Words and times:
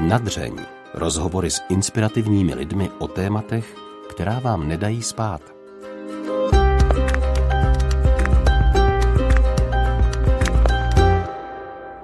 Nadřeň. 0.00 0.56
Rozhovory 0.94 1.50
s 1.50 1.60
inspirativními 1.68 2.54
lidmi 2.54 2.90
o 2.98 3.08
tématech, 3.08 3.76
která 4.10 4.38
vám 4.38 4.68
nedají 4.68 5.02
spát. 5.02 5.42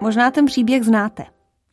Možná 0.01 0.31
ten 0.31 0.47
příběh 0.47 0.85
znáte. 0.85 1.25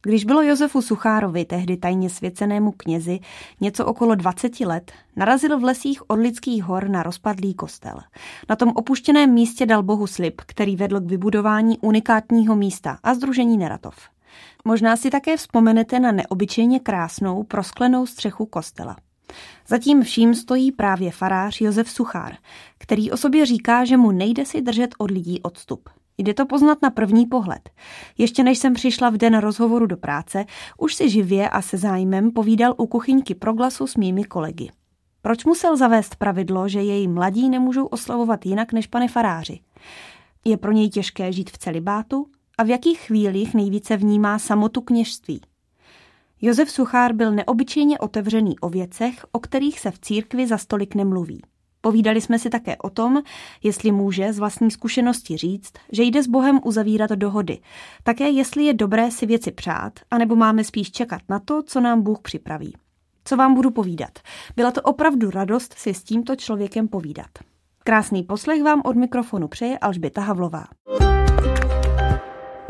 Když 0.02 0.26
bylo 0.26 0.42
Josefu 0.42 0.82
Suchárovi, 0.82 1.46
tehdy 1.46 1.78
tajně 1.78 2.10
svěcenému 2.10 2.72
knězi, 2.72 3.20
něco 3.62 3.86
okolo 3.86 4.16
20 4.16 4.60
let, 4.60 4.92
narazil 5.16 5.60
v 5.60 5.64
lesích 5.64 6.10
Orlických 6.10 6.64
hor 6.64 6.90
na 6.90 7.04
rozpadlý 7.04 7.54
kostel. 7.54 8.00
Na 8.50 8.56
tom 8.56 8.72
opuštěném 8.76 9.34
místě 9.34 9.66
dal 9.66 9.84
Bohu 9.84 10.08
slib, 10.08 10.42
který 10.46 10.76
vedl 10.76 11.00
k 11.00 11.10
vybudování 11.10 11.78
unikátního 11.80 12.56
místa 12.56 12.98
a 13.04 13.14
združení 13.14 13.58
Neratov. 13.58 13.96
Možná 14.66 14.96
si 14.96 15.10
také 15.10 15.38
vzpomenete 15.38 16.00
na 16.00 16.12
neobyčejně 16.12 16.80
krásnou 16.80 17.44
prosklenou 17.44 18.06
střechu 18.06 18.46
kostela. 18.46 18.98
Zatím 19.68 20.04
vším 20.04 20.36
stojí 20.36 20.72
právě 20.72 21.12
farář 21.12 21.62
Josef 21.62 21.92
Suchár, 21.92 22.36
který 22.78 23.12
o 23.12 23.18
sobě 23.18 23.46
říká, 23.46 23.86
že 23.86 23.98
mu 23.98 24.12
nejde 24.12 24.46
si 24.46 24.62
držet 24.62 24.96
od 24.98 25.12
lidí 25.12 25.42
odstup. 25.42 25.90
Jde 26.18 26.34
to 26.34 26.46
poznat 26.46 26.78
na 26.82 26.90
první 26.90 27.26
pohled. 27.26 27.70
Ještě 28.18 28.44
než 28.44 28.58
jsem 28.58 28.74
přišla 28.74 29.10
v 29.10 29.18
den 29.18 29.38
rozhovoru 29.38 29.86
do 29.86 29.98
práce, 29.98 30.46
už 30.78 30.96
si 30.96 31.10
živě 31.10 31.50
a 31.50 31.62
se 31.62 31.78
zájmem 31.78 32.32
povídal 32.32 32.74
u 32.78 32.88
kuchyňky 32.88 33.36
proglasu 33.36 33.88
s 33.88 33.96
mými 33.96 34.24
kolegy. 34.24 34.72
Proč 35.22 35.46
musel 35.46 35.78
zavést 35.78 36.16
pravidlo, 36.16 36.68
že 36.68 36.82
její 36.82 37.08
mladí 37.08 37.50
nemůžou 37.50 37.86
oslavovat 37.86 38.46
jinak 38.46 38.74
než 38.74 38.88
pane 38.88 39.08
faráři? 39.08 39.60
Je 40.46 40.58
pro 40.58 40.72
něj 40.72 40.90
těžké 40.90 41.32
žít 41.32 41.50
v 41.50 41.58
celibátu? 41.58 42.28
A 42.58 42.64
v 42.64 42.70
jakých 42.70 43.00
chvílích 43.00 43.54
nejvíce 43.54 43.98
vnímá 43.98 44.40
samotu 44.40 44.82
kněžství? 44.82 45.42
Josef 46.42 46.72
Suchár 46.72 47.14
byl 47.14 47.32
neobyčejně 47.32 48.00
otevřený 48.00 48.60
o 48.60 48.70
věcech, 48.70 49.26
o 49.32 49.40
kterých 49.40 49.80
se 49.80 49.92
v 49.92 50.00
církvi 50.00 50.48
za 50.48 50.58
stolik 50.58 50.96
nemluví. 50.96 51.42
Povídali 51.82 52.22
jsme 52.22 52.40
si 52.40 52.50
také 52.50 52.78
o 52.78 52.90
tom, 52.90 53.22
jestli 53.64 53.92
může 53.92 54.34
z 54.34 54.40
vlastní 54.40 54.72
zkušenosti 54.72 55.38
říct, 55.38 55.74
že 55.92 56.04
jde 56.04 56.24
s 56.24 56.28
Bohem 56.28 56.60
uzavírat 56.64 57.10
dohody. 57.10 57.60
Také 58.04 58.30
jestli 58.30 58.64
je 58.64 58.74
dobré 58.74 59.12
si 59.12 59.26
věci 59.26 59.52
přát, 59.52 60.00
anebo 60.12 60.36
máme 60.36 60.64
spíš 60.64 60.92
čekat 60.92 61.22
na 61.30 61.40
to, 61.40 61.64
co 61.64 61.80
nám 61.80 62.02
Bůh 62.02 62.20
připraví. 62.20 62.74
Co 63.26 63.38
vám 63.38 63.54
budu 63.54 63.72
povídat? 63.72 64.20
Byla 64.56 64.72
to 64.72 64.82
opravdu 64.82 65.30
radost 65.30 65.74
si 65.74 65.94
s 65.94 66.04
tímto 66.04 66.36
člověkem 66.36 66.88
povídat. 66.88 67.30
Krásný 67.84 68.24
poslech 68.24 68.64
vám 68.64 68.82
od 68.86 68.96
mikrofonu 68.96 69.48
přeje 69.48 69.78
Alžběta 69.80 70.22
Havlová. 70.22 70.66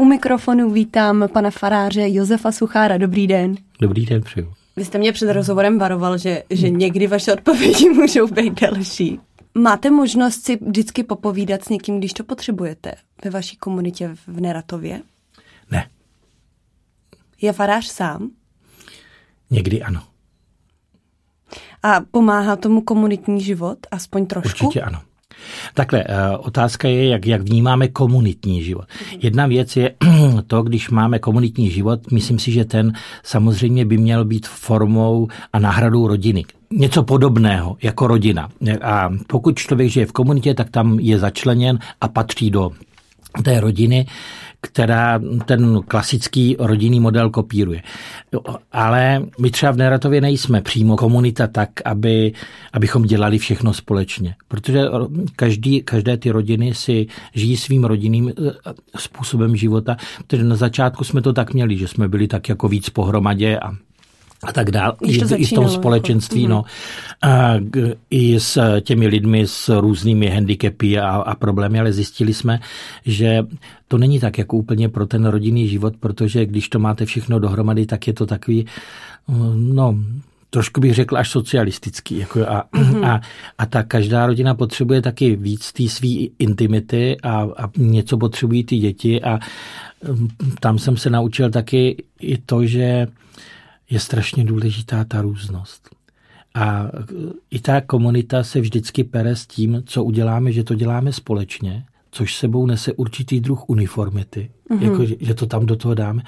U 0.01 0.05
mikrofonu 0.05 0.69
vítám 0.69 1.29
pana 1.33 1.51
faráře 1.51 2.09
Josefa 2.09 2.51
Suchára. 2.51 2.97
Dobrý 2.97 3.27
den. 3.27 3.55
Dobrý 3.81 4.05
den, 4.05 4.21
přeju. 4.21 4.53
Vy 4.75 4.85
jste 4.85 4.97
mě 4.97 5.11
před 5.11 5.33
rozhovorem 5.33 5.79
varoval, 5.79 6.17
že, 6.17 6.43
že 6.49 6.69
někdy 6.69 7.07
vaše 7.07 7.33
odpovědi 7.33 7.89
můžou 7.93 8.27
být 8.27 8.61
delší. 8.61 9.19
Máte 9.55 9.91
možnost 9.91 10.45
si 10.45 10.57
vždycky 10.65 11.03
popovídat 11.03 11.63
s 11.63 11.69
někým, 11.69 11.97
když 11.97 12.13
to 12.13 12.23
potřebujete 12.23 12.93
ve 13.23 13.29
vaší 13.29 13.57
komunitě 13.57 14.15
v 14.27 14.41
Neratově? 14.41 15.01
Ne. 15.71 15.89
Je 17.41 17.53
farář 17.53 17.87
sám? 17.87 18.29
Někdy 19.49 19.81
ano. 19.81 20.03
A 21.83 22.01
pomáhá 22.11 22.55
tomu 22.55 22.81
komunitní 22.81 23.41
život, 23.41 23.77
aspoň 23.91 24.25
trošku? 24.25 24.65
Určitě 24.65 24.81
ano. 24.81 25.01
Takhle, 25.73 26.03
eh, 26.03 26.37
otázka 26.37 26.87
je, 26.87 27.07
jak, 27.07 27.27
jak 27.27 27.41
vnímáme 27.41 27.87
komunitní 27.87 28.63
život. 28.63 28.85
Jedna 29.19 29.47
věc 29.47 29.75
je 29.75 29.91
to, 30.47 30.63
když 30.63 30.89
máme 30.89 31.19
komunitní 31.19 31.69
život, 31.69 32.11
myslím 32.11 32.39
si, 32.39 32.51
že 32.51 32.65
ten 32.65 32.93
samozřejmě 33.23 33.85
by 33.85 33.97
měl 33.97 34.25
být 34.25 34.47
formou 34.47 35.27
a 35.53 35.59
náhradou 35.59 36.07
rodiny. 36.07 36.45
Něco 36.71 37.03
podobného 37.03 37.77
jako 37.81 38.07
rodina. 38.07 38.49
A 38.81 39.09
pokud 39.27 39.59
člověk 39.59 39.89
žije 39.89 40.05
v 40.05 40.11
komunitě, 40.11 40.53
tak 40.53 40.69
tam 40.69 40.99
je 40.99 41.19
začleněn 41.19 41.79
a 42.01 42.07
patří 42.07 42.51
do 42.51 42.71
té 43.43 43.59
rodiny 43.59 44.05
která 44.61 45.19
ten 45.45 45.79
klasický 45.87 46.55
rodinný 46.59 46.99
model 46.99 47.29
kopíruje. 47.29 47.81
Ale 48.71 49.21
my 49.39 49.51
třeba 49.51 49.71
v 49.71 49.77
Neratově 49.77 50.21
nejsme 50.21 50.61
přímo 50.61 50.97
komunita 50.97 51.47
tak, 51.47 51.69
aby, 51.85 52.33
abychom 52.73 53.03
dělali 53.03 53.37
všechno 53.37 53.73
společně. 53.73 54.35
Protože 54.47 54.81
každý, 55.35 55.81
každé 55.81 56.17
ty 56.17 56.31
rodiny 56.31 56.73
si 56.73 57.07
žijí 57.33 57.57
svým 57.57 57.83
rodinným 57.83 58.29
eh, 58.29 58.51
způsobem 58.97 59.55
života. 59.55 59.97
Protože 60.27 60.43
na 60.43 60.55
začátku 60.55 61.03
jsme 61.03 61.21
to 61.21 61.33
tak 61.33 61.53
měli, 61.53 61.77
že 61.77 61.87
jsme 61.87 62.07
byli 62.07 62.27
tak 62.27 62.49
jako 62.49 62.67
víc 62.67 62.89
pohromadě 62.89 63.59
a 63.59 63.71
a 64.43 64.53
tak 64.53 64.71
dál, 64.71 64.97
i, 65.03 65.11
i 65.35 65.45
v 65.45 65.53
tom 65.53 65.63
jako- 65.63 65.75
společenství, 65.75 66.41
jako, 66.41 66.53
no. 66.53 66.63
A, 67.21 67.53
i 68.09 68.39
s 68.39 68.79
těmi 68.81 69.07
lidmi 69.07 69.47
s 69.47 69.79
různými 69.79 70.29
handicapy 70.29 70.99
a, 70.99 71.09
a 71.09 71.35
problémy, 71.35 71.79
ale 71.79 71.93
zjistili 71.93 72.33
jsme, 72.33 72.59
že 73.05 73.43
to 73.87 73.97
není 73.97 74.19
tak 74.19 74.37
jako 74.37 74.57
úplně 74.57 74.89
pro 74.89 75.05
ten 75.05 75.25
rodinný 75.25 75.67
život, 75.67 75.93
protože 75.99 76.45
když 76.45 76.69
to 76.69 76.79
máte 76.79 77.05
všechno 77.05 77.39
dohromady, 77.39 77.85
tak 77.85 78.07
je 78.07 78.13
to 78.13 78.25
takový, 78.25 78.65
no, 79.55 79.95
trošku 80.49 80.81
bych 80.81 80.93
řekl 80.93 81.17
až 81.17 81.29
socialistický. 81.29 82.17
Jako 82.17 82.47
a, 82.47 82.63
mm-hmm. 82.73 83.05
a, 83.05 83.21
a 83.57 83.65
ta 83.65 83.83
každá 83.83 84.25
rodina 84.25 84.55
potřebuje 84.55 85.01
taky 85.01 85.35
víc 85.35 85.71
té 85.71 85.89
své 85.89 86.09
intimity 86.39 87.17
a, 87.23 87.47
a 87.57 87.69
něco 87.77 88.17
potřebují 88.17 88.63
ty 88.63 88.77
děti 88.77 89.21
a 89.21 89.39
tam 90.59 90.79
jsem 90.79 90.97
se 90.97 91.09
naučil 91.09 91.49
taky 91.49 92.03
i 92.19 92.37
to, 92.37 92.65
že 92.65 93.07
je 93.91 93.99
strašně 93.99 94.43
důležitá 94.43 95.03
ta 95.03 95.21
různost. 95.21 95.89
A 96.55 96.87
i 97.51 97.59
ta 97.59 97.81
komunita 97.81 98.43
se 98.43 98.61
vždycky 98.61 99.03
pere 99.03 99.35
s 99.35 99.47
tím, 99.47 99.83
co 99.85 100.03
uděláme, 100.03 100.51
že 100.51 100.63
to 100.63 100.75
děláme 100.75 101.13
společně, 101.13 101.85
což 102.11 102.35
sebou 102.35 102.65
nese 102.65 102.93
určitý 102.93 103.39
druh 103.39 103.69
uniformity, 103.69 104.51
mm-hmm. 104.69 104.81
jako, 104.81 105.05
že 105.19 105.33
to 105.33 105.45
tam 105.45 105.65
do 105.65 105.75
toho 105.75 105.93
dáme. 105.93 106.23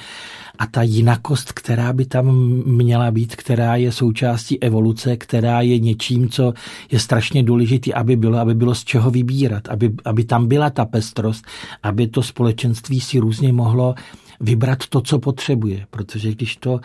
A 0.59 0.65
ta 0.67 0.81
jinakost, 0.81 1.51
která 1.51 1.93
by 1.93 2.05
tam 2.05 2.35
měla 2.65 3.11
být, 3.11 3.35
která 3.35 3.75
je 3.75 3.91
součástí 3.91 4.59
evoluce, 4.59 5.17
která 5.17 5.61
je 5.61 5.79
něčím, 5.79 6.29
co 6.29 6.53
je 6.91 6.99
strašně 6.99 7.43
důležitý, 7.43 7.93
aby 7.93 8.15
bylo, 8.15 8.37
aby 8.37 8.55
bylo 8.55 8.75
z 8.75 8.83
čeho 8.83 9.11
vybírat, 9.11 9.69
aby, 9.69 9.91
aby 10.05 10.23
tam 10.23 10.47
byla 10.47 10.69
ta 10.69 10.85
pestrost, 10.85 11.45
aby 11.83 12.07
to 12.07 12.23
společenství 12.23 13.01
si 13.01 13.19
různě 13.19 13.53
mohlo 13.53 13.95
vybrat 14.39 14.87
to, 14.89 15.01
co 15.01 15.19
potřebuje. 15.19 15.85
Protože 15.89 16.31
když 16.31 16.55
to 16.55 16.79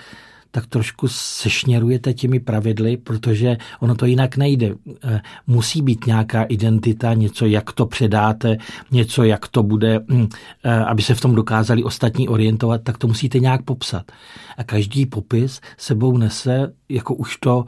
tak 0.51 0.67
trošku 0.67 1.09
sešněrujete 1.09 2.15
těmi 2.15 2.41
pravidly, 2.41 2.97
protože 2.97 3.57
ono 3.81 3.95
to 3.95 4.07
jinak 4.07 4.37
nejde. 4.37 4.75
Eh, 5.05 5.21
musí 5.47 5.83
být 5.83 6.07
nějaká 6.07 6.43
identita, 6.43 7.15
něco, 7.15 7.47
jak 7.47 7.73
to 7.73 7.87
předáte, 7.87 8.57
něco, 8.91 9.25
jak 9.25 9.49
to 9.49 9.63
bude, 9.63 10.01
hm, 10.11 10.29
eh, 10.65 10.85
aby 10.85 11.03
se 11.03 11.15
v 11.15 11.21
tom 11.21 11.35
dokázali 11.35 11.85
ostatní 11.85 12.29
orientovat, 12.29 12.83
tak 12.83 12.99
to 12.99 13.07
musíte 13.07 13.39
nějak 13.39 13.63
popsat. 13.63 14.13
A 14.57 14.65
každý 14.65 15.07
popis 15.07 15.61
sebou 15.77 16.17
nese 16.17 16.73
jako 16.89 17.15
už 17.15 17.37
to 17.37 17.65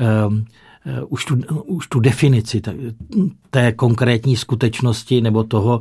Eh, 0.00 0.44
už 1.08 1.24
tu, 1.24 1.36
už 1.64 1.86
tu 1.86 2.00
definici 2.00 2.62
té 3.50 3.72
konkrétní 3.72 4.36
skutečnosti 4.36 5.20
nebo 5.20 5.44
toho 5.44 5.80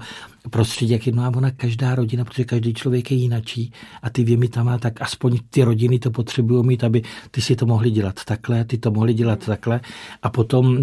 prostředí, 0.50 0.92
jak 0.92 1.06
jedná 1.06 1.30
ona 1.30 1.52
každá 1.52 1.96
rodina, 1.96 2.26
protože 2.26 2.44
každý 2.44 2.74
člověk 2.74 3.12
je 3.12 3.18
jinačí 3.18 3.74
a 4.02 4.10
ty 4.10 4.24
věmi 4.24 4.48
tam 4.48 4.66
má, 4.66 4.78
tak 4.78 5.02
aspoň 5.02 5.38
ty 5.50 5.64
rodiny 5.64 6.00
to 6.00 6.12
potřebují 6.12 6.66
mít, 6.66 6.84
aby 6.84 7.02
ty 7.32 7.42
si 7.42 7.56
to 7.56 7.66
mohli 7.66 7.92
dělat 7.92 8.20
takhle, 8.26 8.66
ty 8.66 8.78
to 8.78 8.92
mohli 8.92 9.14
dělat 9.14 9.46
takhle 9.46 9.82
a 10.24 10.30
potom 10.30 10.78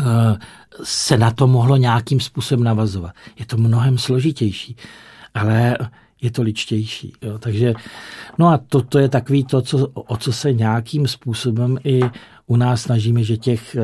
eh, 0.00 0.04
se 0.82 1.18
na 1.18 1.30
to 1.30 1.46
mohlo 1.46 1.76
nějakým 1.76 2.20
způsobem 2.20 2.64
navazovat. 2.64 3.12
Je 3.38 3.46
to 3.46 3.56
mnohem 3.56 3.98
složitější, 3.98 4.76
ale 5.34 5.76
je 6.22 6.30
to 6.30 6.42
ličtější. 6.42 7.12
Jo. 7.22 7.38
Takže, 7.38 7.74
no 8.38 8.48
a 8.48 8.58
to, 8.58 8.82
to 8.82 8.98
je 8.98 9.08
takový 9.08 9.44
to, 9.44 9.62
co, 9.62 9.86
o 9.86 10.16
co 10.16 10.32
se 10.32 10.52
nějakým 10.52 11.08
způsobem 11.08 11.78
i 11.84 12.00
u 12.52 12.56
nás 12.56 12.82
snažíme, 12.82 13.24
že 13.24 13.36
těch 13.36 13.76
eh, 13.76 13.80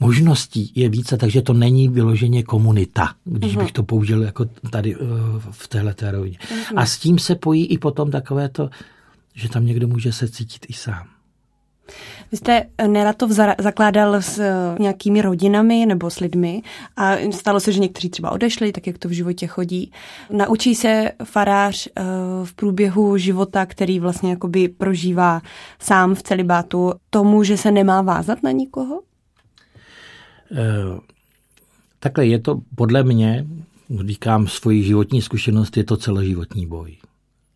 možností 0.00 0.72
je 0.74 0.88
více, 0.88 1.16
takže 1.16 1.42
to 1.42 1.52
není 1.52 1.88
vyloženě 1.88 2.42
komunita, 2.42 3.14
když 3.24 3.56
uh-huh. 3.56 3.58
bych 3.58 3.72
to 3.72 3.82
použil 3.82 4.22
jako 4.22 4.44
tady 4.70 4.94
eh, 4.94 4.98
v 5.50 5.68
téhle 5.68 5.94
rovině. 6.10 6.38
Uh-huh. 6.38 6.74
A 6.76 6.86
s 6.86 6.98
tím 6.98 7.18
se 7.18 7.34
pojí 7.34 7.66
i 7.66 7.78
potom 7.78 8.10
takové 8.10 8.48
to, 8.48 8.70
že 9.34 9.48
tam 9.48 9.66
někdo 9.66 9.88
může 9.88 10.12
se 10.12 10.28
cítit 10.28 10.66
i 10.68 10.72
sám. 10.72 11.06
Vy 12.32 12.36
jste 12.36 12.66
Neratov 12.86 13.30
zakládal 13.58 14.14
s 14.14 14.38
eh, 14.38 14.52
nějakými 14.78 15.22
rodinami 15.22 15.86
nebo 15.86 16.10
s 16.10 16.20
lidmi 16.20 16.62
a 16.96 17.16
stalo 17.32 17.60
se, 17.60 17.72
že 17.72 17.80
někteří 17.80 18.10
třeba 18.10 18.30
odešli, 18.30 18.72
tak 18.72 18.86
jak 18.86 18.98
to 18.98 19.08
v 19.08 19.12
životě 19.12 19.46
chodí. 19.46 19.92
Naučí 20.30 20.74
se 20.74 21.12
farář 21.24 21.88
eh, 21.96 22.02
v 22.44 22.54
průběhu 22.54 23.16
života, 23.16 23.66
který 23.66 24.00
vlastně 24.00 24.30
jakoby 24.30 24.68
prožívá 24.68 25.42
sám 25.78 26.14
v 26.14 26.22
celibátu, 26.22 26.92
tomu, 27.10 27.44
že 27.44 27.56
se 27.56 27.70
nemá 27.70 28.02
vázat 28.02 28.42
na 28.42 28.50
nikoho? 28.50 29.02
Eh, 30.52 31.00
takhle 31.98 32.26
je 32.26 32.38
to 32.38 32.60
podle 32.74 33.02
mě, 33.02 33.46
říkám 34.06 34.46
svoji 34.46 34.82
životní 34.82 35.22
zkušenost, 35.22 35.76
je 35.76 35.84
to 35.84 35.96
celoživotní 35.96 36.66
boj. 36.66 36.96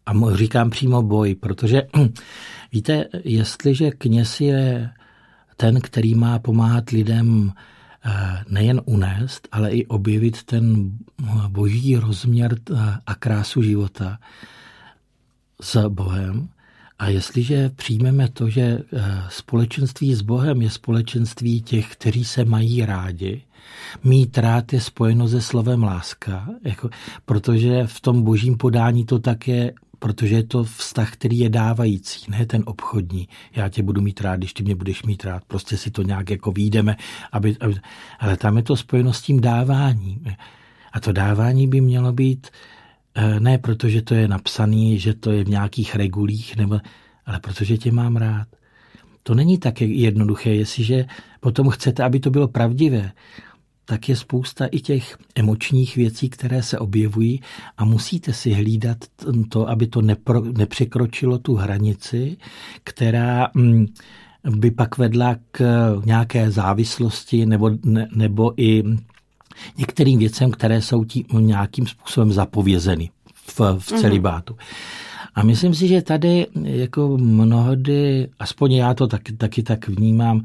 A 0.06 0.12
říkám 0.34 0.70
přímo 0.70 1.02
boj, 1.02 1.34
protože 1.34 1.82
víte, 2.74 3.04
jestliže 3.24 3.90
kněz 3.90 4.40
je 4.40 4.90
ten, 5.56 5.80
který 5.80 6.14
má 6.14 6.38
pomáhat 6.38 6.90
lidem 6.90 7.52
eh, 8.04 8.10
nejen 8.48 8.80
unést, 8.84 9.48
ale 9.52 9.70
i 9.70 9.86
objevit 9.86 10.42
ten 10.42 10.90
boží 11.48 11.96
rozměr 11.96 12.56
eh, 12.56 12.74
a 13.06 13.14
krásu 13.14 13.62
života 13.62 14.18
s 15.60 15.88
Bohem, 15.88 16.48
a 16.98 17.08
jestliže 17.08 17.68
přijmeme 17.68 18.28
to, 18.28 18.50
že 18.50 18.62
eh, 18.62 19.22
společenství 19.28 20.14
s 20.14 20.22
Bohem 20.22 20.62
je 20.62 20.70
společenství 20.70 21.62
těch, 21.62 21.92
kteří 21.92 22.24
se 22.24 22.44
mají 22.44 22.86
rádi, 22.86 23.42
mít 24.04 24.38
rád 24.38 24.72
je 24.72 24.80
spojeno 24.80 25.28
se 25.28 25.42
slovem 25.42 25.82
láska, 25.82 26.48
jako, 26.64 26.90
protože 27.24 27.86
v 27.86 28.00
tom 28.00 28.22
božím 28.22 28.56
podání 28.56 29.04
to 29.04 29.18
tak 29.18 29.48
je, 29.48 29.72
protože 30.04 30.34
je 30.34 30.42
to 30.42 30.64
vztah, 30.64 31.12
který 31.12 31.38
je 31.38 31.48
dávající, 31.48 32.30
ne 32.30 32.46
ten 32.46 32.62
obchodní. 32.66 33.28
Já 33.56 33.68
tě 33.68 33.82
budu 33.82 34.00
mít 34.00 34.20
rád, 34.20 34.36
když 34.36 34.52
ty 34.52 34.62
mě 34.62 34.74
budeš 34.74 35.02
mít 35.02 35.24
rád. 35.24 35.44
Prostě 35.44 35.76
si 35.76 35.90
to 35.90 36.02
nějak 36.02 36.30
jako 36.30 36.52
výjdeme, 36.52 36.96
aby, 37.32 37.56
aby, 37.60 37.74
ale 38.20 38.36
tam 38.36 38.56
je 38.56 38.62
to 38.62 38.76
spojeno 38.76 39.12
s 39.12 39.22
tím 39.22 39.40
dáváním. 39.40 40.24
A 40.92 41.00
to 41.00 41.12
dávání 41.12 41.68
by 41.68 41.80
mělo 41.80 42.12
být 42.12 42.50
Eh, 43.14 43.40
ne 43.40 43.58
protože 43.58 44.02
to 44.02 44.14
je 44.14 44.28
napsaný, 44.28 44.98
že 44.98 45.14
to 45.14 45.30
je 45.30 45.44
v 45.44 45.48
nějakých 45.48 45.96
regulích, 45.96 46.56
nebo, 46.56 46.80
ale 47.26 47.40
protože 47.40 47.78
tě 47.78 47.92
mám 47.92 48.16
rád. 48.16 48.48
To 49.22 49.34
není 49.34 49.58
tak 49.58 49.80
jednoduché, 49.80 50.50
jestliže 50.50 51.06
potom 51.40 51.70
chcete, 51.70 52.02
aby 52.02 52.20
to 52.20 52.30
bylo 52.30 52.48
pravdivé, 52.48 53.12
tak 53.84 54.08
je 54.08 54.16
spousta 54.16 54.66
i 54.66 54.80
těch 54.80 55.18
emočních 55.34 55.96
věcí, 55.96 56.28
které 56.28 56.62
se 56.62 56.78
objevují 56.78 57.40
a 57.76 57.84
musíte 57.84 58.32
si 58.32 58.52
hlídat 58.52 58.98
to, 59.48 59.68
aby 59.68 59.86
to 59.86 60.02
nepro, 60.02 60.40
nepřekročilo 60.40 61.38
tu 61.38 61.54
hranici, 61.54 62.36
která 62.84 63.48
mm, 63.54 63.86
by 64.50 64.70
pak 64.70 64.98
vedla 64.98 65.36
k 65.52 65.62
nějaké 66.04 66.50
závislosti 66.50 67.46
nebo, 67.46 67.70
ne, 67.84 68.08
nebo 68.14 68.52
i 68.56 68.82
některým 69.78 70.18
věcem, 70.18 70.50
které 70.50 70.82
jsou 70.82 71.04
tím 71.04 71.24
nějakým 71.38 71.86
způsobem 71.86 72.32
zapovězeny 72.32 73.10
v, 73.34 73.60
v 73.60 73.90
mhm. 73.90 74.00
celibátu. 74.00 74.56
A 75.34 75.42
myslím 75.42 75.74
si, 75.74 75.88
že 75.88 76.02
tady 76.02 76.46
jako 76.62 77.18
mnohdy, 77.18 78.28
aspoň 78.38 78.72
já 78.72 78.94
to 78.94 79.06
taky, 79.06 79.32
taky 79.32 79.62
tak 79.62 79.88
vnímám, 79.88 80.42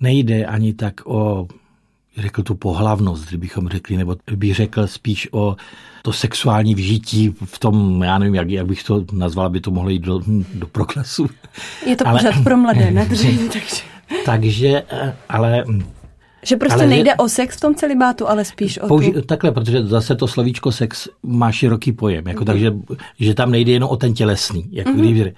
nejde 0.00 0.46
ani 0.46 0.74
tak 0.74 1.06
o 1.06 1.48
řekl 2.16 2.42
tu 2.42 2.54
pohlavnost, 2.54 3.28
kdybychom 3.28 3.68
řekli, 3.68 3.96
nebo 3.96 4.16
bych 4.36 4.54
řekl 4.54 4.86
spíš 4.86 5.28
o 5.32 5.56
to 6.02 6.12
sexuální 6.12 6.74
vžití 6.74 7.34
v 7.44 7.58
tom, 7.58 8.02
já 8.02 8.18
nevím, 8.18 8.34
jak, 8.34 8.50
jak 8.50 8.66
bych 8.66 8.84
to 8.84 9.04
nazval, 9.12 9.46
aby 9.46 9.60
to 9.60 9.70
mohlo 9.70 9.90
jít 9.90 10.02
do, 10.02 10.20
do 10.54 10.66
proklesu. 10.66 11.26
Je 11.86 11.96
to 11.96 12.08
ale, 12.08 12.18
pořád 12.18 12.44
pro 12.44 12.56
mladé, 12.56 12.90
ne? 12.90 13.06
takže... 13.08 13.28
takže, 14.24 14.82
ale 15.28 15.64
že 16.42 16.56
prostě 16.56 16.80
ale 16.80 16.86
nejde 16.86 17.10
je, 17.10 17.14
o 17.14 17.28
sex 17.28 17.56
v 17.56 17.60
tom 17.60 17.74
celibátu, 17.74 18.28
ale 18.28 18.44
spíš 18.44 18.78
o 18.78 18.86
použi- 18.86 19.14
tu... 19.14 19.22
Takhle, 19.22 19.52
protože 19.52 19.86
zase 19.86 20.14
to 20.14 20.28
slovíčko 20.28 20.72
sex 20.72 21.08
má 21.22 21.52
široký 21.52 21.92
pojem, 21.92 22.28
jako, 22.28 22.40
mm-hmm. 22.40 22.46
takže 22.46 22.72
že 23.20 23.34
tam 23.34 23.50
nejde 23.50 23.72
jenom 23.72 23.90
o 23.90 23.96
ten 23.96 24.14
tělesný. 24.14 24.68
Jako 24.72 24.90
mm-hmm. 24.90 25.12
když, 25.12 25.34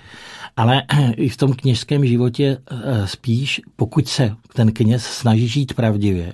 ale 0.57 0.83
i 1.17 1.29
v 1.29 1.37
tom 1.37 1.53
kněžském 1.53 2.07
životě 2.07 2.59
eh, 2.71 3.07
spíš, 3.07 3.61
pokud 3.77 4.09
se 4.09 4.31
ten 4.55 4.73
kněz 4.73 5.05
snaží 5.05 5.49
žít 5.49 5.75
pravdivě, 5.75 6.33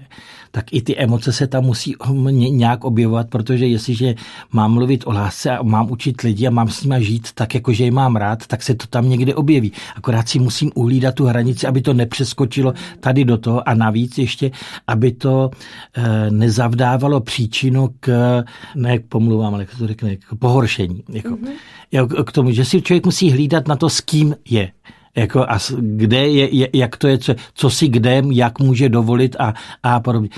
tak 0.55 0.73
i 0.73 0.83
ty 0.83 0.97
emoce 0.97 1.33
se 1.33 1.47
tam 1.47 1.65
musí 1.65 1.95
nějak 2.31 2.85
objevovat, 2.85 3.29
protože 3.29 3.67
jestliže 3.67 4.15
mám 4.53 4.73
mluvit 4.73 5.07
o 5.07 5.13
lásce 5.13 5.51
a 5.51 5.63
mám 5.63 5.91
učit 5.91 6.21
lidi 6.21 6.47
a 6.47 6.51
mám 6.51 6.69
s 6.69 6.83
nimi 6.85 7.05
žít 7.05 7.29
tak, 7.35 7.55
jako 7.55 7.73
že 7.73 7.85
je 7.85 7.91
mám 7.91 8.17
rád, 8.17 8.47
tak 8.47 8.63
se 8.63 8.75
to 8.75 8.87
tam 8.87 9.09
někde 9.09 9.35
objeví. 9.35 9.73
Akorát 9.97 10.29
si 10.29 10.39
musím 10.39 10.71
uhlídat 10.75 11.15
tu 11.15 11.25
hranici, 11.25 11.67
aby 11.67 11.83
to 11.83 11.95
nepřeskočilo 11.95 12.75
tady 13.01 13.25
do 13.25 13.39
toho 13.39 13.69
a 13.69 13.75
navíc 13.75 14.19
ještě, 14.19 14.51
aby 14.87 15.13
to 15.13 15.51
e, 15.97 16.31
nezavdávalo 16.31 17.21
příčinu 17.21 17.91
k, 18.01 18.43
ne 18.75 18.99
k 18.99 19.07
pomluvám, 19.07 19.55
ale 19.55 19.63
jak 19.63 19.79
to 19.79 19.87
řekne, 19.87 20.17
k 20.17 20.35
pohoršení. 20.39 21.03
Jako, 21.09 21.37
mm-hmm. 21.37 22.25
K 22.25 22.33
tomu, 22.33 22.51
že 22.51 22.65
si 22.65 22.83
člověk 22.83 23.05
musí 23.05 23.31
hlídat 23.31 23.69
na 23.69 23.77
to, 23.77 23.91
s 23.91 24.01
kým 24.01 24.37
je. 24.51 24.71
Jako 25.17 25.43
a 25.49 25.59
kde 25.81 26.29
je, 26.29 26.69
jak 26.79 26.97
to 26.97 27.09
je, 27.09 27.19
co, 27.19 27.35
co 27.55 27.71
si 27.71 27.89
kde, 27.89 28.23
jak 28.33 28.59
může 28.59 28.89
dovolit 28.89 29.37
a, 29.39 29.55
a 29.83 30.01
podobně. 30.01 30.29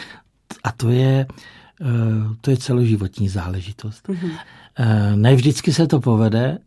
A 0.64 0.72
to 0.72 0.90
je, 0.90 1.26
eh, 1.80 1.86
to 2.40 2.50
je 2.50 2.56
celoživotní 2.56 3.28
záležitost. 3.28 4.08
Mm-hmm. 4.08 4.30
Ne 5.14 5.34
vždycky 5.34 5.72
se 5.72 5.86
to 5.86 6.00
povede, 6.00 6.58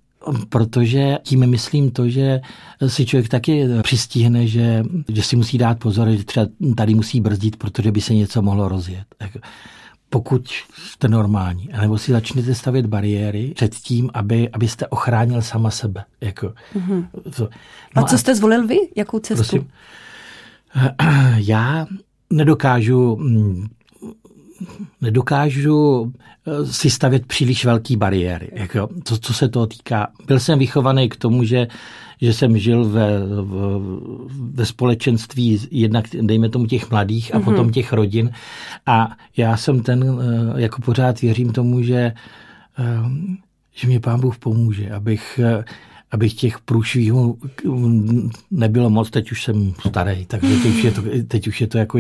protože 0.50 1.18
tím 1.24 1.48
myslím 1.48 1.92
to, 1.92 2.10
že 2.10 2.42
si 2.88 3.06
člověk 3.06 3.30
taky 3.30 3.66
přistihne, 3.82 4.48
že, 4.48 4.84
že 5.08 5.24
si 5.24 5.36
musí 5.36 5.58
dát 5.58 5.80
pozor, 5.80 6.10
že 6.10 6.24
třeba 6.24 6.46
tady 6.76 6.96
musí 6.96 7.22
brzdit, 7.22 7.56
protože 7.56 7.92
by 7.92 8.02
se 8.02 8.14
něco 8.14 8.42
mohlo 8.42 8.70
rozjet. 8.70 9.06
Pokud 10.10 10.50
jste 10.78 11.08
normální, 11.08 11.70
nebo 11.82 11.98
si 11.98 12.12
začnete 12.12 12.56
stavět 12.56 12.86
bariéry 12.86 13.52
před 13.56 13.76
tím, 13.76 14.10
aby, 14.14 14.50
abyste 14.50 14.88
ochránil 14.88 15.42
sama 15.42 15.72
sebe. 15.72 16.06
Jako, 16.22 16.54
mm-hmm. 16.76 17.08
to. 17.36 17.50
No 17.96 18.04
a 18.04 18.08
co 18.08 18.16
a, 18.16 18.18
jste 18.18 18.36
zvolil 18.36 18.68
vy? 18.68 18.78
Jakou 18.96 19.20
cestu? 19.20 19.44
Prosím, 19.44 19.70
já 21.36 21.88
nedokážu 22.30 23.16
mm, 23.16 23.68
nedokážu 25.02 26.14
eh, 26.48 26.66
si 26.66 26.90
stavět 26.90 27.26
příliš 27.26 27.66
velký 27.66 27.96
bariéry. 27.96 28.50
Jako, 28.54 28.90
to, 29.04 29.18
co 29.18 29.34
se 29.34 29.50
toho 29.50 29.68
týká. 29.68 30.08
Byl 30.28 30.40
jsem 30.40 30.60
vychovaný 30.60 31.10
k 31.10 31.16
tomu, 31.16 31.44
že 31.44 31.68
že 32.22 32.34
jsem 32.34 32.58
žil 32.58 32.86
ve, 32.86 33.10
ve 34.52 34.66
společenství 34.66 35.68
jednak, 35.72 36.06
dejme 36.22 36.50
tomu, 36.50 36.66
těch 36.66 36.92
mladých 36.92 37.36
a 37.36 37.40
mm-hmm. 37.40 37.44
potom 37.44 37.72
těch 37.72 37.94
rodin. 37.94 38.32
A 38.86 39.18
já 39.38 39.58
jsem 39.58 39.84
ten, 39.84 40.04
eh, 40.04 40.62
jako 40.62 40.82
pořád 40.82 41.22
věřím 41.22 41.54
tomu, 41.54 41.82
že, 41.82 42.14
eh, 42.80 43.04
že 43.76 43.88
mě 43.88 44.00
pán 44.00 44.20
Bůh 44.20 44.38
pomůže, 44.38 44.92
abych 44.92 45.40
abych 46.12 46.34
těch 46.34 46.60
průšvihů 46.60 47.38
nebylo 48.52 48.90
moc, 48.90 49.10
teď 49.10 49.32
už 49.32 49.44
jsem 49.44 49.74
starý, 49.88 50.26
takže 50.26 50.58
teď 50.58 50.76
už 50.76 50.84
je 50.84 50.92
to, 50.92 51.02
teď 51.28 51.48
už 51.48 51.62
je 51.62 51.68
to 51.68 51.78
jako 51.78 52.00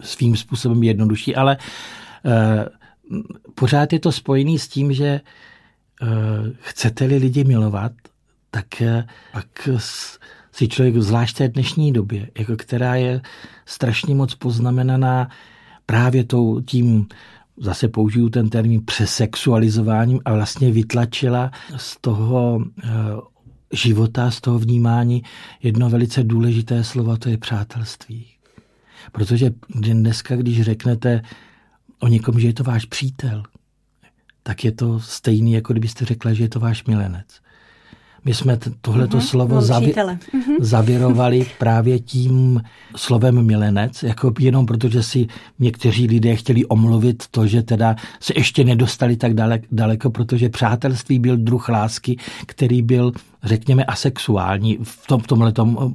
svým 0.00 0.36
způsobem 0.36 0.82
jednodušší, 0.82 1.36
ale 1.36 1.56
uh, 2.24 3.22
pořád 3.54 3.92
je 3.92 4.00
to 4.00 4.12
spojený 4.12 4.58
s 4.58 4.68
tím, 4.68 4.92
že 4.92 5.20
uh, 6.02 6.08
chcete-li 6.60 7.16
lidi 7.16 7.44
milovat, 7.44 7.92
tak 8.50 8.82
eh, 8.82 9.06
pak 9.32 9.68
si 10.52 10.68
člověk, 10.68 10.96
zvlášť 10.96 11.36
té 11.36 11.48
dnešní 11.48 11.92
době, 11.92 12.30
jako 12.38 12.56
která 12.56 12.94
je 12.94 13.20
strašně 13.66 14.14
moc 14.14 14.34
poznamenaná 14.34 15.28
právě 15.86 16.24
tou, 16.24 16.60
tím, 16.60 17.06
zase 17.56 17.88
použiju 17.88 18.28
ten 18.28 18.50
termín 18.50 18.82
přesexualizováním 18.84 20.20
a 20.24 20.34
vlastně 20.34 20.70
vytlačila 20.70 21.50
z 21.76 21.96
toho 22.00 22.62
eh, 22.84 22.88
života, 23.72 24.30
z 24.30 24.40
toho 24.40 24.58
vnímání 24.58 25.22
jedno 25.62 25.90
velice 25.90 26.24
důležité 26.24 26.84
slovo, 26.84 27.16
to 27.16 27.28
je 27.28 27.38
přátelství. 27.38 28.26
Protože 29.12 29.50
dneska, 29.74 30.36
když 30.36 30.62
řeknete 30.62 31.22
o 32.00 32.08
někom, 32.08 32.40
že 32.40 32.46
je 32.46 32.52
to 32.52 32.64
váš 32.64 32.84
přítel, 32.84 33.42
tak 34.42 34.64
je 34.64 34.72
to 34.72 35.00
stejný, 35.00 35.52
jako 35.52 35.72
kdybyste 35.72 36.04
řekla, 36.04 36.32
že 36.32 36.44
je 36.44 36.48
to 36.48 36.60
váš 36.60 36.84
milenec. 36.84 37.26
My 38.24 38.34
jsme 38.34 38.58
tohleto 38.80 39.16
uh-huh, 39.18 39.26
slovo 39.26 39.58
zavi- 39.58 39.94
uh-huh. 39.94 40.56
zavirovali 40.60 41.46
právě 41.58 41.98
tím 41.98 42.62
slovem 42.96 43.46
milenec, 43.46 44.02
jako 44.02 44.32
jenom 44.38 44.66
protože 44.66 45.02
si 45.02 45.26
někteří 45.58 46.06
lidé 46.06 46.36
chtěli 46.36 46.66
omluvit 46.66 47.24
to, 47.30 47.46
že 47.46 47.62
teda 47.62 47.96
se 48.20 48.32
ještě 48.36 48.64
nedostali 48.64 49.16
tak 49.16 49.32
daleko, 49.72 50.10
protože 50.10 50.48
přátelství 50.48 51.18
byl 51.18 51.36
druh 51.36 51.68
lásky, 51.68 52.16
který 52.46 52.82
byl 52.82 53.12
řekněme, 53.48 53.84
asexuální 53.84 54.78
v, 54.82 55.06
tom, 55.06 55.20
v 55.20 55.26
tomhle 55.26 55.52
tom 55.52 55.94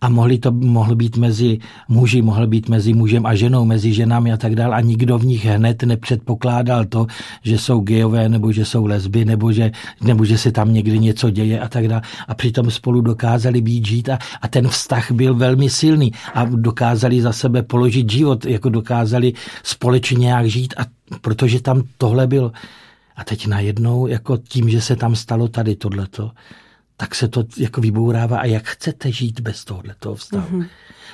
a 0.00 0.08
mohli 0.08 0.38
to 0.38 0.52
mohl 0.52 0.94
být 0.94 1.16
mezi 1.16 1.58
muži, 1.88 2.22
mohl 2.22 2.46
být 2.46 2.68
mezi 2.68 2.94
mužem 2.94 3.26
a 3.26 3.34
ženou, 3.34 3.64
mezi 3.64 3.92
ženami 3.92 4.32
a 4.32 4.36
tak 4.36 4.54
dále 4.54 4.76
a 4.76 4.80
nikdo 4.80 5.18
v 5.18 5.24
nich 5.24 5.44
hned 5.44 5.82
nepředpokládal 5.82 6.84
to, 6.84 7.06
že 7.42 7.58
jsou 7.58 7.80
gejové 7.80 8.28
nebo 8.28 8.52
že 8.52 8.64
jsou 8.64 8.86
lesby 8.86 9.24
nebo 9.24 9.52
že, 9.52 9.70
nebo 10.00 10.24
že 10.24 10.38
se 10.38 10.52
tam 10.52 10.72
někdy 10.72 10.98
něco 10.98 11.30
děje 11.30 11.60
a 11.60 11.68
tak 11.68 11.88
dále 11.88 12.02
a 12.28 12.34
přitom 12.34 12.70
spolu 12.70 13.00
dokázali 13.00 13.60
být 13.60 13.86
žít 13.86 14.08
a, 14.08 14.18
a 14.42 14.48
ten 14.48 14.68
vztah 14.68 15.10
byl 15.10 15.34
velmi 15.34 15.70
silný 15.70 16.12
a 16.34 16.44
dokázali 16.44 17.22
za 17.22 17.32
sebe 17.32 17.62
položit 17.62 18.10
život, 18.10 18.46
jako 18.46 18.68
dokázali 18.68 19.32
společně 19.62 20.18
nějak 20.18 20.46
žít 20.46 20.74
a 20.76 20.84
protože 21.20 21.62
tam 21.62 21.82
tohle 21.98 22.26
bylo. 22.26 22.52
A 23.16 23.24
teď 23.24 23.46
najednou, 23.46 24.06
jako 24.06 24.36
tím, 24.36 24.70
že 24.70 24.80
se 24.80 24.96
tam 24.96 25.16
stalo 25.16 25.48
tady 25.48 25.76
tohleto, 25.76 26.30
tak 26.96 27.14
se 27.14 27.28
to 27.28 27.44
jako 27.58 27.80
vybourává. 27.80 28.38
A 28.38 28.44
jak 28.44 28.64
chcete 28.64 29.12
žít 29.12 29.40
bez 29.40 29.64
tohoto 29.64 30.14
vztahu? 30.14 30.58
Mm-hmm. 30.58 30.66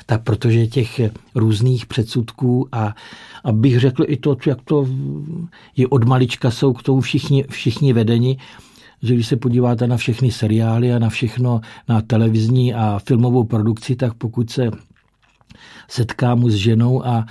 Tak 0.07 0.23
protože 0.23 0.67
těch 0.67 1.01
různých 1.35 1.87
předsudků 1.87 2.69
a, 2.73 2.95
a 3.45 3.53
bych 3.53 3.81
řekl 3.81 4.05
i 4.07 4.17
to, 4.17 4.37
jak 4.47 4.59
to 4.65 4.89
je 5.77 5.87
od 5.89 6.05
malička, 6.05 6.51
jsou 6.51 6.73
k 6.73 6.83
tomu 6.83 7.01
všichni, 7.01 7.45
všichni 7.51 7.93
vedeni, 7.93 8.39
že 9.03 9.15
když 9.15 9.27
se 9.27 9.37
podíváte 9.37 9.87
na 9.87 9.97
všechny 9.97 10.33
seriály 10.33 10.93
a 10.93 10.99
na 10.99 11.09
všechno, 11.09 11.61
na 11.89 12.03
televizní 12.03 12.75
a 12.75 12.99
filmovou 13.07 13.45
produkci, 13.45 13.97
tak 13.97 14.15
pokud 14.15 14.51
se 14.51 14.71
setkám 15.89 16.51
s 16.51 16.55
ženou 16.55 17.07
a 17.07 17.27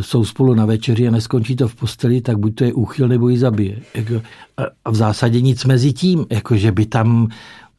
jsou 0.00 0.24
spolu 0.24 0.54
na 0.54 0.66
večeři 0.66 1.08
a 1.08 1.10
neskončí 1.10 1.56
to 1.56 1.68
v 1.68 1.74
posteli, 1.74 2.20
tak 2.20 2.38
buď 2.38 2.54
to 2.54 2.64
je 2.64 2.72
úchyl, 2.72 3.08
nebo 3.08 3.28
ji 3.28 3.38
zabije. 3.38 3.80
Jako, 3.94 4.22
a 4.84 4.90
v 4.90 4.94
zásadě 4.94 5.40
nic 5.40 5.64
mezi 5.64 5.92
tím, 5.92 6.26
jako 6.30 6.56
že 6.56 6.72
by 6.72 6.86
tam 6.86 7.28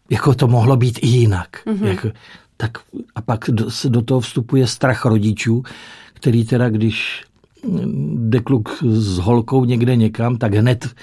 jako 0.10 0.36
to 0.36 0.48
mohlo 0.48 0.78
být 0.78 1.00
i 1.02 1.08
jinak. 1.08 1.50
Mm-hmm. 1.66 1.86
Jako, 1.86 2.12
tak 2.58 2.78
a 3.16 3.22
pak 3.22 3.46
do, 3.50 3.66
do 3.88 4.02
toho 4.02 4.20
vstupuje 4.20 4.68
strach 4.68 5.06
rodičů, 5.06 5.64
který 6.14 6.46
teda, 6.46 6.70
když 6.70 7.24
jde 8.16 8.40
kluk 8.40 8.84
s 8.84 9.18
holkou 9.18 9.66
někde 9.66 9.96
někam, 9.96 10.38
tak 10.38 10.54
hned 10.54 10.96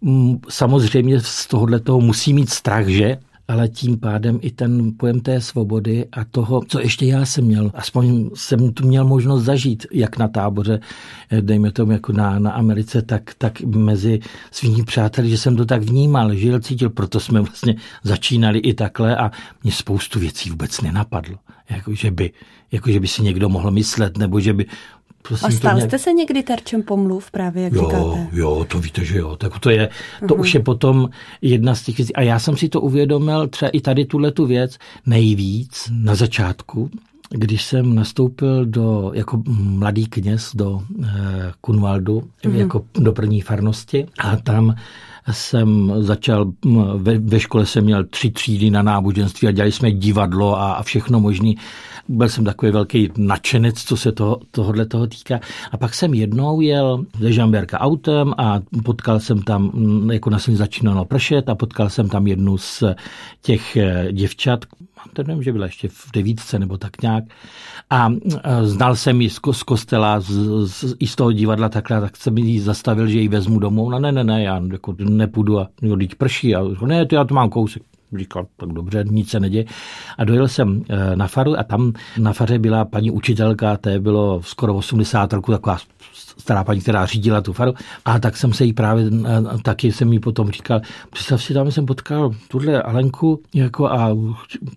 mm, 0.00 0.38
samozřejmě 0.48 1.20
z 1.20 1.46
tohohle 1.46 1.80
toho 1.80 2.00
musí 2.00 2.32
mít 2.32 2.50
strach, 2.50 2.86
že? 2.86 3.18
Ale 3.48 3.68
tím 3.68 3.98
pádem 3.98 4.38
i 4.42 4.50
ten 4.50 4.92
pojem 4.96 5.20
té 5.20 5.40
svobody 5.40 6.06
a 6.12 6.24
toho, 6.24 6.62
co 6.68 6.80
ještě 6.80 7.06
já 7.06 7.24
jsem 7.24 7.44
měl, 7.44 7.70
aspoň 7.74 8.30
jsem 8.34 8.72
tu 8.72 8.86
měl 8.86 9.04
možnost 9.04 9.44
zažít, 9.44 9.86
jak 9.92 10.18
na 10.18 10.28
táboře, 10.28 10.80
eh, 11.30 11.42
dejme 11.42 11.72
tomu 11.72 11.92
jako 11.92 12.12
na, 12.12 12.38
na 12.38 12.50
Americe, 12.50 13.02
tak, 13.02 13.34
tak 13.38 13.60
mezi 13.60 14.20
svými 14.50 14.84
přáteli, 14.84 15.30
že 15.30 15.38
jsem 15.38 15.56
to 15.56 15.64
tak 15.64 15.82
vnímal, 15.82 16.34
žil, 16.34 16.60
cítil, 16.60 16.90
proto 16.90 17.20
jsme 17.20 17.40
vlastně 17.40 17.74
začínali 18.02 18.58
i 18.58 18.74
takhle 18.74 19.16
a 19.16 19.30
mě 19.62 19.72
spoustu 19.72 20.20
věcí 20.20 20.50
vůbec 20.50 20.80
nenapadlo. 20.80 21.38
Jako, 21.70 21.94
že 21.94 22.10
by, 22.10 22.30
jako, 22.72 22.90
že 22.90 23.00
by 23.00 23.08
si 23.08 23.22
někdo 23.22 23.48
mohl 23.48 23.70
myslet, 23.70 24.18
nebo 24.18 24.40
že 24.40 24.52
by 24.52 24.66
Prosím, 25.28 25.46
a 25.46 25.50
stal 25.50 25.74
nějak... 25.74 25.90
jste 25.90 25.98
se 25.98 26.12
někdy 26.12 26.42
terčem 26.42 26.82
pomluv 26.82 27.30
právě, 27.30 27.62
jak 27.64 27.72
jo, 27.72 27.80
říkáte? 27.80 28.28
Jo, 28.32 28.66
to 28.68 28.78
víte, 28.78 29.04
že 29.04 29.18
jo. 29.18 29.36
Tak 29.36 29.58
to 29.58 29.70
je, 29.70 29.88
to 30.20 30.26
uh-huh. 30.26 30.40
už 30.40 30.54
je 30.54 30.60
potom 30.60 31.08
jedna 31.42 31.74
z 31.74 31.82
těch 31.82 31.96
věcí. 31.96 32.14
A 32.14 32.22
já 32.22 32.38
jsem 32.38 32.56
si 32.56 32.68
to 32.68 32.80
uvědomil 32.80 33.48
třeba 33.48 33.68
i 33.68 33.80
tady 33.80 34.04
tuhle 34.04 34.32
tu 34.32 34.46
věc 34.46 34.78
nejvíc 35.06 35.90
na 35.92 36.14
začátku, 36.14 36.90
když 37.30 37.64
jsem 37.64 37.94
nastoupil 37.94 38.66
do, 38.66 39.10
jako 39.14 39.42
mladý 39.58 40.06
kněz 40.06 40.50
do 40.54 40.82
eh, 41.04 41.06
Kunvaldu, 41.60 42.22
uh-huh. 42.44 42.54
jako 42.54 42.84
do 42.94 43.12
první 43.12 43.40
farnosti 43.40 44.06
a 44.18 44.36
tam 44.36 44.74
jsem 45.32 45.92
začal, 45.98 46.52
ve, 46.96 47.18
ve 47.18 47.40
škole 47.40 47.66
jsem 47.66 47.84
měl 47.84 48.04
tři 48.04 48.30
třídy 48.30 48.70
na 48.70 48.82
náboženství 48.82 49.48
a 49.48 49.50
dělali 49.50 49.72
jsme 49.72 49.92
divadlo 49.92 50.58
a, 50.58 50.72
a 50.72 50.82
všechno 50.82 51.20
možné 51.20 51.52
byl 52.08 52.28
jsem 52.28 52.44
takový 52.44 52.72
velký 52.72 53.10
nadšenec, 53.16 53.84
co 53.84 53.96
se 53.96 54.12
toho, 54.12 54.40
tohohle 54.50 54.86
toho 54.86 55.06
týká. 55.06 55.40
A 55.72 55.76
pak 55.76 55.94
jsem 55.94 56.14
jednou 56.14 56.60
jel 56.60 57.04
ze 57.20 57.32
Žamberka 57.32 57.80
autem 57.80 58.34
a 58.38 58.60
potkal 58.84 59.20
jsem 59.20 59.42
tam, 59.42 59.70
jako 60.10 60.30
na 60.30 60.38
jsem 60.38 60.56
začínalo 60.56 61.04
pršet 61.04 61.48
a 61.48 61.54
potkal 61.54 61.90
jsem 61.90 62.08
tam 62.08 62.26
jednu 62.26 62.58
z 62.58 62.82
těch 63.42 63.76
eh, 63.76 64.08
děvčat, 64.12 64.64
to 65.12 65.22
nevím, 65.22 65.42
že 65.42 65.52
byla 65.52 65.66
ještě 65.66 65.88
v 65.88 66.12
devítce 66.12 66.58
nebo 66.58 66.78
tak 66.78 67.02
nějak. 67.02 67.24
A 67.90 68.12
eh, 68.12 68.66
znal 68.66 68.96
jsem 68.96 69.20
ji 69.20 69.30
z, 69.30 69.40
z 69.52 69.62
kostela, 69.62 70.20
z, 70.20 70.30
z, 70.64 70.94
i 70.98 71.06
z 71.06 71.16
toho 71.16 71.32
divadla 71.32 71.68
takhle, 71.68 72.00
tak 72.00 72.16
jsem 72.16 72.38
ji 72.38 72.60
zastavil, 72.60 73.06
že 73.06 73.18
ji 73.18 73.28
vezmu 73.28 73.58
domů. 73.58 73.90
No 73.90 73.98
ne, 73.98 74.12
ne, 74.12 74.24
ne, 74.24 74.42
já 74.42 74.62
jako 74.72 74.92
nepůjdu 75.16 75.60
a 75.60 75.68
no, 75.82 75.96
teď 75.96 76.14
prší. 76.14 76.54
A 76.54 76.62
ne, 76.86 77.06
to 77.06 77.14
já 77.14 77.24
to 77.24 77.34
mám 77.34 77.50
kousek 77.50 77.82
říkal, 78.18 78.46
tak 78.56 78.68
dobře, 78.68 79.04
nic 79.10 79.30
se 79.30 79.40
neděje. 79.40 79.64
A 80.18 80.24
dojel 80.24 80.48
jsem 80.48 80.82
eh, 80.88 81.16
na 81.16 81.26
faru 81.26 81.58
a 81.58 81.62
tam 81.62 81.92
na 82.18 82.32
faře 82.32 82.58
byla 82.58 82.84
paní 82.84 83.10
učitelka, 83.10 83.76
to 83.76 83.90
bylo 83.98 84.42
skoro 84.42 84.74
80 84.74 85.32
roku, 85.32 85.52
taková 85.52 85.78
stará 86.38 86.64
paní, 86.64 86.80
která 86.80 87.06
řídila 87.06 87.40
tu 87.40 87.52
faru. 87.52 87.74
A 88.04 88.18
tak 88.18 88.36
jsem 88.36 88.52
se 88.52 88.64
jí 88.64 88.72
právě, 88.72 89.06
eh, 89.06 89.58
taky 89.62 89.92
jsem 89.92 90.12
jí 90.12 90.18
potom 90.18 90.50
říkal, 90.50 90.80
představ 91.10 91.42
si, 91.42 91.54
tam 91.54 91.70
jsem 91.70 91.86
potkal 91.86 92.30
tuhle 92.48 92.82
Alenku 92.82 93.42
jako 93.54 93.90
a 93.90 94.16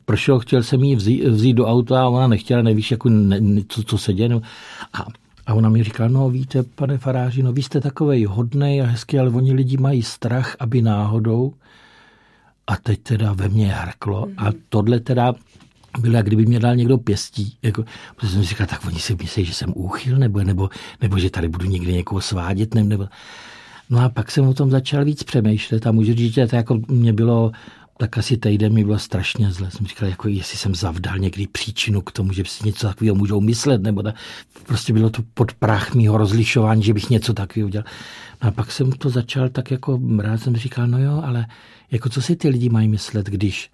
pršel, 0.06 0.40
chtěl 0.40 0.64
jsem 0.64 0.84
jí 0.84 0.96
vzít, 0.96 1.24
vzít 1.24 1.54
do 1.54 1.66
auta 1.66 2.02
a 2.02 2.08
ona 2.08 2.28
nechtěla, 2.28 2.62
nevíš, 2.62 2.92
jako 2.92 3.10
ne, 3.10 3.40
co, 3.68 3.84
co 3.84 3.98
se 3.98 4.14
děje. 4.14 4.42
A 4.94 5.06
a 5.50 5.54
ona 5.54 5.70
mi 5.70 5.84
říká, 5.84 6.08
no 6.08 6.30
víte, 6.30 6.64
pane 6.64 6.98
faráři, 6.98 7.44
no 7.44 7.54
vy 7.54 7.64
jste 7.64 7.82
takovej 7.82 8.26
hodnej 8.26 8.82
a 8.82 8.86
hezký, 8.86 9.20
ale 9.20 9.30
oni 9.30 9.54
lidi 9.54 9.78
mají 9.78 10.04
strach, 10.04 10.56
aby 10.60 10.82
náhodou 10.82 11.54
a 12.68 12.78
teď 12.78 13.00
teda 13.00 13.34
ve 13.34 13.50
mně 13.50 13.68
harklo 13.68 14.28
a 14.38 14.44
mhm. 14.44 14.54
tohle 14.70 15.00
teda 15.00 15.34
bylo, 16.00 16.16
jak 16.16 16.26
kdyby 16.26 16.46
mě 16.46 16.60
dal 16.60 16.76
někdo 16.76 16.98
pěstí. 16.98 17.58
Jako, 17.62 17.84
protože 18.16 18.32
jsem 18.32 18.44
si 18.44 18.50
říkal, 18.50 18.68
tak 18.68 18.86
oni 18.86 19.00
si 19.00 19.16
myslí, 19.16 19.46
že 19.46 19.54
jsem 19.54 19.74
úchyl, 19.76 20.18
nebo, 20.18 20.44
nebo, 20.44 20.70
nebo 21.02 21.20
že 21.20 21.30
tady 21.30 21.50
budu 21.50 21.66
někdy 21.66 21.94
někoho 21.94 22.22
svádět, 22.22 22.76
nebo, 22.76 22.90
nebo. 22.90 23.08
No 23.90 24.00
a 24.00 24.10
pak 24.10 24.32
jsem 24.32 24.48
o 24.48 24.54
tom 24.54 24.72
začal 24.72 25.06
víc 25.06 25.24
přemýšlet 25.24 25.88
a 25.88 25.92
můžu 25.92 26.14
říct, 26.14 26.34
že 26.34 26.48
to 26.48 26.56
jako 26.56 26.80
mě 26.88 27.14
bylo 27.14 27.52
tak 28.02 28.18
asi 28.18 28.38
týden 28.38 28.74
mi 28.74 28.84
bylo 28.84 29.00
strašně 29.00 29.52
zle. 29.52 29.72
Jsem 29.72 29.86
říkal, 29.86 30.10
jako 30.10 30.28
jestli 30.28 30.58
jsem 30.58 30.76
zavdal 30.76 31.18
někdy 31.18 31.48
příčinu 31.48 32.02
k 32.02 32.12
tomu, 32.12 32.34
že 32.34 32.44
si 32.46 32.66
něco 32.66 32.88
takového 32.88 33.16
můžou 33.16 33.42
myslet, 33.42 33.82
nebo 33.82 34.02
da, 34.02 34.14
prostě 34.66 34.94
bylo 34.94 35.10
to 35.10 35.22
pod 35.34 35.54
prach 35.54 35.96
mýho 35.96 36.18
rozlišování, 36.18 36.84
že 36.84 36.94
bych 36.94 37.10
něco 37.10 37.34
takového 37.34 37.68
udělal. 37.68 37.86
No 38.44 38.48
a 38.50 38.52
pak 38.52 38.72
jsem 38.72 38.92
to 38.92 39.10
začal 39.10 39.50
tak 39.50 39.72
jako 39.72 40.00
rád 40.20 40.38
jsem 40.38 40.56
říkal, 40.56 40.88
no 40.88 41.00
jo, 41.00 41.22
ale 41.26 41.46
jako 41.92 42.10
co 42.10 42.22
si 42.22 42.36
ty 42.36 42.50
lidi 42.50 42.70
mají 42.70 42.88
myslet, 42.88 43.26
když 43.26 43.72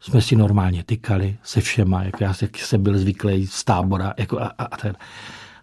jsme 0.00 0.22
si 0.22 0.36
normálně 0.36 0.84
tykali 0.84 1.36
se 1.42 1.60
všema, 1.60 2.02
jako 2.02 2.24
já 2.24 2.34
jsem 2.56 2.82
byl 2.82 2.98
zvyklý 2.98 3.46
z 3.46 3.64
tábora. 3.64 4.14
Jako 4.18 4.40
a, 4.40 4.46
a, 4.58 4.64
a, 4.64 4.76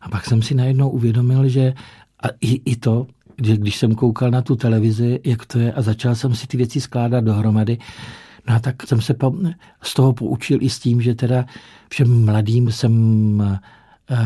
a 0.01 0.09
pak 0.09 0.25
jsem 0.25 0.41
si 0.41 0.55
najednou 0.55 0.89
uvědomil, 0.89 1.49
že 1.49 1.73
a 2.23 2.27
i, 2.41 2.61
i 2.65 2.75
to, 2.75 3.07
že 3.41 3.57
když 3.57 3.77
jsem 3.77 3.95
koukal 3.95 4.31
na 4.31 4.41
tu 4.41 4.55
televizi, 4.55 5.19
jak 5.23 5.45
to 5.45 5.59
je, 5.59 5.73
a 5.73 5.81
začal 5.81 6.15
jsem 6.15 6.35
si 6.35 6.47
ty 6.47 6.57
věci 6.57 6.81
skládat 6.81 7.23
dohromady, 7.23 7.77
no 8.47 8.55
a 8.55 8.59
tak 8.59 8.87
jsem 8.87 9.01
se 9.01 9.15
z 9.83 9.93
toho 9.93 10.13
poučil 10.13 10.57
i 10.61 10.69
s 10.69 10.79
tím, 10.79 11.01
že 11.01 11.15
teda 11.15 11.45
všem 11.89 12.25
mladým 12.25 12.71
jsem 12.71 12.93
uh, 13.39 14.17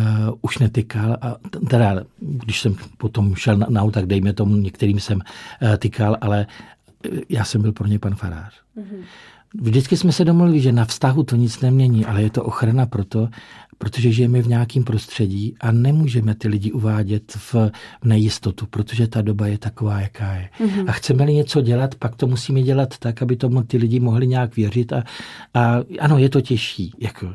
už 0.41 0.57
netykal, 0.57 1.17
a 1.21 1.35
teda 1.69 2.03
když 2.19 2.61
jsem 2.61 2.75
potom 2.97 3.35
šel 3.35 3.57
na, 3.57 3.67
na 3.69 3.91
tak 3.91 4.05
dejme 4.05 4.33
tomu, 4.33 4.55
některým 4.55 4.99
jsem 4.99 5.17
uh, 5.17 5.75
tykal, 5.77 6.17
ale 6.21 6.47
já 7.29 7.45
jsem 7.45 7.61
byl 7.61 7.71
pro 7.71 7.87
ně 7.87 7.99
pan 7.99 8.15
farář. 8.15 8.53
Mm-hmm. 8.77 9.03
Vždycky 9.61 9.97
jsme 9.97 10.11
se 10.11 10.25
domluvili, 10.25 10.61
že 10.61 10.71
na 10.71 10.85
vztahu 10.85 11.23
to 11.23 11.35
nic 11.35 11.61
nemění, 11.61 12.05
ale 12.05 12.21
je 12.21 12.29
to 12.29 12.43
ochrana 12.43 12.85
proto, 12.85 13.29
protože 13.77 14.11
žijeme 14.11 14.41
v 14.41 14.47
nějakém 14.47 14.83
prostředí 14.83 15.55
a 15.59 15.71
nemůžeme 15.71 16.35
ty 16.35 16.47
lidi 16.47 16.71
uvádět 16.71 17.31
v 17.35 17.55
nejistotu, 18.03 18.65
protože 18.65 19.07
ta 19.07 19.21
doba 19.21 19.47
je 19.47 19.57
taková, 19.57 19.99
jaká 20.01 20.33
je. 20.33 20.49
Mm-hmm. 20.59 20.85
A 20.87 20.91
chceme-li 20.91 21.33
něco 21.33 21.61
dělat, 21.61 21.95
pak 21.95 22.15
to 22.15 22.27
musíme 22.27 22.61
dělat 22.61 22.97
tak, 22.97 23.21
aby 23.21 23.35
tomu 23.35 23.63
ty 23.63 23.77
lidi 23.77 23.99
mohli 23.99 24.27
nějak 24.27 24.55
věřit 24.55 24.93
a, 24.93 25.03
a 25.53 25.83
ano, 25.99 26.17
je 26.17 26.29
to 26.29 26.41
těžší. 26.41 26.93
Jako. 26.99 27.33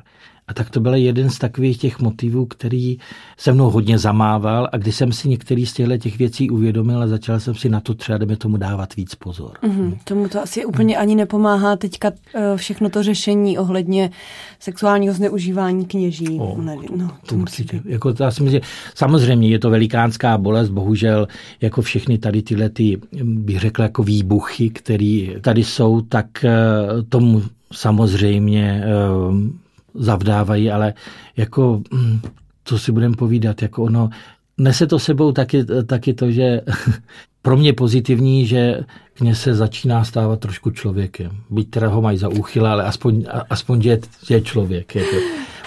A 0.51 0.55
tak 0.55 0.71
to 0.71 0.81
byl 0.81 0.95
jeden 0.95 1.31
z 1.31 1.39
takových 1.39 1.79
těch 1.79 2.01
motivů, 2.01 2.47
který 2.47 2.99
se 3.37 3.53
mnou 3.53 3.71
hodně 3.71 3.99
zamával 3.99 4.69
a 4.73 4.77
když 4.77 4.97
jsem 4.97 5.13
si 5.13 5.29
některý 5.29 5.67
z 5.67 5.73
těchto 5.73 5.97
těch 5.99 6.19
věcí 6.19 6.51
uvědomil 6.51 7.03
a 7.03 7.07
začal 7.07 7.41
jsem 7.41 7.55
si 7.55 7.69
na 7.69 7.81
to 7.81 7.95
třeba, 7.95 8.19
jdeme 8.19 8.37
tomu 8.37 8.57
dávat 8.57 8.97
víc 8.97 9.15
pozor. 9.15 9.53
Mm-hmm. 9.63 9.99
Tomu 10.05 10.29
to 10.29 10.43
asi 10.43 10.65
úplně 10.65 10.97
ani 10.97 11.15
nepomáhá 11.15 11.77
teďka 11.77 12.13
eh, 12.35 12.57
všechno 12.57 12.91
to 12.91 13.03
řešení 13.03 13.59
ohledně 13.59 14.11
sexuálního 14.61 15.15
zneužívání 15.15 15.87
kněží. 15.87 16.39
O, 16.41 16.57
no, 16.97 17.11
to 17.27 17.35
určitě. 17.35 17.81
Jako 17.85 18.15
to, 18.15 18.23
já 18.23 18.31
si 18.31 18.43
myslím, 18.43 18.61
samozřejmě 18.95 19.49
je 19.49 19.59
to 19.59 19.71
velikánská 19.71 20.39
bolest, 20.39 20.69
bohužel 20.69 21.29
jako 21.61 21.83
všechny 21.83 22.19
tady 22.19 22.43
tyhle, 22.43 22.69
ty, 22.69 22.99
bych 23.23 23.61
řekl, 23.61 23.83
jako 23.83 24.03
výbuchy, 24.03 24.71
které 24.71 25.27
tady 25.41 25.65
jsou, 25.65 26.01
tak 26.01 26.45
eh, 26.45 26.51
tomu 27.09 27.43
samozřejmě 27.73 28.85
eh, 28.85 29.70
zavdávají, 29.95 30.71
ale 30.71 30.95
jako, 31.37 31.83
hm, 31.95 32.21
co 32.65 32.79
si 32.79 32.93
budeme 32.93 33.17
povídat, 33.17 33.63
jako 33.63 33.83
ono, 33.83 34.11
nese 34.59 34.87
to 34.87 34.99
sebou 34.99 35.33
taky, 35.33 35.65
taky 35.65 36.15
to, 36.15 36.31
že 36.31 36.61
pro 37.43 37.57
mě 37.57 37.73
pozitivní, 37.73 38.47
že 38.47 38.81
kně 39.15 39.35
se 39.35 39.55
začíná 39.55 40.05
stávat 40.05 40.41
trošku 40.41 40.71
člověkem. 40.71 41.31
Byť 41.51 41.71
teda 41.71 41.89
ho 41.89 42.03
mají 42.03 42.19
za 42.19 42.29
úchyla, 42.29 42.73
ale 42.73 42.85
aspoň, 42.85 43.25
aspoň 43.51 43.83
že, 43.83 43.91
je, 43.91 44.01
že 44.27 44.35
je 44.35 44.41
člověk. 44.41 44.95
Jako. 44.95 45.17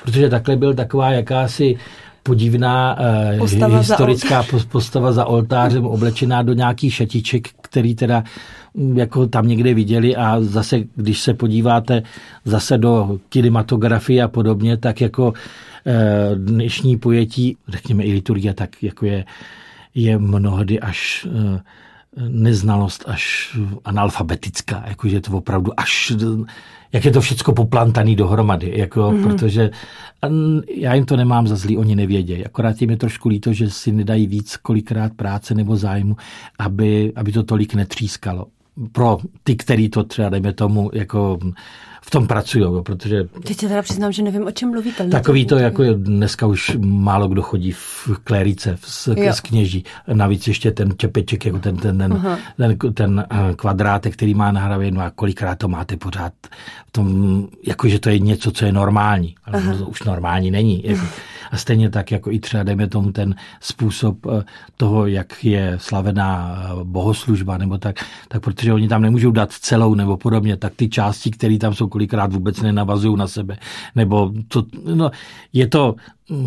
Protože 0.04 0.30
takhle 0.30 0.56
byl 0.56 0.74
taková 0.74 1.12
jakási 1.12 1.78
podivná 2.24 2.98
eh, 3.00 3.38
postava 3.38 3.78
historická 3.78 4.42
za 4.42 4.60
postava 4.72 5.12
za 5.12 5.26
oltářem, 5.26 5.86
oblečená 5.86 6.42
do 6.42 6.54
nějakých 6.54 6.94
šatiček, 6.94 7.48
který 7.62 7.96
teda 7.96 8.24
jako 8.94 9.28
tam 9.28 9.48
někde 9.48 9.74
viděli 9.74 10.16
a 10.16 10.38
zase, 10.42 10.80
když 10.96 11.22
se 11.22 11.34
podíváte 11.34 12.04
zase 12.46 12.78
do 12.78 13.20
kinematografie 13.30 14.24
a 14.24 14.28
podobně, 14.28 14.78
tak 14.78 15.02
jako 15.02 15.34
eh, 15.86 16.36
dnešní 16.36 16.98
pojetí, 16.98 17.58
řekněme 17.68 18.04
i 18.04 18.14
liturgie, 18.14 18.54
tak 18.54 18.84
jako 18.84 19.06
je, 19.06 19.26
je 19.96 20.18
mnohdy 20.18 20.80
až 20.80 21.28
eh, 21.30 21.62
neznalost 22.30 23.04
až 23.08 23.56
analfabetická, 23.86 24.84
jakože 24.88 25.16
je 25.16 25.22
to 25.22 25.32
opravdu 25.32 25.80
až, 25.80 26.14
jak 26.94 27.06
je 27.06 27.12
to 27.12 27.22
všechno 27.22 27.54
poplantaný 27.54 28.16
dohromady, 28.16 28.74
jako, 28.76 29.00
mm-hmm. 29.00 29.24
protože 29.24 29.70
já 30.76 30.94
jim 30.94 31.06
to 31.06 31.18
nemám 31.18 31.48
za 31.48 31.56
zlý, 31.56 31.78
oni 31.78 31.96
nevědějí. 31.96 32.46
Akorát 32.46 32.82
jim 32.82 32.90
je 32.90 32.98
trošku 32.98 33.30
líto, 33.30 33.54
že 33.54 33.70
si 33.70 33.92
nedají 33.92 34.28
víc 34.28 34.58
kolikrát 34.58 35.14
práce 35.14 35.56
nebo 35.56 35.76
zájmu, 35.76 36.16
aby, 36.60 37.14
aby 37.16 37.32
to 37.32 37.44
tolik 37.44 37.74
netřískalo 37.74 38.46
pro 38.92 39.18
ty, 39.44 39.56
který 39.56 39.90
to 39.90 40.04
třeba, 40.04 40.30
dejme 40.30 40.54
tomu, 40.54 40.90
jako 40.94 41.40
v 42.06 42.10
tom 42.10 42.28
pracují, 42.28 42.84
protože... 42.84 43.24
Teď 43.24 43.58
se 43.58 43.68
teda 43.68 43.82
přiznám, 43.82 44.12
že 44.12 44.24
nevím, 44.24 44.48
o 44.48 44.52
čem 44.52 44.70
mluvíte. 44.70 45.08
Takový 45.08 45.46
to, 45.46 45.58
jako 45.58 45.84
dneska 45.94 46.48
už 46.48 46.78
málo 46.80 47.28
kdo 47.28 47.42
chodí 47.42 47.72
v 47.72 48.10
klérice 48.24 48.78
s, 48.86 49.16
s 49.18 49.40
kněží. 49.40 49.84
Navíc 50.14 50.48
ještě 50.48 50.72
ten 50.72 50.94
čepeček, 50.98 51.46
jako 51.46 51.60
ten, 51.60 51.78
ten, 51.78 51.98
ten, 51.98 52.22
ten, 52.58 52.94
ten 52.94 53.26
eh, 53.30 53.54
kvadrátek, 53.56 54.14
který 54.14 54.34
má 54.34 54.52
na 54.52 54.62
hlavě, 54.62 54.92
no 54.92 55.02
a 55.02 55.10
kolikrát 55.10 55.58
to 55.58 55.68
máte 55.68 55.98
pořád 55.98 56.34
v 56.88 56.92
tom, 56.92 57.48
jako 57.68 57.88
že 57.88 58.00
to 58.00 58.10
je 58.10 58.20
něco, 58.20 58.52
co 58.52 58.66
je 58.66 58.72
normální. 58.72 59.36
Ale 59.46 59.78
to 59.78 59.88
už 59.88 60.04
normální 60.04 60.52
není. 60.52 60.84
Jako. 60.86 61.06
A 61.52 61.58
stejně 61.58 61.90
tak, 61.90 62.12
jako 62.12 62.32
i 62.32 62.40
třeba, 62.40 62.64
dejme 62.64 62.88
tomu 62.88 63.12
ten 63.12 63.36
způsob 63.62 64.18
eh, 64.26 64.44
toho, 64.78 65.08
jak 65.08 65.46
je 65.46 65.78
slavená 65.82 66.62
eh, 66.64 66.84
bohoslužba, 66.84 67.58
nebo 67.58 67.78
tak, 67.78 67.96
tak 68.28 68.44
protože 68.44 68.74
oni 68.74 68.88
tam 68.88 69.02
nemůžou 69.02 69.32
dát 69.32 69.52
celou 69.52 69.96
nebo 69.96 70.18
podobně, 70.18 70.58
tak 70.58 70.74
ty 70.76 70.90
části, 70.90 71.32
které 71.32 71.58
tam 71.58 71.74
jsou 71.74 71.88
kolikrát 71.94 72.34
vůbec 72.34 72.62
nenavazují 72.62 73.18
na 73.18 73.28
sebe. 73.28 73.58
Nebo 73.96 74.34
to, 74.48 74.66
no, 74.94 75.12
je 75.54 75.68
to, 75.68 75.96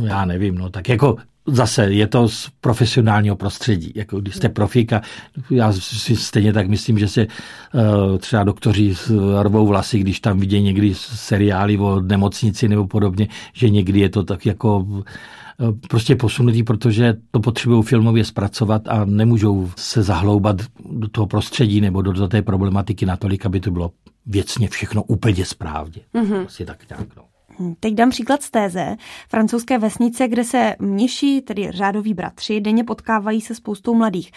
já 0.03 0.25
nevím, 0.25 0.59
no, 0.59 0.71
tak 0.71 0.89
jako 0.89 1.17
zase 1.47 1.93
je 1.95 2.07
to 2.07 2.29
z 2.29 2.51
profesionálního 2.61 3.37
prostředí. 3.37 3.93
Jako 3.95 4.21
když 4.21 4.35
jste 4.35 4.49
profíka, 4.49 5.03
já 5.51 5.73
si 5.73 6.17
stejně 6.17 6.53
tak 6.53 6.67
myslím, 6.69 6.99
že 6.99 7.09
se 7.09 7.27
uh, 7.27 8.19
třeba 8.19 8.45
doktoři 8.45 8.95
rvou 9.43 9.67
vlasy, 9.67 9.99
když 9.99 10.21
tam 10.21 10.41
vidějí 10.41 10.63
někdy 10.63 10.95
seriály 10.99 11.79
o 11.79 12.01
nemocnici 12.01 12.69
nebo 12.69 12.87
podobně, 12.87 13.29
že 13.55 13.71
někdy 13.71 14.01
je 14.01 14.09
to 14.09 14.23
tak 14.23 14.47
jako 14.47 14.87
eh, 14.99 15.73
prostě 15.89 16.17
posunutý, 16.17 16.63
protože 16.63 17.15
to 17.31 17.41
potřebují 17.41 17.83
filmově 17.83 18.25
zpracovat 18.25 18.83
a 18.89 19.05
nemůžou 19.05 19.71
se 19.77 20.03
zahloubat 20.03 20.63
do 20.91 21.09
toho 21.09 21.27
prostředí 21.27 21.81
nebo 21.81 22.03
do, 22.03 22.13
do 22.13 22.29
té 22.29 22.43
problematiky 22.43 23.07
natolik, 23.07 23.47
aby 23.47 23.61
to 23.61 23.71
bylo 23.71 23.91
věcně 24.27 24.69
všechno 24.69 25.03
úplně 25.03 25.45
správně. 25.45 26.03
Mm-hmm. 26.15 26.47
Asi 26.47 26.67
tak 26.67 26.89
nějak, 26.91 27.17
no. 27.17 27.25
Hm, 27.61 27.75
teď 27.81 27.95
dám 27.95 28.11
příklad 28.11 28.43
z 28.43 28.51
téze. 28.51 28.97
Francouzské 29.29 29.79
vesnice, 29.79 30.29
kde 30.29 30.45
se 30.45 30.77
mniši, 30.79 31.43
tedy 31.47 31.71
řádoví 31.71 32.15
bratři, 32.15 32.61
denně 32.61 32.85
potkávají 32.85 33.41
se 33.41 33.55
spoustou 33.55 33.95
mladých. 33.95 34.33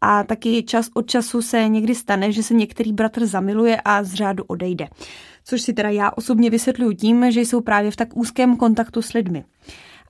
A 0.00 0.22
taky 0.22 0.62
čas 0.62 0.88
od 0.94 1.10
času 1.10 1.42
se 1.42 1.68
někdy 1.68 1.94
stane, 1.94 2.32
že 2.32 2.42
se 2.42 2.54
některý 2.54 2.92
bratr 2.92 3.26
zamiluje 3.26 3.80
a 3.84 4.02
z 4.02 4.14
řádu 4.14 4.44
odejde. 4.44 4.88
Což 5.44 5.62
si 5.62 5.72
teda 5.72 5.90
já 5.90 6.10
osobně 6.10 6.50
vysvětluju 6.50 6.92
tím, 6.92 7.30
že 7.30 7.40
jsou 7.40 7.60
právě 7.60 7.90
v 7.90 7.96
tak 7.96 8.16
úzkém 8.16 8.56
kontaktu 8.56 9.02
s 9.02 9.12
lidmi. 9.12 9.44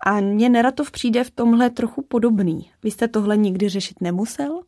A 0.07 0.21
mně 0.21 0.49
Neratov 0.49 0.91
přijde 0.91 1.25
v 1.25 1.31
tomhle 1.31 1.71
trochu 1.71 2.03
podobný. 2.03 2.71
Vy 2.83 2.91
jste 2.91 3.09
tohle 3.09 3.37
nikdy 3.37 3.69
řešit 3.69 4.01
nemusel? 4.01 4.61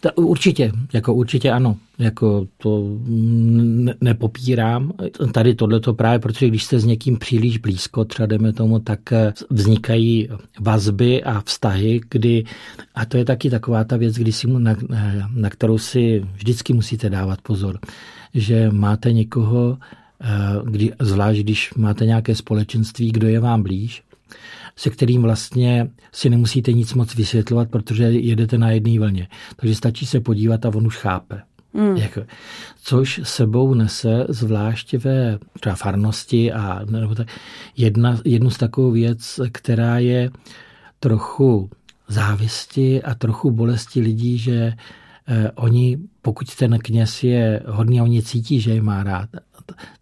Ta, 0.00 0.18
určitě, 0.18 0.72
jako 0.92 1.14
určitě 1.14 1.50
ano, 1.50 1.76
jako 1.98 2.46
to 2.58 2.98
ne, 3.06 3.94
nepopírám. 4.00 4.92
Tady 5.32 5.54
tohleto 5.54 5.94
právě, 5.94 6.18
protože 6.18 6.48
když 6.48 6.64
jste 6.64 6.78
s 6.78 6.84
někým 6.84 7.18
příliš 7.18 7.58
blízko, 7.58 8.04
třeba 8.04 8.26
jdeme 8.26 8.52
tomu, 8.52 8.78
tak 8.78 9.12
eh, 9.12 9.32
vznikají 9.50 10.28
vazby 10.60 11.22
a 11.22 11.40
vztahy, 11.40 12.00
kdy, 12.10 12.44
a 12.94 13.04
to 13.04 13.16
je 13.16 13.24
taky 13.24 13.50
taková 13.50 13.84
ta 13.84 13.96
věc, 13.96 14.14
kdy 14.14 14.32
si, 14.32 14.46
na, 14.46 14.76
na 15.34 15.50
kterou 15.50 15.78
si 15.78 16.24
vždycky 16.34 16.72
musíte 16.72 17.10
dávat 17.10 17.42
pozor, 17.42 17.78
že 18.34 18.70
máte 18.70 19.12
někoho, 19.12 19.78
eh, 20.20 20.26
kdy, 20.64 20.92
zvlášť 21.00 21.40
když 21.40 21.74
máte 21.74 22.06
nějaké 22.06 22.34
společenství, 22.34 23.12
kdo 23.12 23.28
je 23.28 23.40
vám 23.40 23.62
blíž, 23.62 24.02
se 24.76 24.90
kterým 24.90 25.22
vlastně 25.22 25.90
si 26.12 26.30
nemusíte 26.30 26.72
nic 26.72 26.94
moc 26.94 27.14
vysvětlovat, 27.14 27.70
protože 27.70 28.04
jedete 28.04 28.58
na 28.58 28.70
jedné 28.70 28.98
vlně. 28.98 29.28
Takže 29.56 29.74
stačí 29.74 30.06
se 30.06 30.20
podívat 30.20 30.66
a 30.66 30.68
on 30.68 30.86
už 30.86 30.96
chápe. 30.96 31.42
Mm. 31.72 31.96
Jako, 31.96 32.22
což 32.82 33.20
sebou 33.24 33.74
nese 33.74 34.26
zvláště 34.28 34.98
ve 34.98 35.38
třeba 35.60 35.74
farnosti 35.74 36.52
a 36.52 36.80
nebo 36.90 37.14
tak, 37.14 37.28
jedna, 37.76 38.20
jednu 38.24 38.50
z 38.50 38.58
takovou 38.58 38.90
věc, 38.90 39.40
která 39.52 39.98
je 39.98 40.30
trochu 41.00 41.70
závisti 42.08 43.02
a 43.02 43.14
trochu 43.14 43.50
bolesti 43.50 44.00
lidí, 44.00 44.38
že 44.38 44.72
eh, 45.28 45.50
oni, 45.50 45.98
pokud 46.22 46.56
ten 46.56 46.78
kněz 46.78 47.24
je 47.24 47.62
hodný 47.66 48.00
a 48.00 48.02
oni 48.02 48.22
cítí, 48.22 48.60
že 48.60 48.70
je 48.70 48.82
má 48.82 49.02
rád, 49.02 49.28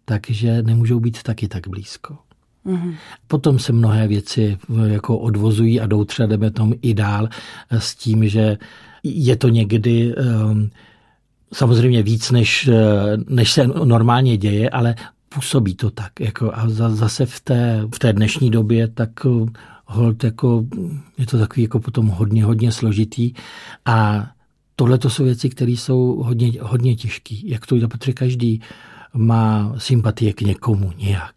takže 0.05 0.61
nemůžou 0.61 0.99
být 0.99 1.23
taky 1.23 1.47
tak 1.47 1.67
blízko. 1.67 2.17
Mm-hmm. 2.65 2.95
Potom 3.27 3.59
se 3.59 3.73
mnohé 3.73 4.07
věci 4.07 4.57
eh, 4.69 4.89
jako 4.89 5.17
odvozují 5.17 5.81
a 5.81 5.87
jdou 5.87 6.03
třeba 6.03 6.27
jdeme 6.27 6.51
tomu 6.51 6.75
i 6.81 6.93
dál 6.93 7.29
eh, 7.69 7.81
s 7.81 7.95
tím, 7.95 8.29
že 8.29 8.57
je 9.03 9.35
to 9.35 9.49
někdy 9.49 10.15
um, 10.15 10.69
samozřejmě 11.53 12.03
víc, 12.03 12.31
než, 12.31 12.67
eh, 12.67 12.73
než 13.29 13.51
se 13.51 13.67
normálně 13.67 14.37
děje, 14.37 14.69
ale 14.69 14.95
působí 15.29 15.75
to 15.75 15.91
tak. 15.91 16.19
Jako 16.19 16.51
a 16.53 16.69
zase 16.69 17.25
v 17.25 17.39
té, 17.39 17.81
v 17.95 17.99
té 17.99 18.13
dnešní 18.13 18.51
době 18.51 18.87
tak 18.87 19.09
hold 19.85 20.23
jako, 20.23 20.65
je 21.17 21.25
to 21.25 21.37
takový 21.37 21.61
jako 21.61 21.79
potom 21.79 22.07
hodně, 22.07 22.45
hodně 22.45 22.71
složitý 22.71 23.33
a 23.85 24.27
tohle 24.75 24.97
to 24.97 25.09
jsou 25.09 25.23
věci, 25.23 25.49
které 25.49 25.71
jsou 25.71 26.23
hodně, 26.23 26.51
hodně 26.61 26.95
těžké. 26.95 27.35
Jak 27.43 27.65
to 27.65 27.75
jde, 27.75 27.87
protože 27.87 28.13
každý 28.13 28.61
má 29.13 29.73
sympatie 29.77 30.33
k 30.33 30.41
někomu 30.41 30.91
nějak. 30.97 31.35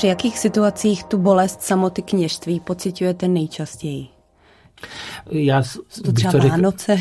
Při 0.00 0.06
jakých 0.06 0.38
situacích 0.38 1.04
tu 1.04 1.18
bolest 1.18 1.62
samoty 1.62 2.02
kněžství 2.02 2.60
pocitujete 2.60 3.28
nejčastěji? 3.28 4.06
Já 5.30 5.62
to 6.04 6.12
třeba 6.12 6.32
to 6.32 6.40
řekl, 6.40 6.48
Vánoce? 6.48 6.98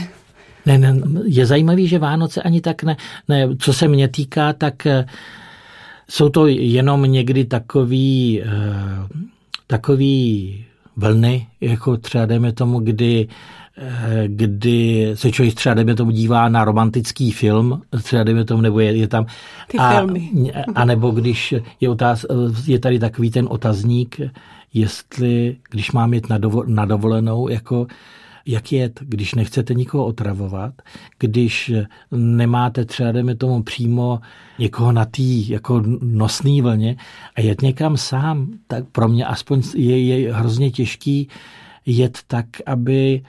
Ne, 0.66 0.78
ne, 0.78 1.02
je 1.26 1.46
zajímavý, 1.46 1.88
že 1.88 2.00
Vánoce 2.00 2.42
ani 2.42 2.62
tak 2.62 2.84
ne. 2.84 2.98
ne 3.28 3.48
co 3.60 3.74
se 3.74 3.88
mě 3.88 4.08
týká, 4.08 4.54
tak 4.54 4.86
eh, 4.86 5.06
jsou 6.10 6.30
to 6.30 6.48
jenom 6.48 7.04
někdy 7.04 7.46
takový, 7.46 8.42
eh, 8.42 8.48
takový 9.68 10.66
vlny, 11.00 11.48
jako 11.62 11.98
třeba 11.98 12.26
dejme 12.26 12.54
tomu, 12.54 12.80
kdy 12.80 13.28
eh, 13.78 14.24
kdy 14.28 15.12
se 15.14 15.32
člověk 15.32 15.56
třeba, 15.56 15.76
dejme 15.76 15.96
tomu, 15.96 16.12
dívá 16.12 16.50
na 16.50 16.66
romantický 16.66 17.32
film, 17.32 17.82
třeba, 18.04 18.24
dejme 18.24 18.46
tomu, 18.46 18.62
nebo 18.62 18.80
je, 18.80 18.98
je 18.98 19.08
tam... 19.08 19.26
Ty 19.68 19.78
a, 19.78 19.90
filmy. 19.90 20.30
A 20.76 20.86
nebo 20.86 21.12
když 21.12 21.56
je, 21.82 21.90
otáz, 21.90 22.26
je 22.68 22.80
tady 22.80 23.00
takový 23.00 23.32
ten 23.32 23.48
otazník, 23.50 24.22
jestli, 24.74 25.58
když 25.70 25.92
mám 25.92 26.14
jít 26.14 26.30
na, 26.30 26.38
dovo, 26.38 26.64
na 26.68 26.86
dovolenou, 26.86 27.50
jako 27.50 27.88
jak 28.46 28.72
jet, 28.72 29.00
když 29.02 29.36
nechcete 29.36 29.74
nikoho 29.74 30.06
otravovat, 30.06 30.74
když 31.20 31.72
nemáte 32.12 32.86
třeba, 32.86 33.12
jdeme 33.12 33.36
tomu 33.36 33.64
přímo 33.64 34.20
někoho 34.60 34.92
na 34.92 35.06
té 35.06 35.24
jako 35.48 35.84
nosný 36.02 36.62
vlně 36.62 36.96
a 37.36 37.42
jet 37.42 37.62
někam 37.62 37.98
sám, 37.98 38.48
tak 38.68 38.86
pro 38.92 39.08
mě 39.08 39.26
aspoň 39.26 39.62
je, 39.76 40.20
je 40.20 40.34
hrozně 40.34 40.72
těžký 40.72 41.28
jet 41.86 42.20
tak, 42.28 42.46
aby, 42.66 43.24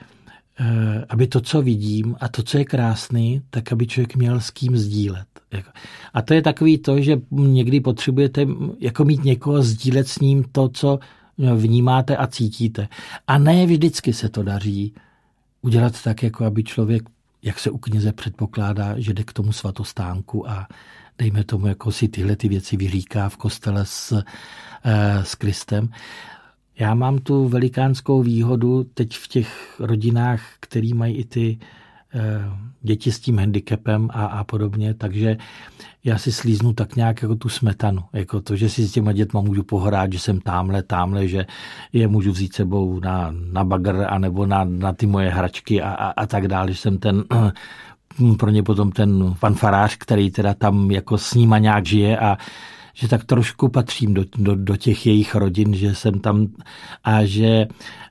eh, 0.59 1.05
aby 1.09 1.27
to, 1.27 1.41
co 1.41 1.61
vidím 1.61 2.15
a 2.19 2.27
to, 2.27 2.43
co 2.43 2.57
je 2.57 2.65
krásný, 2.65 3.41
tak 3.49 3.71
aby 3.71 3.87
člověk 3.87 4.15
měl 4.15 4.39
s 4.39 4.49
kým 4.49 4.77
sdílet. 4.77 5.25
A 6.13 6.21
to 6.21 6.33
je 6.33 6.41
takový 6.41 6.77
to, 6.77 7.01
že 7.01 7.17
někdy 7.31 7.79
potřebujete 7.79 8.47
jako 8.79 9.05
mít 9.05 9.23
někoho 9.23 9.61
sdílet 9.61 10.07
s 10.07 10.19
ním 10.19 10.43
to, 10.51 10.69
co 10.69 10.99
vnímáte 11.37 12.17
a 12.17 12.27
cítíte. 12.27 12.87
A 13.27 13.37
ne 13.37 13.65
vždycky 13.65 14.13
se 14.13 14.29
to 14.29 14.43
daří 14.43 14.93
udělat 15.61 16.03
tak, 16.03 16.23
jako 16.23 16.45
aby 16.45 16.63
člověk, 16.63 17.03
jak 17.41 17.59
se 17.59 17.69
u 17.69 17.77
kněze 17.77 18.13
předpokládá, 18.13 18.99
že 18.99 19.13
jde 19.13 19.23
k 19.23 19.33
tomu 19.33 19.51
svatostánku 19.51 20.49
a 20.49 20.67
dejme 21.17 21.43
tomu, 21.43 21.67
jako 21.67 21.91
si 21.91 22.07
tyhle 22.07 22.35
ty 22.35 22.47
věci 22.47 22.77
vyříká 22.77 23.29
v 23.29 23.37
kostele 23.37 23.85
s, 23.85 24.23
eh, 24.83 25.25
s 25.25 25.35
Kristem. 25.35 25.89
Já 26.79 26.93
mám 26.93 27.17
tu 27.17 27.47
velikánskou 27.47 28.23
výhodu 28.23 28.83
teď 28.83 29.17
v 29.17 29.27
těch 29.27 29.75
rodinách, 29.79 30.41
který 30.59 30.93
mají 30.93 31.15
i 31.15 31.25
ty 31.25 31.59
děti 32.81 33.11
s 33.11 33.19
tím 33.19 33.37
handicapem 33.37 34.09
a, 34.13 34.25
a 34.25 34.43
podobně, 34.43 34.93
takže 34.93 35.37
já 36.03 36.17
si 36.17 36.31
slíznu 36.31 36.73
tak 36.73 36.95
nějak 36.95 37.21
jako 37.21 37.35
tu 37.35 37.49
smetanu, 37.49 38.01
jako 38.13 38.41
to, 38.41 38.55
že 38.55 38.69
si 38.69 38.87
s 38.87 38.91
těma 38.91 39.11
dětma 39.11 39.41
můžu 39.41 39.63
pohrát, 39.63 40.13
že 40.13 40.19
jsem 40.19 40.41
tamhle, 40.41 40.83
tamhle, 40.83 41.27
že 41.27 41.45
je 41.93 42.07
můžu 42.07 42.31
vzít 42.31 42.53
sebou 42.53 42.99
na, 42.99 43.33
na 43.51 43.63
bagr 43.63 44.05
anebo 44.09 44.45
na, 44.45 44.63
na 44.63 44.93
ty 44.93 45.05
moje 45.05 45.29
hračky 45.29 45.81
a, 45.81 45.89
a, 45.89 46.09
a 46.09 46.25
tak 46.25 46.47
dále, 46.47 46.71
že 46.71 46.77
jsem 46.77 46.97
ten 46.97 47.23
pro 48.39 48.49
ně 48.49 48.63
potom 48.63 48.91
ten 48.91 49.33
fanfarář, 49.33 49.95
který 49.97 50.31
teda 50.31 50.53
tam 50.53 50.91
jako 50.91 51.17
s 51.17 51.33
nima 51.33 51.57
nějak 51.57 51.85
žije 51.85 52.19
a 52.19 52.37
že 52.93 53.07
tak 53.07 53.23
trošku 53.23 53.69
patřím 53.69 54.13
do, 54.13 54.23
do, 54.37 54.55
do 54.55 54.75
těch 54.77 55.05
jejich 55.05 55.35
rodin, 55.35 55.73
že 55.73 55.95
jsem 55.95 56.19
tam 56.19 56.47
a 57.03 57.25
že 57.25 57.67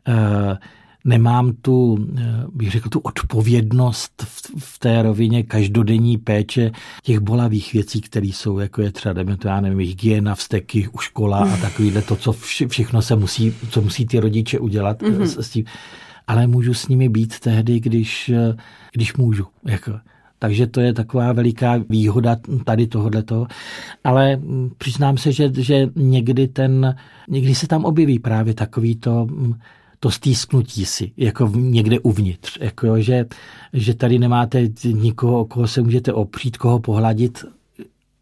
uh, 0.09 0.57
nemám 1.05 1.53
tu, 1.53 2.07
eh, 2.19 2.45
bych 2.53 2.71
řekl, 2.71 2.89
tu 2.89 3.01
odpovědnost 3.01 4.27
v, 4.59 4.79
té 4.79 5.03
rovině 5.03 5.43
každodenní 5.43 6.19
péče 6.19 6.71
těch 7.03 7.19
bolavých 7.19 7.73
věcí, 7.73 8.01
které 8.01 8.27
jsou, 8.27 8.59
jako 8.59 8.83
je 8.83 8.93
třeba, 8.93 9.15
to, 9.39 9.49
já 9.49 9.61
nevím, 9.61 9.79
hygiena, 9.79 10.35
vsteky, 10.35 10.89
u 10.89 10.99
škola 10.99 11.39
a 11.39 11.57
takovýhle 11.57 12.03
to, 12.03 12.17
co 12.17 12.33
vše, 12.33 12.69
všechno 12.69 13.03
se 13.03 13.17
musí, 13.17 13.55
co 13.71 13.83
musí 13.83 14.07
ty 14.07 14.21
rodiče 14.21 14.59
udělat 14.59 15.03
mm-hmm. 15.03 15.23
s, 15.23 15.39
s 15.39 15.51
tím. 15.51 15.65
Ale 16.27 16.47
můžu 16.47 16.75
s 16.75 16.89
nimi 16.89 17.09
být 17.09 17.41
tehdy, 17.41 17.81
když, 17.81 18.29
eh, 18.29 18.57
když 18.93 19.17
můžu. 19.17 19.47
Jako. 19.65 19.93
Takže 20.39 20.67
to 20.67 20.81
je 20.81 20.93
taková 20.93 21.33
veliká 21.33 21.85
výhoda 21.89 22.37
tady 22.65 22.87
tohoto. 22.87 23.47
Ale 24.05 24.37
mm, 24.37 24.71
přiznám 24.79 25.19
se, 25.19 25.33
že, 25.33 25.51
že 25.55 25.89
někdy, 25.97 26.49
ten, 26.49 26.97
někdy 27.29 27.55
se 27.55 27.67
tam 27.67 27.85
objeví 27.85 28.19
právě 28.19 28.55
takový 28.55 28.97
to, 28.97 29.27
mm, 29.27 29.55
to 30.01 30.11
stýsknutí 30.11 30.85
si, 30.85 31.13
jako 31.17 31.53
někde 31.55 31.99
uvnitř. 32.01 32.59
Jako, 32.61 33.01
že, 33.01 33.27
že 33.73 33.95
tady 33.95 34.19
nemáte 34.19 34.69
nikoho, 34.85 35.41
o 35.41 35.45
koho 35.45 35.69
se 35.69 35.83
můžete 35.83 36.13
opřít, 36.13 36.57
koho 36.57 36.81
pohladit 36.81 37.45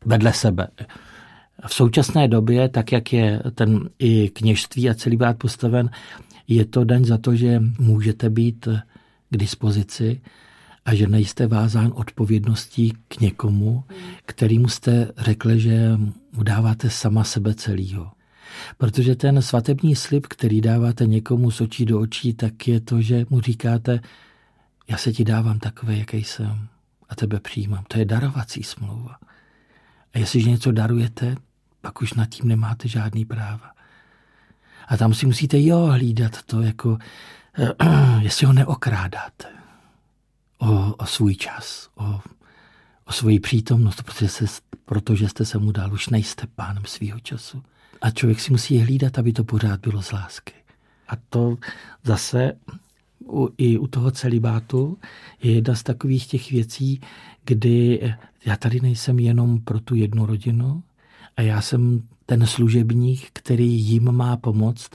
vedle 0.04 0.32
sebe. 0.32 0.68
V 1.66 1.74
současné 1.74 2.28
době, 2.28 2.68
tak 2.68 2.92
jak 2.92 3.12
je 3.12 3.42
ten 3.54 3.88
i 3.98 4.28
kněžství 4.28 4.90
a 4.90 4.94
celý 4.94 5.16
bát 5.16 5.38
postaven, 5.38 5.90
je 6.48 6.64
to 6.64 6.84
daň 6.84 7.04
za 7.04 7.18
to, 7.18 7.36
že 7.36 7.62
můžete 7.78 8.30
být 8.30 8.68
k 9.30 9.36
dispozici 9.36 10.20
a 10.84 10.94
že 10.94 11.06
nejste 11.06 11.46
vázán 11.46 11.92
odpovědností 11.94 12.92
k 13.08 13.20
někomu, 13.20 13.84
kterýmu 14.26 14.68
jste 14.68 15.12
řekli, 15.18 15.60
že 15.60 15.98
mu 16.32 16.42
dáváte 16.42 16.90
sama 16.90 17.24
sebe 17.24 17.54
celýho. 17.54 18.10
Protože 18.78 19.16
ten 19.16 19.42
svatební 19.42 19.96
slib, 19.96 20.26
který 20.26 20.60
dáváte 20.60 21.06
někomu 21.06 21.50
z 21.50 21.60
očí 21.60 21.84
do 21.84 22.00
očí, 22.00 22.34
tak 22.34 22.68
je 22.68 22.80
to, 22.80 23.02
že 23.02 23.26
mu 23.30 23.40
říkáte, 23.40 24.00
já 24.88 24.96
se 24.96 25.12
ti 25.12 25.24
dávám 25.24 25.58
takový, 25.58 25.98
jaký 25.98 26.24
jsem 26.24 26.68
a 27.08 27.14
tebe 27.14 27.40
přijímám. 27.40 27.84
To 27.88 27.98
je 27.98 28.04
darovací 28.04 28.62
smlouva. 28.62 29.16
A 30.14 30.18
jestliže 30.18 30.50
něco 30.50 30.72
darujete, 30.72 31.36
pak 31.80 32.02
už 32.02 32.14
nad 32.14 32.28
tím 32.28 32.48
nemáte 32.48 32.88
žádný 32.88 33.24
práva. 33.24 33.70
A 34.88 34.96
tam 34.96 35.14
si 35.14 35.26
musíte 35.26 35.62
jo 35.62 35.86
hlídat 35.86 36.42
to, 36.42 36.62
jako 36.62 36.98
jestli 38.20 38.46
ho 38.46 38.52
neokrádáte 38.52 39.46
o, 40.58 40.94
o 40.94 41.06
svůj 41.06 41.34
čas, 41.34 41.88
o, 41.94 42.20
o 43.04 43.12
svoji 43.12 43.40
přítomnost, 43.40 44.02
protože, 44.02 44.28
se, 44.28 44.44
protože 44.84 45.28
jste 45.28 45.44
se 45.44 45.58
mu 45.58 45.72
dal, 45.72 45.92
už 45.92 46.08
nejste 46.08 46.46
pánem 46.46 46.82
svého 46.86 47.20
času. 47.20 47.62
A 48.00 48.10
člověk 48.10 48.40
si 48.40 48.52
musí 48.52 48.78
hlídat, 48.78 49.18
aby 49.18 49.32
to 49.32 49.44
pořád 49.44 49.80
bylo 49.80 50.02
z 50.02 50.12
lásky. 50.12 50.54
A 51.08 51.12
to 51.30 51.56
zase 52.04 52.52
u, 53.26 53.48
i 53.58 53.78
u 53.78 53.86
toho 53.86 54.10
celibátu 54.10 54.98
je 55.42 55.52
jedna 55.52 55.74
z 55.74 55.82
takových 55.82 56.26
těch 56.26 56.50
věcí, 56.50 57.00
kdy 57.44 58.00
já 58.44 58.56
tady 58.56 58.80
nejsem 58.80 59.18
jenom 59.18 59.60
pro 59.60 59.80
tu 59.80 59.94
jednu 59.94 60.26
rodinu 60.26 60.82
a 61.36 61.42
já 61.42 61.60
jsem 61.60 62.02
ten 62.26 62.46
služebník, 62.46 63.30
který 63.32 63.80
jim 63.80 64.12
má 64.12 64.36
pomoct, 64.36 64.90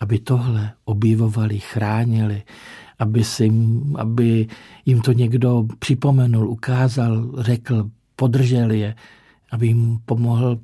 aby 0.00 0.18
tohle 0.18 0.72
objevovali, 0.84 1.58
chránili, 1.58 2.42
aby, 2.98 3.24
si, 3.24 3.52
aby 3.94 4.46
jim 4.86 5.00
to 5.00 5.12
někdo 5.12 5.66
připomenul, 5.78 6.48
ukázal, 6.50 7.32
řekl, 7.38 7.90
podržel 8.16 8.70
je, 8.70 8.94
aby 9.50 9.66
jim 9.66 9.98
pomohl 10.04 10.60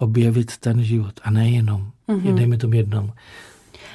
objevit 0.00 0.56
ten 0.56 0.84
život 0.84 1.20
a 1.22 1.30
nejenom, 1.30 1.90
mm-hmm. 2.08 2.34
dejme 2.34 2.56
tomu 2.56 2.74
jednom. 2.74 3.12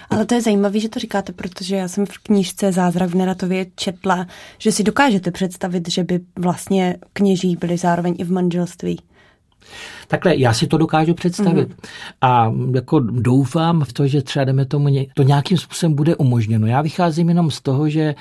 Ale 0.09 0.25
to 0.25 0.35
je 0.35 0.41
zajímavé, 0.41 0.79
že 0.79 0.89
to 0.89 0.99
říkáte, 0.99 1.33
protože 1.33 1.75
já 1.75 1.87
jsem 1.87 2.05
v 2.05 2.17
knížce 2.17 2.71
Zázrak 2.71 3.09
v 3.09 3.15
Neratově 3.15 3.65
četla, 3.75 4.27
že 4.57 4.71
si 4.71 4.83
dokážete 4.83 5.31
představit, 5.31 5.89
že 5.89 6.03
by 6.03 6.19
vlastně 6.39 6.97
kněží 7.13 7.55
byli 7.55 7.77
zároveň 7.77 8.15
i 8.17 8.23
v 8.23 8.31
manželství. 8.31 8.99
Takhle, 10.07 10.37
já 10.37 10.53
si 10.53 10.67
to 10.67 10.77
dokážu 10.77 11.13
představit. 11.13 11.69
Mm-hmm. 11.69 11.89
A 12.21 12.53
jako 12.75 12.99
doufám 12.99 13.83
v 13.83 13.93
to, 13.93 14.07
že 14.07 14.21
třeba 14.21 14.45
jdeme 14.45 14.65
tomu, 14.65 14.87
to 15.13 15.23
nějakým 15.23 15.57
způsobem 15.57 15.93
bude 15.93 16.15
umožněno. 16.15 16.67
Já 16.67 16.81
vycházím 16.81 17.29
jenom 17.29 17.51
z 17.51 17.61
toho, 17.61 17.89
že 17.89 18.15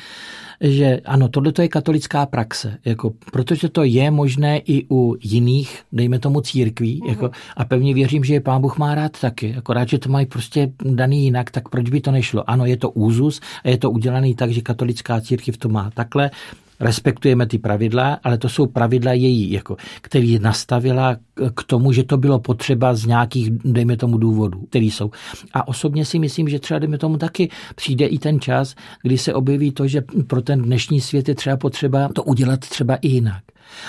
že 0.61 1.01
ano, 1.05 1.29
tohle 1.29 1.53
je 1.61 1.69
katolická 1.69 2.27
praxe, 2.27 2.79
jako, 2.85 3.13
protože 3.33 3.69
to 3.69 3.85
je 3.85 4.11
možné 4.11 4.59
i 4.59 4.87
u 4.91 5.17
jiných, 5.23 5.83
dejme 5.93 6.19
tomu 6.19 6.41
církví, 6.41 7.01
mm-hmm. 7.01 7.09
jako, 7.09 7.31
a 7.57 7.65
pevně 7.65 7.95
věřím, 7.95 8.25
že 8.25 8.35
je 8.35 8.41
pán 8.41 8.61
Bůh 8.61 8.79
má 8.79 8.95
rád 8.95 9.21
taky, 9.21 9.55
akorát, 9.59 9.89
že 9.89 9.99
to 9.99 10.09
mají 10.09 10.27
prostě 10.27 10.73
daný 10.85 11.25
jinak, 11.25 11.51
tak 11.51 11.69
proč 11.69 11.91
by 11.91 12.01
to 12.01 12.11
nešlo? 12.11 12.51
Ano, 12.51 12.67
je 12.67 12.77
to 12.77 12.91
úzus 12.91 13.41
a 13.65 13.69
je 13.69 13.79
to 13.79 13.91
udělaný 13.91 14.35
tak, 14.35 14.51
že 14.51 14.61
katolická 14.61 15.21
církev 15.21 15.57
to 15.57 15.69
má 15.69 15.91
takhle, 15.95 16.31
respektujeme 16.81 17.47
ty 17.47 17.59
pravidla, 17.59 18.19
ale 18.25 18.39
to 18.39 18.49
jsou 18.49 18.67
pravidla 18.67 19.13
její, 19.13 19.53
jako, 19.53 19.77
který 20.01 20.39
nastavila 20.39 21.17
k 21.55 21.65
tomu, 21.65 21.93
že 21.93 22.05
to 22.05 22.17
bylo 22.17 22.39
potřeba 22.39 22.95
z 22.95 23.07
nějakých, 23.07 23.51
dejme 23.65 23.97
tomu, 23.97 24.19
důvodů, 24.19 24.61
který 24.61 24.91
jsou. 24.91 25.11
A 25.53 25.69
osobně 25.69 26.05
si 26.05 26.19
myslím, 26.19 26.49
že 26.49 26.59
třeba, 26.59 26.79
dejme 26.79 26.99
tomu, 26.99 27.17
taky 27.17 27.51
přijde 27.75 28.07
i 28.07 28.19
ten 28.19 28.41
čas, 28.41 28.75
kdy 29.03 29.19
se 29.19 29.35
objeví 29.35 29.71
to, 29.71 29.87
že 29.87 30.03
pro 30.27 30.43
ten 30.43 30.63
dnešní 30.63 31.01
svět 31.01 31.29
je 31.29 31.35
třeba 31.35 31.57
potřeba 31.57 32.09
to 32.09 32.23
udělat 32.23 32.61
třeba 32.61 32.97
i 32.97 33.09
jinak. 33.09 33.43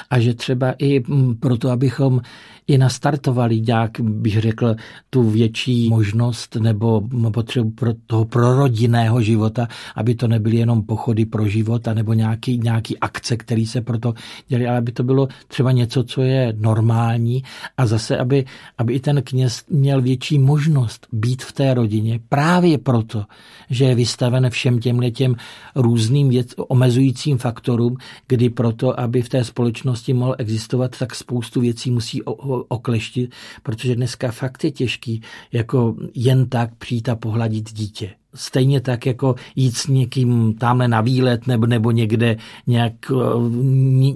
A 0.10 0.20
že 0.20 0.34
třeba 0.34 0.74
i 0.78 1.04
proto, 1.40 1.70
abychom 1.70 2.22
i 2.68 2.78
nastartovali 2.78 3.62
nějak, 3.62 3.92
bych 4.02 4.42
řekl, 4.42 4.76
tu 5.10 5.30
větší 5.30 5.90
možnost 5.90 6.56
nebo 6.56 7.02
potřebu 7.34 7.72
pro 7.72 7.92
toho 8.08 8.26
prorodinného 8.26 9.22
života, 9.22 9.68
aby 9.96 10.16
to 10.16 10.28
nebyly 10.28 10.58
jenom 10.58 10.84
pochody 10.84 11.26
pro 11.26 11.48
život, 11.48 11.88
nebo 11.94 12.14
nějaký, 12.14 12.58
nějaký 12.58 13.00
akce, 13.00 13.38
které 13.38 13.66
se 13.66 13.82
proto 13.82 14.14
dělají, 14.48 14.68
ale 14.68 14.78
aby 14.78 14.92
to 14.92 15.04
bylo 15.04 15.28
třeba 15.48 15.72
něco, 15.72 16.04
co 16.04 16.22
je 16.22 16.54
normální 16.58 17.44
a 17.78 17.86
zase, 17.86 18.18
aby, 18.18 18.46
aby 18.78 18.94
i 18.94 19.00
ten 19.00 19.22
kněz 19.22 19.64
měl 19.70 20.02
větší 20.02 20.40
možnost 20.40 21.08
být 21.12 21.44
v 21.44 21.52
té 21.52 21.74
rodině 21.74 22.20
právě 22.30 22.78
proto, 22.78 23.24
že 23.70 23.86
je 23.86 23.96
vystaven 23.96 24.50
všem 24.50 24.80
těmhle 24.80 25.12
těm 25.12 25.36
různým 25.76 26.30
věc, 26.30 26.54
omezujícím 26.58 27.38
faktorům, 27.38 27.98
kdy 28.28 28.50
proto, 28.50 29.00
aby 29.00 29.22
v 29.22 29.30
té 29.30 29.44
společnosti 29.44 29.65
mohl 30.14 30.36
existovat, 30.38 30.98
tak 31.00 31.16
spoustu 31.16 31.62
věcí 31.62 31.92
musí 31.92 32.24
okleštit, 32.68 33.32
protože 33.64 33.96
dneska 33.96 34.32
fakt 34.32 34.64
je 34.64 34.72
těžký 34.72 35.22
jako 35.52 35.96
jen 36.16 36.50
tak 36.50 36.76
přijít 36.76 37.10
a 37.10 37.16
pohladit 37.16 37.74
dítě. 37.74 38.10
Stejně 38.36 38.82
tak 38.82 39.06
jako 39.06 39.36
jít 39.56 39.78
s 39.78 39.88
někým 39.88 40.54
tamhle 40.54 40.88
na 40.88 41.02
výlet 41.02 41.48
nebo, 41.48 41.66
nebo 41.66 41.92
někde 41.92 42.38
nějak, 42.68 42.94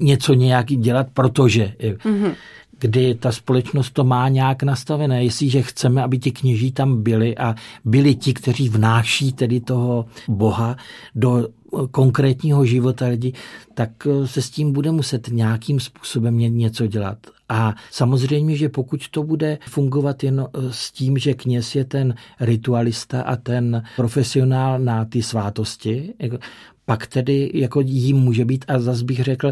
něco 0.01 0.33
nějak 0.33 0.65
dělat, 0.65 1.07
protože 1.13 1.73
mm-hmm 1.79 2.33
kdy 2.79 3.15
ta 3.15 3.31
společnost 3.31 3.91
to 3.91 4.03
má 4.03 4.29
nějak 4.29 4.63
nastavené. 4.63 5.23
Jestliže 5.23 5.61
chceme, 5.61 6.03
aby 6.03 6.19
ti 6.19 6.31
kněží 6.31 6.71
tam 6.71 7.03
byli 7.03 7.37
a 7.37 7.55
byli 7.85 8.15
ti, 8.15 8.33
kteří 8.33 8.69
vnáší 8.69 9.33
tedy 9.33 9.59
toho 9.59 10.05
Boha 10.27 10.75
do 11.15 11.47
konkrétního 11.91 12.65
života 12.65 13.07
lidí, 13.07 13.33
tak 13.73 13.89
se 14.25 14.41
s 14.41 14.49
tím 14.49 14.73
bude 14.73 14.91
muset 14.91 15.27
nějakým 15.27 15.79
způsobem 15.79 16.37
něco 16.37 16.87
dělat. 16.87 17.17
A 17.49 17.75
samozřejmě, 17.91 18.55
že 18.55 18.69
pokud 18.69 19.09
to 19.09 19.23
bude 19.23 19.57
fungovat 19.67 20.23
jen 20.23 20.47
s 20.71 20.91
tím, 20.91 21.17
že 21.17 21.33
kněz 21.33 21.75
je 21.75 21.85
ten 21.85 22.15
ritualista 22.39 23.21
a 23.21 23.35
ten 23.35 23.83
profesionál 23.95 24.79
na 24.79 25.05
ty 25.05 25.23
svátosti, 25.23 26.13
jako, 26.19 26.37
pak 26.85 27.07
tedy 27.07 27.51
jako 27.53 27.81
jím 27.81 28.17
může 28.17 28.45
být 28.45 28.65
a 28.67 28.79
zas 28.79 29.01
bych 29.01 29.23
řekl, 29.23 29.51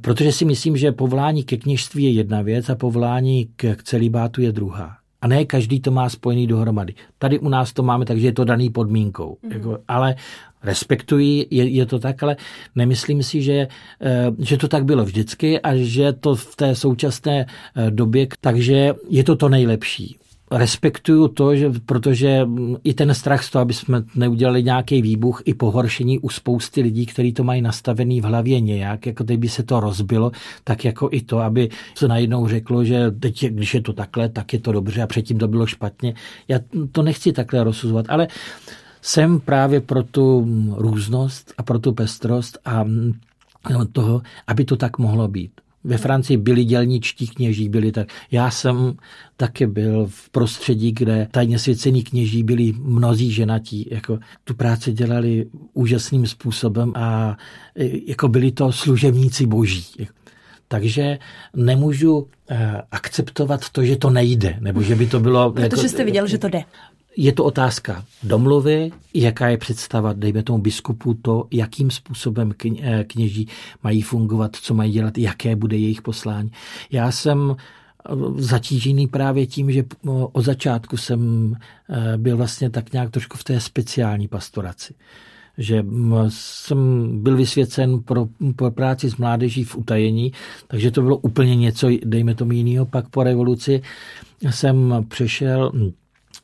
Protože 0.00 0.32
si 0.32 0.44
myslím, 0.44 0.76
že 0.76 0.92
povolání 0.92 1.44
ke 1.44 1.56
kněžství 1.56 2.04
je 2.04 2.10
jedna 2.10 2.42
věc 2.42 2.70
a 2.70 2.74
povolání 2.74 3.48
k 3.56 3.82
celibátu 3.82 4.40
je 4.40 4.52
druhá. 4.52 4.96
A 5.20 5.26
ne 5.26 5.44
každý 5.44 5.80
to 5.80 5.90
má 5.90 6.08
spojený 6.08 6.46
dohromady. 6.46 6.94
Tady 7.18 7.38
u 7.38 7.48
nás 7.48 7.72
to 7.72 7.82
máme, 7.82 8.04
takže 8.04 8.26
je 8.26 8.32
to 8.32 8.44
daný 8.44 8.70
podmínkou. 8.70 9.36
Mm. 9.42 9.52
Jako, 9.52 9.78
ale 9.88 10.14
respektuji, 10.64 11.46
je, 11.50 11.68
je 11.68 11.86
to 11.86 11.98
tak, 11.98 12.22
ale 12.22 12.36
nemyslím 12.74 13.22
si, 13.22 13.42
že, 13.42 13.68
eh, 14.00 14.30
že 14.38 14.56
to 14.56 14.68
tak 14.68 14.84
bylo 14.84 15.04
vždycky 15.04 15.60
a 15.60 15.76
že 15.76 16.12
to 16.12 16.34
v 16.34 16.56
té 16.56 16.74
současné 16.74 17.46
eh, 17.46 17.90
době, 17.90 18.26
takže 18.40 18.94
je 19.08 19.24
to 19.24 19.36
to 19.36 19.48
nejlepší 19.48 20.16
respektuju 20.50 21.28
to, 21.28 21.56
že, 21.56 21.70
protože 21.86 22.46
i 22.84 22.94
ten 22.94 23.14
strach 23.14 23.44
z 23.44 23.50
toho, 23.50 23.62
aby 23.62 23.74
jsme 23.74 24.02
neudělali 24.14 24.62
nějaký 24.62 25.02
výbuch, 25.02 25.42
i 25.44 25.54
pohoršení 25.54 26.18
u 26.18 26.28
spousty 26.28 26.80
lidí, 26.82 27.06
kteří 27.06 27.32
to 27.32 27.44
mají 27.44 27.62
nastavený 27.62 28.20
v 28.20 28.24
hlavě 28.24 28.60
nějak, 28.60 29.06
jako 29.06 29.24
kdyby 29.24 29.48
se 29.48 29.62
to 29.62 29.80
rozbilo, 29.80 30.32
tak 30.64 30.84
jako 30.84 31.08
i 31.12 31.20
to, 31.20 31.38
aby 31.38 31.68
se 31.94 32.08
najednou 32.08 32.48
řeklo, 32.48 32.84
že 32.84 33.10
teď, 33.10 33.44
když 33.44 33.74
je 33.74 33.80
to 33.80 33.92
takhle, 33.92 34.28
tak 34.28 34.52
je 34.52 34.58
to 34.58 34.72
dobře 34.72 35.02
a 35.02 35.06
předtím 35.06 35.38
to 35.38 35.48
bylo 35.48 35.66
špatně. 35.66 36.14
Já 36.48 36.58
to 36.92 37.02
nechci 37.02 37.32
takhle 37.32 37.64
rozsuzovat, 37.64 38.06
ale 38.08 38.28
jsem 39.04 39.40
právě 39.40 39.80
pro 39.80 40.02
tu 40.02 40.46
různost 40.76 41.54
a 41.58 41.62
pro 41.62 41.78
tu 41.78 41.92
pestrost 41.92 42.58
a 42.64 42.84
toho, 43.92 44.22
aby 44.46 44.64
to 44.64 44.76
tak 44.76 44.98
mohlo 44.98 45.28
být. 45.28 45.50
Ve 45.84 45.98
Francii 45.98 46.36
byli 46.36 46.64
dělničtí 46.64 47.26
kněží, 47.26 47.68
byli 47.68 47.92
tak. 47.92 48.08
Já 48.30 48.50
jsem 48.50 48.94
taky 49.36 49.66
byl 49.66 50.06
v 50.10 50.30
prostředí, 50.30 50.92
kde 50.92 51.28
tajně 51.30 51.58
svěcený 51.58 52.04
kněží 52.04 52.42
byli 52.42 52.72
mnozí 52.78 53.32
ženatí. 53.32 53.88
Jako 53.90 54.18
tu 54.44 54.54
práci 54.54 54.92
dělali 54.92 55.46
úžasným 55.74 56.26
způsobem 56.26 56.92
a 56.94 57.36
jako 58.06 58.28
byli 58.28 58.52
to 58.52 58.72
služebníci 58.72 59.46
boží. 59.46 59.84
Takže 60.68 61.18
nemůžu 61.56 62.28
eh, 62.50 62.82
akceptovat 62.90 63.70
to, 63.70 63.84
že 63.84 63.96
to 63.96 64.10
nejde, 64.10 64.56
nebo 64.60 64.82
že 64.82 64.96
by 64.96 65.06
to 65.06 65.20
bylo... 65.20 65.52
Protože 65.52 65.64
jako, 65.64 65.88
jste 65.88 66.04
viděl, 66.04 66.26
že 66.26 66.38
to 66.38 66.48
jde. 66.48 66.64
Je 67.16 67.32
to 67.32 67.44
otázka 67.44 68.04
domluvy, 68.22 68.90
jaká 69.14 69.48
je 69.48 69.58
představa, 69.58 70.12
dejme 70.12 70.42
tomu 70.42 70.58
biskupu, 70.58 71.14
to, 71.14 71.46
jakým 71.50 71.90
způsobem 71.90 72.52
eh, 72.82 73.04
kněží 73.04 73.48
mají 73.82 74.02
fungovat, 74.02 74.56
co 74.56 74.74
mají 74.74 74.92
dělat, 74.92 75.18
jaké 75.18 75.56
bude 75.56 75.76
jejich 75.76 76.02
poslání. 76.02 76.50
Já 76.90 77.10
jsem 77.10 77.56
eh, 77.56 78.12
zatížený 78.36 79.06
právě 79.06 79.46
tím, 79.46 79.72
že 79.72 79.84
od 80.32 80.44
začátku 80.44 80.96
jsem 80.96 81.54
byl 82.16 82.36
vlastně 82.36 82.70
tak 82.70 82.92
nějak 82.92 83.10
trošku 83.10 83.36
v 83.36 83.44
té 83.44 83.60
speciální 83.60 84.28
pastoraci 84.28 84.94
že 85.58 85.86
jsem 86.28 87.10
byl 87.22 87.36
vysvěcen 87.36 88.02
pro, 88.02 88.26
pro 88.56 88.70
práci 88.70 89.10
s 89.10 89.16
mládeží 89.16 89.64
v 89.64 89.76
utajení, 89.76 90.32
takže 90.66 90.90
to 90.90 91.02
bylo 91.02 91.16
úplně 91.16 91.56
něco, 91.56 91.88
dejme 92.04 92.34
tomu 92.34 92.52
jiného. 92.52 92.86
Pak 92.86 93.08
po 93.08 93.22
revoluci 93.22 93.82
jsem 94.50 95.04
přešel 95.08 95.72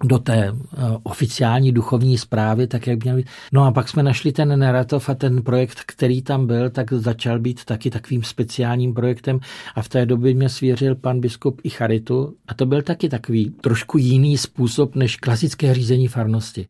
do 0.05 0.19
té 0.19 0.37
eh, 0.47 0.55
oficiální 1.03 1.73
duchovní 1.73 2.19
zprávy, 2.19 2.67
tak 2.67 2.87
jak 2.87 3.05
měl 3.05 3.17
být. 3.17 3.27
No 3.53 3.65
a 3.65 3.73
pak 3.73 3.89
jsme 3.89 4.03
našli 4.03 4.33
ten 4.33 4.59
narrativ 4.59 5.09
a 5.09 5.15
ten 5.15 5.43
projekt, 5.43 5.81
který 5.87 6.23
tam 6.23 6.47
byl, 6.47 6.71
tak 6.71 6.93
začal 6.93 7.39
být 7.39 7.65
taky 7.65 7.91
takovým 7.91 8.23
speciálním 8.23 8.95
projektem 8.95 9.41
a 9.75 9.83
v 9.83 9.89
té 9.89 10.07
době 10.07 10.35
mě 10.35 10.49
svěřil 10.49 10.95
pan 10.95 11.21
biskup 11.21 11.61
i 11.65 11.71
charitu 11.71 12.35
a 12.49 12.55
to 12.55 12.67
byl 12.67 12.83
taky 12.83 13.09
takový 13.09 13.51
trošku 13.51 13.99
jiný 13.99 14.39
způsob 14.39 14.95
než 14.95 15.17
klasické 15.17 15.75
řízení 15.75 16.09
farnosti. 16.09 16.67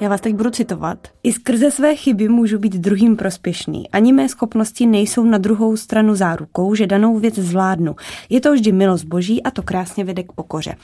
Já 0.00 0.08
vás 0.08 0.20
teď 0.20 0.34
budu 0.34 0.50
citovat. 0.50 1.08
I 1.22 1.32
skrze 1.32 1.70
své 1.70 1.96
chyby 1.96 2.28
můžu 2.28 2.58
být 2.58 2.74
druhým 2.74 3.16
prospěšný. 3.16 3.90
Ani 3.90 4.12
mé 4.12 4.28
schopnosti 4.28 4.86
nejsou 4.86 5.24
na 5.24 5.38
druhou 5.38 5.76
stranu 5.76 6.14
zárukou, 6.14 6.74
že 6.74 6.86
danou 6.86 7.18
věc 7.18 7.34
zvládnu. 7.34 7.96
Je 8.28 8.40
to 8.40 8.52
vždy 8.52 8.72
milost 8.72 9.04
boží 9.04 9.42
a 9.42 9.50
to 9.50 9.62
krásně 9.62 10.04
vede 10.04 10.22
k 10.22 10.32
pokoře. 10.32 10.76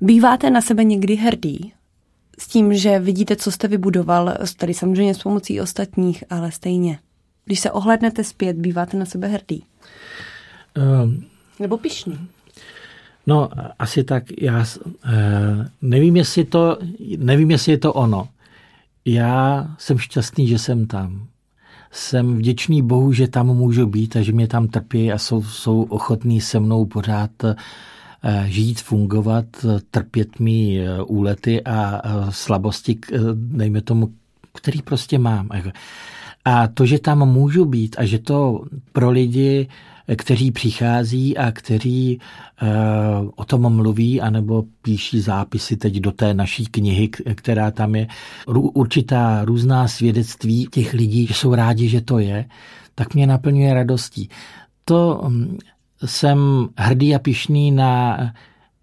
Býváte 0.00 0.50
na 0.50 0.60
sebe 0.60 0.84
někdy 0.84 1.14
hrdý? 1.16 1.72
S 2.38 2.48
tím, 2.48 2.74
že 2.74 2.98
vidíte, 2.98 3.36
co 3.36 3.50
jste 3.50 3.68
vybudoval, 3.68 4.34
tady 4.56 4.74
samozřejmě 4.74 5.14
s 5.14 5.22
pomocí 5.22 5.60
ostatních, 5.60 6.24
ale 6.30 6.52
stejně. 6.52 6.98
Když 7.44 7.60
se 7.60 7.70
ohlednete 7.70 8.24
zpět, 8.24 8.56
býváte 8.56 8.96
na 8.96 9.04
sebe 9.04 9.28
hrdý? 9.28 9.64
Um, 11.04 11.24
Nebo 11.60 11.78
pišný? 11.78 12.18
No, 13.26 13.48
asi 13.78 14.04
tak. 14.04 14.24
Já 14.40 14.64
uh, 14.84 14.92
nevím, 15.82 16.16
jestli 16.16 16.44
to, 16.44 16.78
nevím, 17.16 17.50
jestli 17.50 17.72
je 17.72 17.78
to 17.78 17.92
ono. 17.92 18.28
Já 19.04 19.66
jsem 19.78 19.98
šťastný, 19.98 20.46
že 20.46 20.58
jsem 20.58 20.86
tam. 20.86 21.26
Jsem 21.92 22.36
vděčný 22.36 22.82
Bohu, 22.82 23.12
že 23.12 23.28
tam 23.28 23.46
můžu 23.46 23.86
být 23.86 24.16
a 24.16 24.22
že 24.22 24.32
mě 24.32 24.48
tam 24.48 24.68
trpí 24.68 25.12
a 25.12 25.18
jsou, 25.18 25.42
jsou 25.42 25.82
ochotní 25.82 26.40
se 26.40 26.60
mnou 26.60 26.84
pořád 26.84 27.30
eh, 27.44 27.56
žít, 28.46 28.80
fungovat, 28.80 29.44
trpět 29.90 30.40
mi 30.40 30.80
eh, 30.80 31.02
úlety 31.02 31.64
a 31.64 32.02
slabosti, 32.30 32.98
dejme 33.34 33.80
tomu, 33.80 34.12
který 34.54 34.82
prostě 34.82 35.18
mám. 35.18 35.48
A 36.44 36.68
to, 36.68 36.86
že 36.86 36.98
tam 36.98 37.28
můžu 37.28 37.64
být 37.64 37.96
a 37.98 38.04
že 38.04 38.18
to 38.18 38.64
pro 38.92 39.10
lidi 39.10 39.68
kteří 40.16 40.50
přichází 40.50 41.36
a 41.38 41.52
kteří 41.52 42.20
uh, 42.62 43.30
o 43.36 43.44
tom 43.44 43.76
mluví, 43.76 44.20
anebo 44.20 44.64
píší 44.82 45.20
zápisy 45.20 45.76
teď 45.76 45.94
do 45.94 46.12
té 46.12 46.34
naší 46.34 46.66
knihy, 46.66 47.08
která 47.08 47.70
tam 47.70 47.94
je. 47.94 48.06
Určitá 48.46 49.44
různá 49.44 49.88
svědectví 49.88 50.68
těch 50.70 50.92
lidí, 50.92 51.26
že 51.26 51.34
jsou 51.34 51.54
rádi, 51.54 51.88
že 51.88 52.00
to 52.00 52.18
je, 52.18 52.44
tak 52.94 53.14
mě 53.14 53.26
naplňuje 53.26 53.74
radostí. 53.74 54.28
To 54.84 55.20
um, 55.24 55.58
jsem 56.04 56.68
hrdý 56.76 57.14
a 57.14 57.18
pišný 57.18 57.70
na 57.70 58.18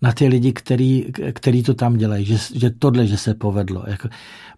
na 0.07 0.13
ty 0.13 0.27
lidi, 0.27 0.53
který, 0.53 1.05
který 1.33 1.63
to 1.63 1.73
tam 1.73 1.97
dělají, 1.97 2.25
že, 2.25 2.37
že 2.53 2.69
tohle, 2.69 3.07
že 3.07 3.17
se 3.17 3.33
povedlo. 3.33 3.83
Jako, 3.87 4.09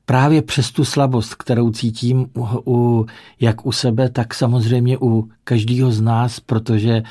právě 0.06 0.42
přes 0.42 0.72
tu 0.72 0.86
slabost, 0.86 1.36
kterou 1.36 1.72
cítím 1.72 2.30
u, 2.38 2.48
u, 2.66 3.06
jak 3.40 3.66
u 3.66 3.72
sebe, 3.72 4.10
tak 4.10 4.34
samozřejmě 4.34 4.98
u 4.98 5.30
každého 5.44 5.92
z 5.92 6.02
nás, 6.02 6.40
protože, 6.40 7.04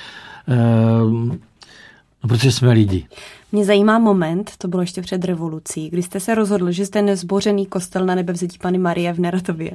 uh, 1.02 1.34
protože 2.20 2.52
jsme 2.52 2.72
lidi. 2.72 3.06
Mě 3.52 3.64
zajímá 3.64 3.98
moment, 3.98 4.50
to 4.58 4.68
bylo 4.68 4.82
ještě 4.82 5.02
před 5.02 5.24
revolucí, 5.24 5.90
kdy 5.90 6.02
jste 6.02 6.20
se 6.20 6.34
rozhodl, 6.34 6.70
že 6.70 6.86
jste 6.86 7.02
nezbořený 7.02 7.66
kostel 7.66 8.06
na 8.06 8.14
nebevzetí 8.14 8.58
Pany 8.58 8.78
Marie 8.78 9.12
v 9.12 9.18
Neratově 9.18 9.70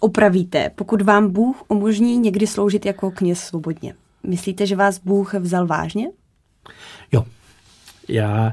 opravíte, 0.00 0.70
pokud 0.74 1.02
vám 1.02 1.30
Bůh 1.30 1.62
umožní 1.68 2.18
někdy 2.18 2.46
sloužit 2.46 2.86
jako 2.86 3.10
kněz 3.10 3.38
svobodně. 3.38 3.94
Myslíte, 4.22 4.66
že 4.66 4.76
vás 4.76 4.98
Bůh 4.98 5.34
vzal 5.34 5.66
vážně? 5.66 6.06
Jo. 7.12 7.24
Já 8.08 8.52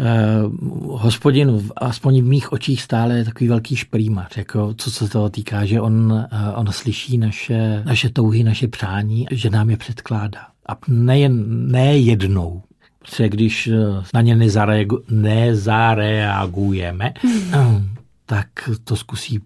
Eh, 0.00 0.42
hospodin, 0.88 1.70
aspoň 1.76 2.20
v 2.20 2.24
mých 2.24 2.52
očích 2.52 2.82
stále 2.82 3.18
je 3.18 3.24
takový 3.24 3.48
velký 3.48 3.76
šprýmař, 3.76 4.36
jako 4.36 4.74
co 4.74 4.90
se 4.90 5.08
toho 5.08 5.30
týká, 5.30 5.64
že 5.64 5.80
on, 5.80 6.26
eh, 6.32 6.52
on 6.54 6.72
slyší 6.72 7.18
naše, 7.18 7.82
naše 7.86 8.08
touhy, 8.08 8.44
naše 8.44 8.68
přání, 8.68 9.26
že 9.30 9.50
nám 9.50 9.70
je 9.70 9.76
předkládá. 9.76 10.40
A 10.68 10.76
nejen, 10.88 11.44
ne 11.70 11.98
jednou, 11.98 12.62
protože 12.98 13.28
když 13.28 13.66
eh, 13.66 13.76
na 14.14 14.20
ně 14.20 14.36
nezareagu, 14.36 15.02
nezareagujeme, 15.10 17.14
mm. 17.24 17.88
tak 18.26 18.48
to 18.84 18.96
zkusí 18.96 19.40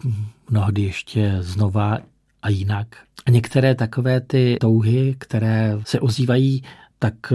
mnohdy 0.50 0.82
ještě 0.82 1.36
znova 1.40 1.98
a 2.42 2.48
jinak. 2.48 2.86
A 3.26 3.30
některé 3.30 3.74
takové 3.74 4.20
ty 4.20 4.56
touhy, 4.60 5.14
které 5.18 5.78
se 5.84 6.00
ozývají, 6.00 6.62
tak 6.98 7.32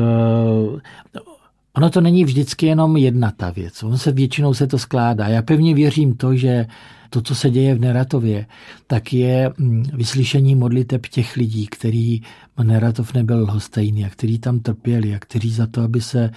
Ono 1.73 1.89
to 1.89 2.01
není 2.01 2.25
vždycky 2.25 2.65
jenom 2.65 2.97
jedna 2.97 3.31
ta 3.31 3.51
věc. 3.51 3.83
On 3.83 3.97
se 3.97 4.11
většinou 4.11 4.53
se 4.53 4.67
to 4.67 4.79
skládá. 4.79 5.27
Já 5.27 5.41
pevně 5.41 5.75
věřím 5.75 6.15
to, 6.15 6.35
že 6.35 6.65
to, 7.09 7.21
co 7.21 7.35
se 7.35 7.49
děje 7.49 7.75
v 7.75 7.79
Neratově, 7.79 8.45
tak 8.87 9.13
je 9.13 9.53
mm, 9.57 9.83
vyslyšení 9.93 10.55
modliteb 10.55 11.05
těch 11.07 11.35
lidí, 11.35 11.67
který 11.67 12.21
Neratov 12.63 13.13
nebyl 13.13 13.41
lhostejný 13.41 14.05
a 14.05 14.09
který 14.09 14.39
tam 14.39 14.59
trpěli 14.59 15.15
a 15.15 15.19
kteří 15.19 15.51
za 15.51 15.67
to, 15.67 15.81
aby 15.81 16.01
se 16.01 16.31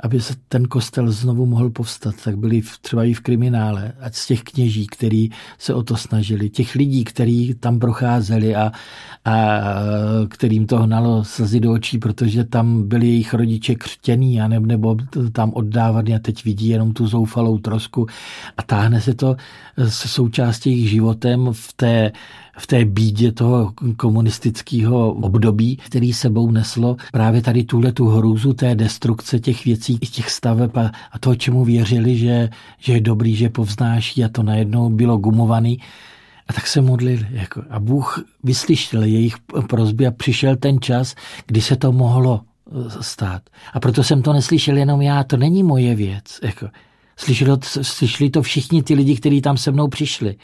aby 0.00 0.20
se 0.20 0.34
ten 0.48 0.64
kostel 0.64 1.12
znovu 1.12 1.46
mohl 1.46 1.70
povstat, 1.70 2.14
tak 2.24 2.36
byli 2.36 2.60
v, 2.60 2.78
třeba 2.78 3.04
i 3.04 3.12
v 3.12 3.20
kriminále, 3.20 3.92
ať 4.00 4.14
z 4.14 4.26
těch 4.26 4.42
kněží, 4.42 4.86
kteří 4.86 5.32
se 5.58 5.74
o 5.74 5.82
to 5.82 5.96
snažili, 5.96 6.50
těch 6.50 6.74
lidí, 6.74 7.04
kteří 7.04 7.54
tam 7.60 7.78
procházeli 7.78 8.56
a, 8.56 8.72
a 9.24 9.60
kterým 10.28 10.66
to 10.66 10.78
hnalo 10.78 11.24
slzy 11.24 11.60
do 11.60 11.72
očí, 11.72 11.98
protože 11.98 12.44
tam 12.44 12.88
byli 12.88 13.06
jejich 13.06 13.34
rodiče 13.34 13.74
křtěný 13.74 14.40
a 14.40 14.48
nebo, 14.48 14.66
nebo 14.66 14.96
tam 15.32 15.52
oddávaný 15.54 16.14
a 16.14 16.18
teď 16.18 16.44
vidí 16.44 16.68
jenom 16.68 16.92
tu 16.92 17.06
zoufalou 17.06 17.58
trosku. 17.58 18.06
A 18.56 18.62
táhne 18.62 19.00
se 19.00 19.14
to 19.14 19.36
se 19.88 20.08
součástí 20.08 20.70
jejich 20.70 20.90
životem 20.90 21.48
v 21.52 21.72
té 21.72 22.12
v 22.56 22.66
té 22.66 22.84
bídě 22.84 23.32
toho 23.32 23.72
komunistického 23.96 25.12
období, 25.12 25.76
který 25.76 26.12
sebou 26.12 26.50
neslo 26.50 26.96
právě 27.12 27.42
tady 27.42 27.64
tuhle 27.64 27.92
tu 27.92 28.08
hrůzu 28.08 28.52
té 28.52 28.74
destrukce 28.74 29.40
těch 29.40 29.64
věcí, 29.64 29.98
těch 29.98 30.30
staveb 30.30 30.76
a, 30.76 30.92
a 31.12 31.18
toho, 31.18 31.36
čemu 31.36 31.64
věřili, 31.64 32.16
že, 32.16 32.50
že 32.78 32.92
je 32.92 33.00
dobrý, 33.00 33.36
že 33.36 33.48
povznáší 33.48 34.24
a 34.24 34.28
to 34.28 34.42
najednou 34.42 34.90
bylo 34.90 35.16
gumovaný. 35.16 35.80
A 36.48 36.52
tak 36.52 36.66
se 36.66 36.80
modlili. 36.80 37.26
Jako, 37.30 37.62
a 37.70 37.80
Bůh 37.80 38.24
vyslyšel 38.42 39.02
jejich 39.02 39.34
prozby 39.68 40.06
a 40.06 40.10
přišel 40.10 40.56
ten 40.56 40.80
čas, 40.80 41.14
kdy 41.46 41.60
se 41.60 41.76
to 41.76 41.92
mohlo 41.92 42.40
eh, 42.40 42.90
stát. 43.00 43.42
A 43.72 43.80
proto 43.80 44.02
jsem 44.02 44.22
to 44.22 44.32
neslyšel 44.32 44.76
jenom 44.76 45.02
já, 45.02 45.24
to 45.24 45.36
není 45.36 45.62
moje 45.62 45.94
věc. 45.94 46.38
Jako, 46.42 46.68
Slyšeli, 47.16 47.52
slyšeli 47.82 48.30
to 48.30 48.42
všichni 48.42 48.82
ty 48.82 48.94
lidi, 48.94 49.16
kteří 49.16 49.40
tam 49.40 49.56
se 49.56 49.70
mnou 49.70 49.88
přišli. 49.88 50.34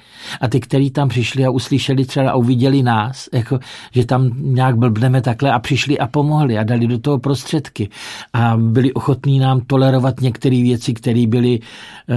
A 0.40 0.48
ty, 0.48 0.60
kteří 0.60 0.90
tam 0.90 1.08
přišli 1.08 1.44
a 1.44 1.50
uslyšeli 1.50 2.04
třeba 2.04 2.30
a 2.30 2.34
uviděli 2.34 2.82
nás, 2.82 3.28
jako, 3.32 3.58
že 3.92 4.06
tam 4.06 4.30
nějak 4.36 4.76
blbneme 4.76 5.22
takhle 5.22 5.52
a 5.52 5.58
přišli 5.58 5.98
a 5.98 6.06
pomohli 6.06 6.58
a 6.58 6.62
dali 6.62 6.86
do 6.86 6.98
toho 6.98 7.18
prostředky. 7.18 7.88
A 8.32 8.56
byli 8.56 8.92
ochotní 8.92 9.38
nám 9.38 9.60
tolerovat 9.60 10.20
některé 10.20 10.62
věci, 10.62 10.94
které 10.94 11.26
byly, 11.26 11.60
eh, 12.08 12.16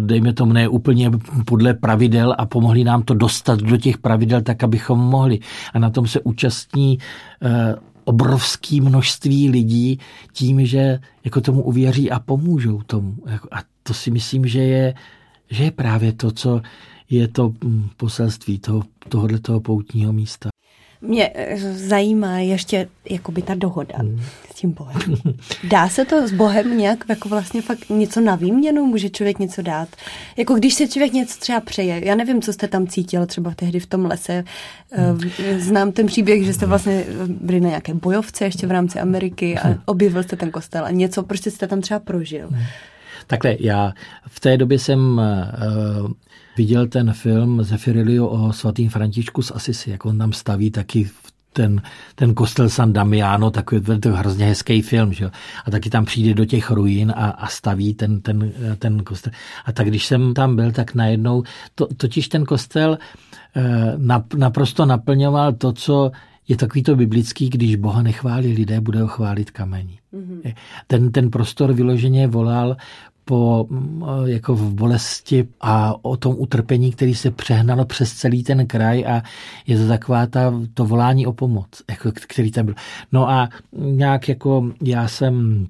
dejme 0.00 0.32
tomu, 0.32 0.52
ne 0.52 0.68
úplně 0.68 1.10
podle 1.44 1.74
pravidel 1.74 2.34
a 2.38 2.46
pomohli 2.46 2.84
nám 2.84 3.02
to 3.02 3.14
dostat 3.14 3.60
do 3.60 3.76
těch 3.76 3.98
pravidel 3.98 4.42
tak, 4.42 4.64
abychom 4.64 4.98
mohli. 4.98 5.38
A 5.74 5.78
na 5.78 5.90
tom 5.90 6.06
se 6.06 6.20
účastní 6.20 6.98
eh, 7.42 7.74
obrovské 8.04 8.80
množství 8.80 9.50
lidí 9.50 9.98
tím, 10.32 10.66
že 10.66 10.98
jako 11.24 11.40
tomu 11.40 11.62
uvěří 11.62 12.10
a 12.10 12.18
pomůžou 12.18 12.82
tomu. 12.82 13.16
Jako, 13.26 13.48
a 13.52 13.58
to 13.82 13.94
si 13.94 14.10
myslím, 14.10 14.46
že 14.46 14.62
je, 14.62 14.94
že 15.50 15.64
je 15.64 15.70
právě 15.70 16.12
to, 16.12 16.30
co 16.30 16.62
je 17.10 17.28
to 17.28 17.52
mm, 17.64 17.88
poselství 17.96 18.58
toho, 18.58 18.82
tohohle 19.08 19.38
toho 19.38 19.60
poutního 19.60 20.12
místa. 20.12 20.48
Mě 21.06 21.30
eh, 21.34 21.58
zajímá 21.72 22.38
ještě 22.38 22.88
jakoby 23.10 23.42
ta 23.42 23.54
dohoda 23.54 23.94
hmm. 23.98 24.20
s 24.50 24.54
tím 24.54 24.72
Bohem. 24.72 25.16
Dá 25.68 25.88
se 25.88 26.04
to 26.04 26.28
s 26.28 26.32
Bohem 26.32 26.78
nějak 26.78 27.04
jako 27.08 27.28
vlastně 27.28 27.62
fakt 27.62 27.90
něco 27.90 28.20
na 28.20 28.34
výměnu? 28.34 28.86
Může 28.86 29.10
člověk 29.10 29.38
něco 29.38 29.62
dát? 29.62 29.88
Jako 30.36 30.54
když 30.54 30.74
se 30.74 30.88
člověk 30.88 31.12
něco 31.12 31.40
třeba 31.40 31.60
přeje. 31.60 32.00
Já 32.04 32.14
nevím, 32.14 32.42
co 32.42 32.52
jste 32.52 32.68
tam 32.68 32.86
cítil 32.86 33.26
třeba 33.26 33.54
tehdy 33.54 33.80
v 33.80 33.86
tom 33.86 34.04
lese. 34.04 34.44
Hmm. 34.90 35.20
Znám 35.58 35.92
ten 35.92 36.06
příběh, 36.06 36.44
že 36.44 36.54
jste 36.54 36.66
vlastně 36.66 37.04
byli 37.26 37.60
na 37.60 37.68
nějaké 37.68 37.94
bojovce 37.94 38.44
ještě 38.44 38.66
v 38.66 38.70
rámci 38.70 39.00
Ameriky 39.00 39.58
a 39.58 39.66
hmm. 39.66 39.78
objevil 39.84 40.22
jste 40.22 40.36
ten 40.36 40.50
kostel 40.50 40.84
a 40.84 40.90
něco 40.90 41.22
prostě 41.22 41.50
jste 41.50 41.66
tam 41.66 41.80
třeba 41.80 42.00
prožil. 42.00 42.48
Takhle, 43.26 43.56
já 43.60 43.92
v 44.28 44.40
té 44.40 44.56
době 44.56 44.78
jsem 44.78 45.20
uh, 46.04 46.10
viděl 46.56 46.86
ten 46.86 47.12
film 47.12 47.62
Zefirilio 47.62 48.28
o 48.28 48.52
svatým 48.52 48.88
Františku 48.90 49.42
z 49.42 49.52
Asisi, 49.54 49.90
jak 49.90 50.06
on 50.06 50.18
tam 50.18 50.32
staví 50.32 50.70
taky 50.70 51.10
ten, 51.54 51.82
ten 52.14 52.34
kostel 52.34 52.68
San 52.68 52.92
Damiano, 52.92 53.50
takový 53.50 54.00
to 54.00 54.12
hrozně 54.12 54.46
hezký 54.46 54.82
film, 54.82 55.12
že? 55.12 55.30
a 55.64 55.70
taky 55.70 55.90
tam 55.90 56.04
přijde 56.04 56.34
do 56.34 56.44
těch 56.44 56.70
ruin 56.70 57.12
a, 57.16 57.30
a 57.30 57.46
staví 57.46 57.94
ten, 57.94 58.20
ten, 58.20 58.52
ten 58.78 59.04
kostel. 59.04 59.32
A 59.64 59.72
tak 59.72 59.86
když 59.86 60.06
jsem 60.06 60.34
tam 60.34 60.56
byl, 60.56 60.72
tak 60.72 60.94
najednou, 60.94 61.42
to, 61.74 61.86
totiž 61.96 62.28
ten 62.28 62.44
kostel 62.44 62.98
eh, 63.56 63.94
naprosto 64.36 64.86
naplňoval 64.86 65.52
to, 65.52 65.72
co 65.72 66.10
je 66.48 66.56
takový 66.56 66.82
to 66.82 66.96
biblický, 66.96 67.50
když 67.50 67.76
Boha 67.76 68.02
nechválí 68.02 68.52
lidé, 68.52 68.80
bude 68.80 69.00
ho 69.00 69.08
chválit 69.08 69.50
kamení. 69.50 69.98
Mm-hmm. 70.14 70.54
Ten, 70.86 71.12
ten 71.12 71.30
prostor 71.30 71.72
vyloženě 71.72 72.26
volal 72.26 72.76
po, 73.24 73.68
jako 74.24 74.54
v 74.54 74.74
bolesti 74.74 75.48
a 75.60 75.94
o 76.04 76.16
tom 76.16 76.34
utrpení, 76.38 76.92
který 76.92 77.14
se 77.14 77.30
přehnalo 77.30 77.84
přes 77.84 78.12
celý 78.12 78.42
ten 78.42 78.66
kraj 78.66 79.04
a 79.06 79.22
je 79.66 79.78
to 79.78 79.88
taková 79.88 80.26
ta, 80.26 80.52
to 80.74 80.84
volání 80.84 81.26
o 81.26 81.32
pomoc, 81.32 81.68
jako, 81.90 82.12
který 82.28 82.50
tam 82.50 82.66
byl. 82.66 82.74
No 83.12 83.30
a 83.30 83.48
nějak 83.72 84.28
jako 84.28 84.72
já 84.82 85.08
jsem 85.08 85.66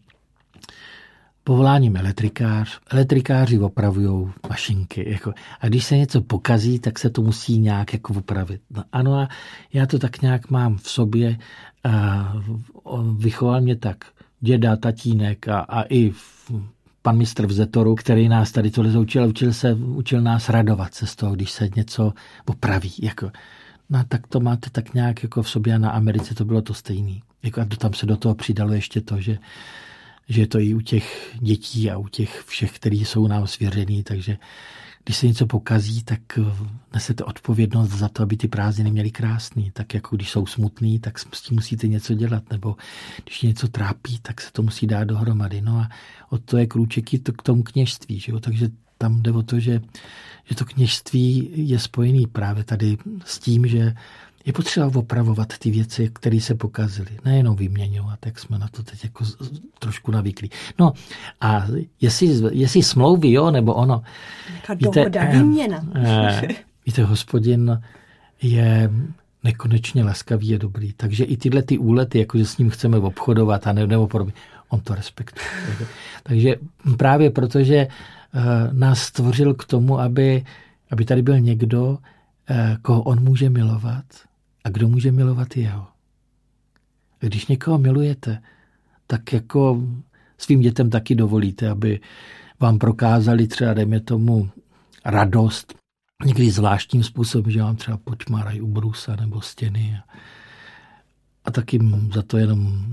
povoláním 1.45 1.97
elektrikář. 1.97 2.81
Elektrikáři 2.90 3.59
opravují 3.59 4.33
mašinky. 4.49 5.11
Jako, 5.11 5.33
a 5.61 5.69
když 5.69 5.85
se 5.85 5.97
něco 5.97 6.21
pokazí, 6.21 6.79
tak 6.79 6.99
se 6.99 7.11
to 7.11 7.23
musí 7.23 7.59
nějak 7.59 7.93
jako 7.93 8.14
opravit. 8.14 8.61
No, 8.71 8.85
ano 8.93 9.14
a 9.14 9.29
já 9.73 9.87
to 9.87 9.99
tak 9.99 10.23
nějak 10.23 10.51
mám 10.51 10.77
v 10.77 10.90
sobě. 10.90 11.38
A 11.85 12.33
vychoval 13.17 13.61
mě 13.61 13.77
tak 13.77 14.05
děda, 14.40 14.77
tatínek 14.77 15.49
a, 15.49 15.61
a 15.61 15.83
i 15.83 16.11
v, 16.11 16.53
pan 17.05 17.17
mistr 17.17 17.47
v 17.47 17.53
Zetoru, 17.53 17.95
který 17.95 18.29
nás 18.29 18.53
tady 18.53 18.71
tohle 18.71 18.99
učil, 18.99 19.29
učil, 19.29 19.53
se, 19.53 19.75
učil 19.75 20.21
nás 20.21 20.49
radovat 20.49 20.95
se 20.95 21.07
z 21.07 21.17
toho, 21.17 21.35
když 21.35 21.51
se 21.51 21.69
něco 21.77 22.12
opraví. 22.47 22.93
Jako, 23.03 23.31
no 23.90 24.05
tak 24.09 24.27
to 24.27 24.40
máte 24.40 24.71
tak 24.71 24.95
nějak 24.95 25.23
jako 25.23 25.43
v 25.43 25.51
sobě 25.51 25.75
a 25.75 25.79
na 25.79 25.90
Americe 25.90 26.35
to 26.35 26.45
bylo 26.45 26.62
to 26.62 26.75
stejné. 26.75 27.21
Jako, 27.43 27.61
a 27.61 27.64
tam 27.64 27.95
se 27.95 28.07
do 28.07 28.17
toho 28.17 28.35
přidalo 28.35 28.73
ještě 28.73 29.01
to, 29.01 29.21
že, 29.21 29.38
že 30.29 30.40
je 30.40 30.47
to 30.47 30.59
i 30.59 30.75
u 30.75 30.81
těch 30.81 31.37
dětí 31.40 31.90
a 31.90 31.99
u 31.99 32.09
těch 32.09 32.45
všech, 32.47 32.73
kteří 32.73 33.05
jsou 33.05 33.27
nám 33.27 33.47
svěřený, 33.47 34.03
takže 34.03 34.37
když 35.05 35.17
se 35.17 35.27
něco 35.27 35.47
pokazí, 35.47 36.05
tak 36.05 36.21
eh, 36.38 36.67
nesete 36.95 37.25
odpovědnost 37.25 37.90
za 37.90 38.09
to, 38.09 38.23
aby 38.23 38.37
ty 38.37 38.49
prázdniny 38.49 38.90
měly 38.90 39.11
krásný. 39.11 39.71
Tak 39.71 39.95
jako 39.95 40.17
když 40.17 40.31
jsou 40.31 40.47
smutný, 40.47 40.99
tak 40.99 41.19
s 41.19 41.43
tím 41.43 41.55
musíte 41.55 41.88
něco 41.88 42.14
dělat. 42.14 42.51
Nebo 42.51 42.77
když 43.25 43.43
něco 43.43 43.69
trápí, 43.69 44.19
tak 44.23 44.40
se 44.40 44.53
to 44.53 44.62
musí 44.62 44.87
dát 44.87 45.05
dohromady. 45.05 45.61
No 45.61 45.79
a 45.79 45.88
od 46.31 46.45
to 46.45 46.57
je 46.57 46.67
krůček 46.67 47.05
to 47.23 47.33
k 47.33 47.43
tomu 47.43 47.62
kněžství. 47.62 48.21
Že 48.21 48.33
jo? 48.33 48.40
Takže 48.40 48.69
tam 48.99 49.23
jde 49.23 49.33
o 49.33 49.43
to, 49.43 49.61
že, 49.61 49.81
že 50.45 50.55
to 50.55 50.64
kněžství 50.64 51.51
je 51.55 51.79
spojený 51.79 52.27
právě 52.27 52.64
tady 52.64 52.97
s 53.25 53.38
tím, 53.38 53.67
že 53.67 53.95
je 54.47 54.53
potřeba 54.53 54.91
opravovat 54.95 55.59
ty 55.59 55.71
věci, 55.71 56.11
které 56.13 56.41
se 56.41 56.55
pokazily, 56.55 57.11
nejenom 57.25 57.57
vyměňovat, 57.57 58.27
jak 58.27 58.39
jsme 58.39 58.59
na 58.59 58.69
to 58.69 58.83
teď 58.83 59.05
jako 59.05 59.25
trošku 59.79 60.11
navyklí. 60.11 60.51
No 60.79 60.93
a 61.41 61.67
jestli, 62.01 62.41
jestli 62.53 62.83
smlouvy, 62.83 63.33
jo, 63.33 63.51
nebo 63.51 63.75
ono. 63.75 64.03
Jaká 64.55 64.75
dohoda, 64.75 65.25
víte, 65.25 65.39
výměna. 65.39 65.85
Eh, 65.95 66.49
víte, 66.87 67.05
hospodin 67.05 67.83
je 68.43 68.91
nekonečně 69.45 70.05
laskavý 70.05 70.55
a 70.55 70.59
dobrý. 70.59 70.93
Takže 70.93 71.25
i 71.25 71.37
tyhle 71.37 71.63
ty 71.63 71.79
úlety, 71.79 72.19
jako 72.19 72.39
že 72.39 72.47
s 72.47 72.59
ním 72.59 72.71
chceme 72.71 72.99
obchodovat 72.99 73.67
a 73.67 73.73
ne, 73.73 73.87
nebo 73.87 74.07
podobně, 74.07 74.33
on 74.69 74.81
to 74.81 74.95
respektuje. 74.95 75.47
Takže 76.23 76.57
právě 76.97 77.31
protože 77.31 77.77
eh, 77.77 77.89
nás 78.73 78.99
stvořil 79.03 79.55
k 79.55 79.65
tomu, 79.65 80.01
aby, 80.01 80.45
aby 80.91 81.05
tady 81.05 81.23
byl 81.23 81.41
někdo, 81.41 81.99
eh, 82.51 82.77
koho 82.83 83.03
on 83.03 83.21
může 83.21 83.51
milovat, 83.51 84.05
a 84.64 84.68
kdo 84.68 84.88
může 84.88 85.12
milovat 85.12 85.57
jeho? 85.57 85.87
Když 87.20 87.46
někoho 87.46 87.79
milujete, 87.79 88.42
tak 89.07 89.33
jako 89.33 89.83
svým 90.38 90.61
dětem 90.61 90.90
taky 90.90 91.14
dovolíte, 91.14 91.70
aby 91.70 92.00
vám 92.61 92.79
prokázali 92.79 93.46
třeba, 93.46 93.74
dejme 93.74 94.00
tomu, 94.00 94.50
radost, 95.05 95.74
někdy 96.24 96.50
zvláštním 96.50 97.03
způsobem, 97.03 97.50
že 97.50 97.62
vám 97.62 97.77
třeba 97.77 97.96
počmárají 97.96 98.61
u 98.61 98.66
brusa 98.66 99.16
nebo 99.16 99.40
stěny. 99.40 99.98
A, 99.98 100.12
a 101.44 101.50
taky 101.50 101.79
za 102.14 102.22
to 102.22 102.37
jenom 102.37 102.85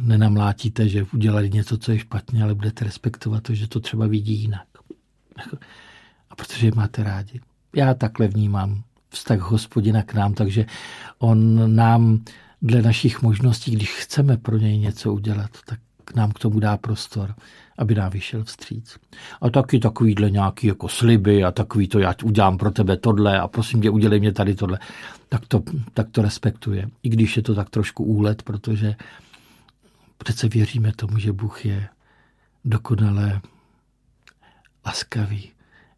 nenamlátíte, 0.00 0.88
že 0.88 1.06
udělali 1.14 1.50
něco, 1.50 1.78
co 1.78 1.92
je 1.92 1.98
špatně, 1.98 2.42
ale 2.42 2.54
budete 2.54 2.84
respektovat 2.84 3.42
to, 3.42 3.54
že 3.54 3.68
to 3.68 3.80
třeba 3.80 4.06
vidí 4.06 4.34
jinak. 4.34 4.66
A 6.30 6.36
protože 6.36 6.66
je 6.66 6.72
máte 6.76 7.02
rádi. 7.02 7.40
Já 7.76 7.94
takhle 7.94 8.28
vnímám 8.28 8.82
vztah 9.12 9.40
hospodina 9.40 10.02
k 10.02 10.14
nám, 10.14 10.34
takže 10.34 10.66
on 11.18 11.76
nám 11.76 12.24
dle 12.62 12.82
našich 12.82 13.22
možností, 13.22 13.70
když 13.70 13.90
chceme 13.90 14.36
pro 14.36 14.58
něj 14.58 14.78
něco 14.78 15.12
udělat, 15.12 15.50
tak 15.66 15.78
nám 16.14 16.32
k 16.32 16.38
tomu 16.38 16.60
dá 16.60 16.76
prostor, 16.76 17.34
aby 17.78 17.94
nám 17.94 18.10
vyšel 18.10 18.44
vstříc. 18.44 18.98
A 19.40 19.50
taky 19.50 19.78
takovýhle 19.78 20.30
nějaký 20.30 20.66
jako 20.66 20.88
sliby 20.88 21.44
a 21.44 21.50
takový 21.50 21.88
to, 21.88 21.98
já 21.98 22.14
udělám 22.24 22.58
pro 22.58 22.70
tebe 22.70 22.96
tohle 22.96 23.40
a 23.40 23.48
prosím 23.48 23.82
tě, 23.82 23.90
udělej 23.90 24.20
mě 24.20 24.32
tady 24.32 24.54
tohle, 24.54 24.78
tak 25.28 25.46
to, 25.46 25.62
tak 25.94 26.06
to 26.10 26.22
respektuje. 26.22 26.88
I 27.02 27.08
když 27.08 27.36
je 27.36 27.42
to 27.42 27.54
tak 27.54 27.70
trošku 27.70 28.04
úlet, 28.04 28.42
protože 28.42 28.94
přece 30.18 30.48
věříme 30.48 30.92
tomu, 30.92 31.18
že 31.18 31.32
Bůh 31.32 31.64
je 31.64 31.88
dokonale 32.64 33.40
laskavý, 34.86 35.51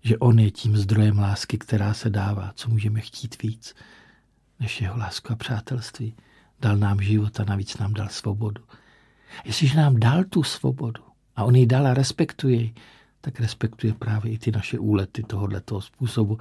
že 0.05 0.19
on 0.19 0.39
je 0.39 0.51
tím 0.51 0.77
zdrojem 0.77 1.19
lásky, 1.19 1.59
která 1.59 1.95
se 1.95 2.11
dává. 2.11 2.53
Co 2.55 2.69
můžeme 2.71 3.01
chtít 3.01 3.43
víc, 3.43 3.75
než 4.61 4.81
jeho 4.81 4.99
lásku 4.99 5.33
a 5.33 5.37
přátelství. 5.37 6.15
Dal 6.61 6.77
nám 6.77 7.01
život 7.01 7.41
a 7.41 7.45
navíc 7.45 7.79
nám 7.79 7.95
dal 7.95 8.09
svobodu. 8.09 8.63
Jestliže 9.45 9.77
nám 9.77 10.01
dal 10.01 10.25
tu 10.25 10.43
svobodu 10.43 11.03
a 11.37 11.45
on 11.45 11.55
ji 11.55 11.67
dal 11.67 11.87
a 11.87 11.95
respektuje 11.95 12.57
ji, 12.57 12.75
tak 13.21 13.41
respektuje 13.41 13.95
právě 13.95 14.33
i 14.33 14.39
ty 14.39 14.53
naše 14.53 14.79
úlety 14.79 15.23
tohohle 15.23 15.61
toho 15.61 15.81
způsobu. 15.81 16.39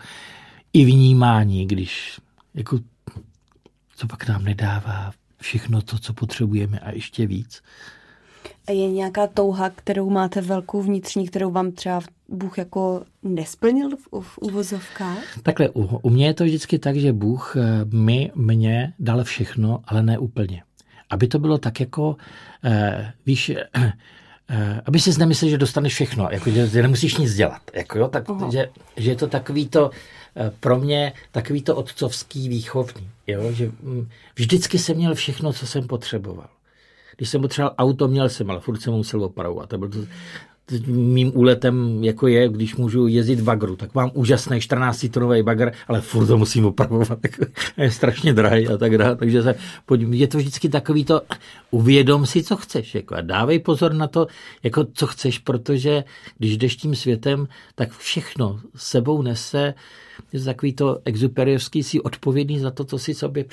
I 0.74 0.86
vnímání, 0.86 1.68
když 1.68 2.20
jako, 2.54 2.80
co 3.96 4.08
pak 4.08 4.28
nám 4.28 4.44
nedává 4.44 5.14
všechno 5.42 5.82
to, 5.82 6.00
co 6.00 6.14
potřebujeme 6.14 6.80
a 6.80 6.92
ještě 6.92 7.28
víc. 7.28 7.62
A 8.68 8.72
je 8.72 8.92
nějaká 8.92 9.28
touha, 9.28 9.70
kterou 9.70 10.10
máte 10.10 10.42
velkou 10.42 10.82
vnitřní, 10.82 11.28
kterou 11.28 11.52
vám 11.52 11.72
třeba 11.72 12.02
Bůh 12.30 12.58
jako 12.58 13.04
nesplnil 13.24 13.90
v, 13.90 14.22
v 14.22 14.38
uvozovkách? 14.38 15.40
Takhle, 15.44 15.70
u, 15.70 16.00
u 16.02 16.10
mě 16.10 16.26
je 16.26 16.34
to 16.34 16.44
vždycky 16.44 16.80
tak, 16.80 16.96
že 16.96 17.14
Bůh 17.14 17.56
eh, 17.58 17.86
mi, 17.86 18.32
mě 18.36 18.94
dal 19.00 19.24
všechno, 19.24 19.82
ale 19.88 20.04
ne 20.04 20.18
úplně. 20.18 20.64
Aby 21.10 21.28
to 21.28 21.40
bylo 21.40 21.58
tak 21.58 21.80
jako, 21.80 22.16
eh, 22.64 23.14
víš, 23.26 23.50
eh, 23.50 23.92
eh, 24.50 24.82
aby 24.86 25.00
si 25.00 25.20
nemyslel, 25.20 25.52
že 25.52 25.58
dostaneš 25.58 25.94
všechno, 25.94 26.30
jako, 26.32 26.50
že, 26.50 26.68
že 26.68 26.82
nemusíš 26.82 27.18
nic 27.18 27.34
dělat. 27.34 27.62
Jako, 27.74 27.98
jo, 28.00 28.08
tak, 28.08 28.24
že, 28.52 28.70
že 28.98 29.12
je 29.12 29.16
to 29.16 29.28
takový 29.28 29.68
to, 29.68 29.92
eh, 30.36 30.52
pro 30.60 30.80
mě 30.80 31.14
takový 31.32 31.62
to 31.62 31.76
otcovský 31.76 32.50
výchovný. 32.50 33.10
Jo, 33.28 33.52
že 33.52 33.72
mm, 33.82 34.10
vždycky 34.36 34.80
jsem 34.80 34.98
měl 34.98 35.16
všechno, 35.16 35.54
co 35.54 35.68
jsem 35.68 35.88
potřeboval. 35.88 36.48
Když 37.18 37.30
jsem 37.30 37.42
potřeboval 37.42 37.76
auto, 37.78 38.08
měl 38.08 38.30
jsem, 38.30 38.52
ale 38.52 38.60
furt 38.60 38.82
jsem 38.82 38.94
musel 38.94 39.24
opravovat. 39.24 39.70
To 39.70 39.78
byl 39.78 39.90
to, 39.90 40.00
mým 40.88 41.32
úletem 41.36 42.04
jako 42.04 42.28
je, 42.28 42.50
když 42.50 42.76
můžu 42.76 43.08
jezdit 43.08 43.42
bagru, 43.42 43.76
tak 43.76 43.96
mám 43.96 44.12
úžasný 44.14 44.62
14 44.62 45.06
tonový 45.12 45.44
bagr, 45.44 45.72
ale 45.88 46.02
furt 46.02 46.28
to 46.28 46.38
musím 46.38 46.66
opravovat, 46.66 47.20
je 47.78 47.92
strašně 47.92 48.34
drahý 48.34 48.68
a 48.68 48.78
tak 48.78 48.98
dále, 48.98 49.16
takže 49.16 49.44
se 49.44 49.56
je 50.10 50.28
to 50.28 50.38
vždycky 50.38 50.70
takový 50.70 51.06
to, 51.06 51.22
uvědom 51.72 52.26
si, 52.26 52.44
co 52.44 52.56
chceš, 52.56 52.96
jako 52.96 53.16
a 53.16 53.22
dávej 53.22 53.60
pozor 53.60 53.94
na 53.94 54.08
to, 54.08 54.28
jako 54.64 54.86
co 54.94 55.08
chceš, 55.08 55.40
protože 55.40 56.04
když 56.38 56.58
jdeš 56.58 56.76
tím 56.76 56.96
světem, 56.96 57.48
tak 57.76 57.92
všechno 57.92 58.60
sebou 58.76 59.22
nese, 59.22 59.74
je 60.34 60.40
to 60.40 60.46
takový 60.46 60.74
to 60.74 61.00
exuperiovský 61.06 61.84
si 61.84 62.02
odpovědný 62.02 62.60
za 62.60 62.72
to, 62.72 62.86
co 62.86 63.00
si 63.00 63.14
sobě 63.14 63.46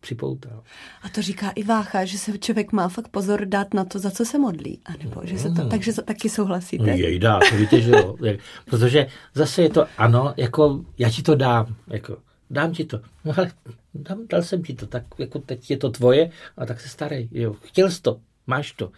připoutal. 0.00 0.62
A 1.02 1.08
to 1.08 1.22
říká 1.22 1.50
i 1.50 1.62
Vácha, 1.62 2.04
že 2.04 2.18
se 2.18 2.38
člověk 2.38 2.72
má 2.72 2.88
fakt 2.88 3.08
pozor 3.08 3.44
dát 3.46 3.74
na 3.74 3.84
to, 3.84 3.98
za 3.98 4.10
co 4.10 4.24
se 4.24 4.38
modlí. 4.38 4.78
A 4.86 4.92
nebo, 5.04 5.20
že 5.24 5.38
se 5.38 5.50
to, 5.50 5.62
Mm. 5.62 5.68
takže 5.68 5.92
taky 5.92 6.28
souhlasíte? 6.28 6.90
Jejda, 6.90 7.40
to 7.50 7.56
víte, 7.56 7.80
že 7.80 7.90
jo. 7.90 8.16
Protože 8.64 9.06
zase 9.34 9.62
je 9.62 9.70
to, 9.70 9.86
ano, 9.98 10.34
jako 10.36 10.84
já 10.98 11.10
ti 11.10 11.22
to 11.22 11.34
dám, 11.34 11.76
jako 11.86 12.16
dám 12.50 12.72
ti 12.72 12.84
to. 12.84 13.00
No 13.24 13.32
ale 13.36 13.52
dám, 13.94 14.18
dal 14.30 14.42
jsem 14.42 14.62
ti 14.62 14.74
to, 14.74 14.86
tak 14.86 15.04
jako 15.18 15.38
teď 15.38 15.70
je 15.70 15.76
to 15.76 15.90
tvoje, 15.90 16.30
a 16.56 16.66
tak 16.66 16.80
se 16.80 16.88
starej, 16.88 17.28
jo. 17.32 17.56
Chtěl 17.62 17.90
jsi 17.90 18.02
to, 18.02 18.20
máš 18.46 18.72
to. 18.72 18.92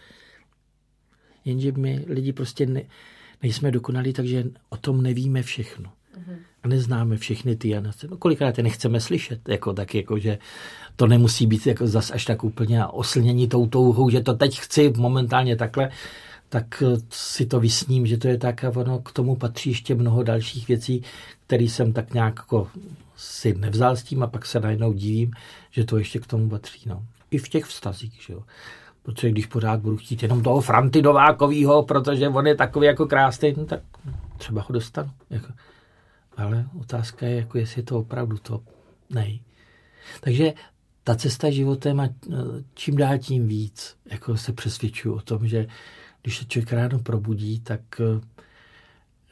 Jenže 1.45 1.73
my 1.73 2.05
lidi 2.09 2.33
prostě 2.33 2.67
ne, 2.67 2.83
nejsme 3.43 3.71
dokonalí, 3.71 4.13
takže 4.13 4.45
o 4.69 4.77
tom 4.77 5.03
nevíme 5.03 5.43
všechno. 5.43 5.93
A 6.15 6.19
neznáme 6.67 7.17
všechny 7.17 7.57
ty 7.57 7.69
Janace. 7.69 8.07
No 8.11 8.17
kolikrát 8.17 8.59
je 8.59 8.65
nechceme 8.65 9.01
slyšet, 9.01 9.49
jako 9.49 9.73
tak 9.73 9.95
jako, 9.95 10.19
že 10.19 10.39
to 10.97 11.07
nemusí 11.07 11.47
být 11.47 11.67
jako 11.67 11.87
zas 11.87 12.11
až 12.11 12.25
tak 12.25 12.45
úplně 12.45 12.87
oslnění 12.87 13.49
tou 13.49 13.67
touhou, 13.67 14.11
že 14.11 14.21
to 14.21 14.35
teď 14.35 14.61
chci 14.61 14.93
momentálně 14.97 15.57
takhle, 15.57 15.91
tak 16.49 16.83
eh, 16.87 17.01
si 17.11 17.47
to 17.47 17.61
vysním, 17.61 18.07
že 18.07 18.17
to 18.17 18.29
je 18.29 18.39
tak 18.39 18.65
a 18.65 18.73
ono 18.77 18.99
k 18.99 19.13
tomu 19.13 19.37
patří 19.37 19.71
ještě 19.71 19.95
mnoho 19.95 20.23
dalších 20.23 20.69
věcí, 20.69 21.03
které 21.47 21.65
jsem 21.65 21.93
tak 21.93 22.15
nějak 22.15 22.35
jako 22.37 22.69
si 23.17 23.55
nevzal 23.55 23.97
s 23.97 24.03
tím 24.03 24.23
a 24.23 24.27
pak 24.27 24.47
se 24.47 24.61
najednou 24.61 24.93
divím, 24.93 25.31
že 25.71 25.85
to 25.85 25.99
ještě 25.99 26.19
k 26.19 26.27
tomu 26.27 26.49
patří. 26.49 26.81
No. 26.87 27.03
I 27.31 27.39
v 27.39 27.49
těch 27.49 27.65
vztazích, 27.65 28.23
že 28.27 28.33
jo. 28.33 28.43
Protože 29.03 29.31
když 29.31 29.47
pořád 29.47 29.81
budu 29.81 29.97
chtít 29.97 30.23
jenom 30.23 30.43
toho 30.43 30.61
Franty 30.61 31.03
Novákovýho, 31.03 31.83
protože 31.83 32.29
on 32.29 32.47
je 32.47 32.55
takový 32.55 32.87
jako 32.87 33.07
krásný, 33.07 33.55
no 33.57 33.65
tak 33.65 33.81
třeba 34.39 34.63
ho 34.63 34.73
dostanu. 34.73 35.11
Jako. 35.31 35.49
Ale 36.37 36.67
otázka 36.81 37.27
je, 37.27 37.37
jako 37.37 37.59
jestli 37.59 37.79
je 37.79 37.85
to 37.85 37.99
opravdu 37.99 38.39
to 38.39 38.61
nej. 39.11 39.41
Takže 40.21 40.53
ta 41.05 41.15
cesta 41.15 41.51
životem 41.51 42.01
a 42.01 42.05
eh, 42.05 42.37
čím 42.75 42.97
dál 42.97 43.19
tím 43.19 43.49
víc 43.49 43.97
jako 44.11 44.37
se 44.37 44.53
přesvědčuju 44.53 45.15
o 45.15 45.21
tom, 45.21 45.49
že 45.49 45.67
když 46.23 46.39
se 46.39 46.45
člověk 46.45 46.73
ráno 46.73 46.99
probudí, 46.99 47.61
tak, 47.61 47.81
eh, 48.01 48.21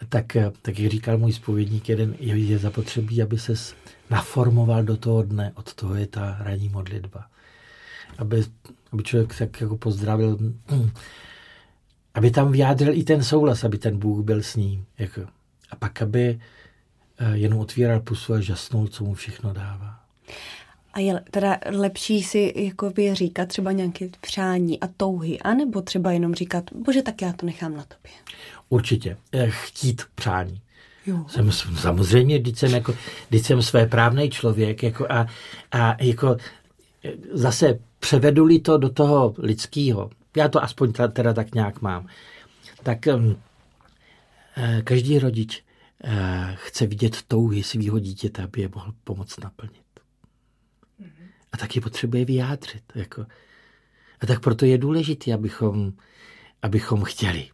tak, 0.09 0.37
eh, 0.37 0.53
tak 0.63 0.79
jak 0.79 0.93
říkal 0.93 1.19
můj 1.19 1.33
spovědník 1.33 1.89
jeden, 1.89 2.15
je, 2.21 2.59
zapotřebí, 2.59 3.23
aby 3.23 3.39
se 3.39 3.55
naformoval 4.11 4.83
do 4.83 4.97
toho 4.97 5.23
dne. 5.23 5.53
Od 5.55 5.75
toho 5.75 5.95
je 5.95 6.07
ta 6.07 6.37
ranní 6.41 6.69
modlitba. 6.69 7.27
Aby, 8.19 8.45
aby 8.93 9.03
člověk 9.03 9.39
tak 9.39 9.61
jako 9.61 9.77
pozdravil, 9.77 10.39
aby 12.15 12.31
tam 12.31 12.53
vyjádřil 12.53 12.95
i 12.95 13.05
ten 13.05 13.25
souhlas, 13.25 13.65
aby 13.65 13.79
ten 13.79 13.99
Bůh 13.99 14.25
byl 14.25 14.43
s 14.43 14.57
ním. 14.57 14.85
Jako. 14.99 15.21
A 15.71 15.77
pak, 15.77 16.03
aby 16.03 16.41
jenom 17.33 17.59
otvíral 17.59 18.01
pusu 18.01 18.35
a 18.35 18.41
žasnul, 18.41 18.89
co 18.89 19.05
mu 19.05 19.15
všechno 19.15 19.53
dává. 19.53 20.01
A 20.93 21.01
je 21.01 21.21
teda 21.31 21.59
lepší 21.71 22.23
si 22.23 22.53
jakoby 22.57 23.15
říkat 23.15 23.49
třeba 23.49 23.73
nějaké 23.73 24.09
přání 24.21 24.81
a 24.81 24.87
touhy, 24.97 25.39
anebo 25.41 25.83
třeba 25.83 26.13
jenom 26.13 26.35
říkat, 26.35 26.65
bože, 26.75 27.03
tak 27.03 27.23
já 27.23 27.33
to 27.33 27.47
nechám 27.47 27.77
na 27.77 27.85
tobě. 27.85 28.13
Určitě. 28.69 29.17
Eh, 29.33 29.51
Chtít 29.51 30.03
přání. 30.15 30.61
Jo. 31.07 31.25
Jsem, 31.29 31.53
samozřejmě, 31.53 32.39
když 32.39 32.59
jsem, 32.59 32.75
jako, 32.75 32.95
když 33.29 33.47
jsem 33.47 33.63
své 33.63 33.87
právný 33.87 34.31
člověk 34.31 34.83
jako 34.83 35.07
a, 35.11 35.27
a 35.73 36.03
jako 36.03 36.37
eh, 37.05 37.13
zase 37.33 37.79
převedu-li 38.01 38.59
to 38.59 38.79
do 38.79 38.91
toho 38.91 39.35
lidského, 39.39 40.11
já 40.37 40.49
to 40.49 40.63
aspoň 40.63 40.93
teda, 40.93 41.09
teda 41.09 41.33
tak 41.33 41.55
nějak 41.55 41.83
mám, 41.83 42.07
tak 42.83 42.99
um, 43.15 43.37
eh, 44.57 44.83
každý 44.85 45.19
rodič 45.19 45.59
eh, 45.59 45.70
chce 46.55 46.87
vidět 46.87 47.23
touhy 47.29 47.63
svého 47.63 47.99
dítěte, 47.99 48.43
aby 48.43 48.61
je 48.61 48.71
mohl 48.75 48.93
pomoct 49.05 49.41
naplnit. 49.41 49.85
A 51.53 51.57
taky 51.57 51.81
potřebuje 51.81 52.25
vyjádřit. 52.25 52.83
Jako. 52.95 53.27
A 54.21 54.27
tak 54.27 54.41
proto 54.41 54.65
je 54.65 54.79
důležité, 54.79 55.35
abychom, 55.35 55.93
abychom 56.63 57.05
chtěli 57.05 57.49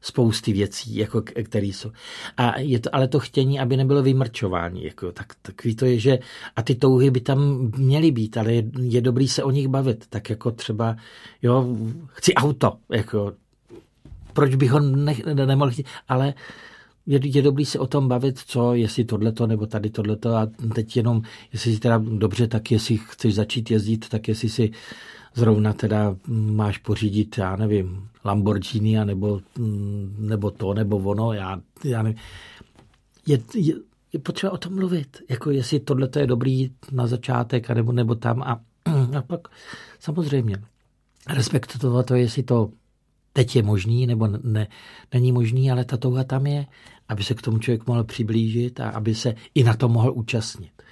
spousty 0.00 0.52
věcí, 0.52 0.96
jako, 0.96 1.22
které 1.22 1.66
jsou. 1.66 1.92
A 2.36 2.58
je 2.58 2.80
to, 2.80 2.94
ale 2.94 3.08
to 3.08 3.20
chtění, 3.20 3.60
aby 3.60 3.76
nebylo 3.76 4.02
vymrčování. 4.02 4.84
Jako, 4.84 5.12
tak, 5.12 5.34
takový 5.42 5.76
to 5.76 5.84
je, 5.84 5.98
že 5.98 6.18
a 6.56 6.62
ty 6.62 6.74
touhy 6.74 7.10
by 7.10 7.20
tam 7.20 7.70
měly 7.76 8.10
být, 8.10 8.36
ale 8.36 8.52
je, 8.52 8.64
je 8.80 9.00
dobrý 9.00 9.28
se 9.28 9.44
o 9.44 9.50
nich 9.50 9.68
bavit. 9.68 10.06
Tak 10.10 10.30
jako 10.30 10.50
třeba, 10.50 10.96
jo, 11.42 11.76
chci 12.06 12.34
auto, 12.34 12.78
jako, 12.90 13.32
proč 14.32 14.54
bych 14.54 14.70
ho 14.70 14.80
ne, 14.80 15.16
ne, 15.34 15.46
nemohl 15.46 15.70
chtít, 15.70 15.86
ale 16.08 16.34
je, 17.06 17.20
je 17.22 17.42
dobrý 17.42 17.64
se 17.64 17.78
o 17.78 17.86
tom 17.86 18.08
bavit, 18.08 18.38
co, 18.38 18.74
jestli 18.74 19.04
tohleto 19.04 19.46
nebo 19.46 19.66
tady 19.66 19.90
tohleto 19.90 20.36
a 20.36 20.48
teď 20.74 20.96
jenom, 20.96 21.22
jestli 21.52 21.74
si 21.74 21.80
teda 21.80 21.98
dobře, 21.98 22.46
tak 22.46 22.70
jestli 22.70 22.96
chceš 22.96 23.34
začít 23.34 23.70
jezdit, 23.70 24.08
tak 24.08 24.28
jestli 24.28 24.48
si 24.48 24.70
zrovna 25.34 25.72
teda 25.72 26.16
máš 26.28 26.78
pořídit, 26.78 27.38
já 27.38 27.56
nevím, 27.56 28.08
Lamborghini, 28.24 28.98
a 28.98 29.04
nebo, 29.04 29.40
mm, 29.58 30.16
nebo 30.18 30.50
to, 30.50 30.74
nebo 30.74 30.98
ono, 30.98 31.32
já, 31.32 31.60
já 31.84 32.02
nevím. 32.02 32.18
Je, 33.26 33.38
je, 33.54 33.74
je 34.12 34.20
potřeba 34.20 34.52
o 34.52 34.58
tom 34.58 34.74
mluvit, 34.74 35.22
jako 35.28 35.50
jestli 35.50 35.80
tohleto 35.80 36.18
je 36.18 36.26
dobrý 36.26 36.70
na 36.92 37.06
začátek, 37.06 37.68
nebo, 37.68 37.92
nebo 37.92 38.14
tam 38.14 38.42
a, 38.42 38.60
a 39.18 39.22
pak 39.22 39.48
samozřejmě 40.00 40.56
respektovat 41.28 42.06
to, 42.06 42.14
jestli 42.14 42.42
to 42.42 42.70
teď 43.32 43.56
je 43.56 43.62
možný, 43.62 44.06
nebo 44.06 44.26
ne, 44.26 44.66
není 45.14 45.32
možný, 45.32 45.70
ale 45.70 45.84
ta 45.84 45.96
touha 45.96 46.24
tam 46.24 46.46
je, 46.46 46.66
aby 47.08 47.22
se 47.22 47.34
k 47.34 47.42
tomu 47.42 47.58
člověk 47.58 47.86
mohl 47.86 48.04
přiblížit 48.04 48.80
a 48.80 48.90
aby 48.90 49.14
se 49.14 49.34
i 49.54 49.64
na 49.64 49.74
to 49.74 49.88
mohl 49.88 50.12
účastnit. 50.14 50.82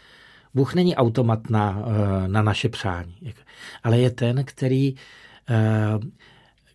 Bůh 0.55 0.75
není 0.75 0.97
automat 0.97 1.51
na, 1.51 1.83
eh, 1.87 2.29
na 2.29 2.43
naše 2.43 2.69
přání, 2.69 3.15
ale 3.83 3.99
je 3.99 4.11
ten, 4.11 4.45
který, 4.45 4.95
eh, 5.51 5.99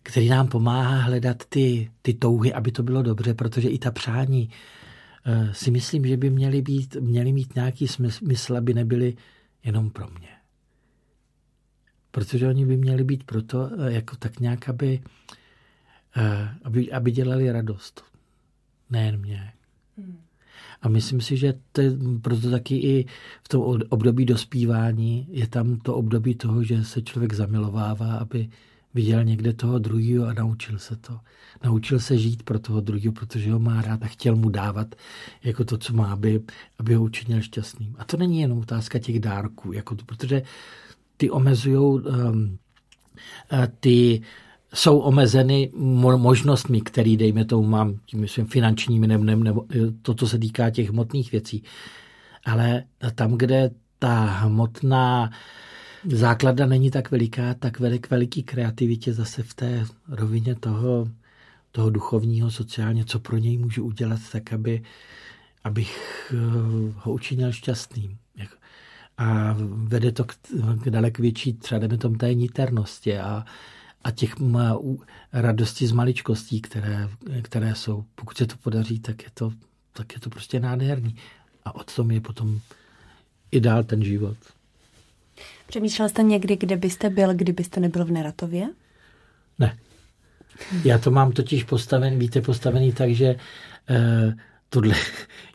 který 0.02 0.28
nám 0.28 0.48
pomáhá 0.48 0.98
hledat 0.98 1.44
ty, 1.48 1.90
ty 2.02 2.14
touhy, 2.14 2.52
aby 2.52 2.72
to 2.72 2.82
bylo 2.82 3.02
dobře, 3.02 3.34
protože 3.34 3.68
i 3.68 3.78
ta 3.78 3.90
přání 3.90 4.50
eh, 5.26 5.54
si 5.54 5.70
myslím, 5.70 6.06
že 6.06 6.16
by 6.16 6.30
měly, 6.30 6.62
být, 6.62 6.96
měly 7.00 7.32
mít 7.32 7.54
nějaký 7.54 7.88
smysl, 7.88 8.56
aby 8.56 8.74
nebyly 8.74 9.16
jenom 9.64 9.90
pro 9.90 10.06
mě. 10.18 10.28
Protože 12.10 12.48
oni 12.48 12.66
by 12.66 12.76
měli 12.76 13.04
být 13.04 13.24
proto, 13.24 13.70
jako 13.88 14.16
tak 14.16 14.40
nějak, 14.40 14.68
aby, 14.68 15.02
aby, 16.64 16.92
aby 16.92 17.10
dělali 17.12 17.52
radost. 17.52 18.04
Nejen 18.90 19.20
mě. 19.20 19.52
A 20.82 20.88
myslím 20.88 21.20
si, 21.20 21.36
že 21.36 21.54
to 21.72 21.80
je 21.80 21.90
proto 22.22 22.50
taky 22.50 22.76
i 22.76 23.06
v 23.42 23.48
tom 23.48 23.62
období 23.88 24.24
dospívání 24.24 25.26
je 25.30 25.46
tam 25.48 25.76
to 25.76 25.94
období 25.94 26.34
toho, 26.34 26.64
že 26.64 26.84
se 26.84 27.02
člověk 27.02 27.32
zamilovává, 27.32 28.16
aby 28.16 28.48
viděl 28.94 29.24
někde 29.24 29.52
toho 29.52 29.78
druhého 29.78 30.26
a 30.26 30.32
naučil 30.32 30.78
se 30.78 30.96
to. 30.96 31.20
Naučil 31.64 32.00
se 32.00 32.18
žít 32.18 32.42
pro 32.42 32.58
toho 32.58 32.80
druhého, 32.80 33.12
protože 33.12 33.52
ho 33.52 33.58
má 33.58 33.82
rád 33.82 34.02
a 34.02 34.06
chtěl 34.06 34.36
mu 34.36 34.48
dávat 34.48 34.94
jako 35.44 35.64
to, 35.64 35.78
co 35.78 35.92
má, 35.92 36.12
aby, 36.12 36.42
aby 36.78 36.94
ho 36.94 37.04
učinil 37.04 37.42
šťastným. 37.42 37.96
A 37.98 38.04
to 38.04 38.16
není 38.16 38.40
jenom 38.40 38.58
otázka 38.58 38.98
těch 38.98 39.20
dárků, 39.20 39.72
jako 39.72 39.94
to, 39.94 40.04
protože 40.04 40.42
ty 41.16 41.30
omezují 41.30 42.02
um, 42.02 42.58
ty 43.80 44.22
jsou 44.74 44.98
omezeny 44.98 45.70
možnostmi, 46.16 46.80
které, 46.80 47.16
dejme 47.16 47.44
tomu, 47.44 47.68
mám 47.68 47.98
tím 48.06 48.20
myslím, 48.20 48.46
finančními 48.46 49.06
nebo, 49.06 49.24
nebo 49.24 49.64
to, 50.02 50.14
co 50.14 50.28
se 50.28 50.38
týká 50.38 50.70
těch 50.70 50.90
hmotných 50.90 51.32
věcí. 51.32 51.62
Ale 52.44 52.84
tam, 53.14 53.32
kde 53.32 53.70
ta 53.98 54.24
hmotná 54.24 55.30
základa 56.04 56.66
není 56.66 56.90
tak 56.90 57.10
veliká, 57.10 57.54
tak 57.54 57.80
vede 57.80 57.98
k 57.98 58.10
veliký 58.10 58.42
kreativitě 58.42 59.12
zase 59.12 59.42
v 59.42 59.54
té 59.54 59.86
rovině 60.08 60.54
toho, 60.54 61.08
toho 61.72 61.90
duchovního, 61.90 62.50
sociálně, 62.50 63.04
co 63.04 63.18
pro 63.18 63.36
něj 63.36 63.58
můžu 63.58 63.84
udělat, 63.84 64.20
tak 64.32 64.52
aby, 64.52 64.82
abych 65.64 66.32
ho 66.96 67.12
učinil 67.12 67.52
šťastným. 67.52 68.18
A 69.18 69.56
vede 69.68 70.12
to 70.12 70.24
k, 70.24 70.34
k 70.82 70.90
dalek 70.90 71.18
větší, 71.18 71.52
třeba 71.52 71.88
tomu 71.98 72.16
té 72.16 72.34
niternosti 72.34 73.18
a, 73.18 73.44
a 74.04 74.10
těch 74.10 74.34
radosti 75.32 75.86
z 75.86 75.92
maličkostí, 75.92 76.60
které, 76.60 77.08
které 77.42 77.74
jsou. 77.74 78.04
Pokud 78.14 78.36
se 78.36 78.46
to 78.46 78.56
podaří, 78.56 79.00
tak 79.00 79.22
je 79.22 79.28
to, 79.34 79.52
tak 79.92 80.14
je 80.14 80.20
to 80.20 80.30
prostě 80.30 80.60
nádherný. 80.60 81.16
A 81.64 81.74
od 81.74 81.94
tom 81.94 82.10
je 82.10 82.20
potom 82.20 82.60
i 83.50 83.60
dál 83.60 83.84
ten 83.84 84.04
život. 84.04 84.36
Přemýšlel 85.66 86.08
jste 86.08 86.22
někdy, 86.22 86.56
kde 86.56 86.76
byste 86.76 87.10
byl, 87.10 87.34
kdybyste 87.34 87.80
nebyl 87.80 88.04
v 88.04 88.10
Neratově? 88.10 88.68
Ne. 89.58 89.78
Já 90.84 90.98
to 90.98 91.10
mám 91.10 91.32
totiž 91.32 91.64
postavený, 91.64 92.18
víte, 92.18 92.40
postavený 92.40 92.92
tak, 92.92 93.10
že 93.10 93.36
eh, 93.90 94.34
tohle 94.68 94.94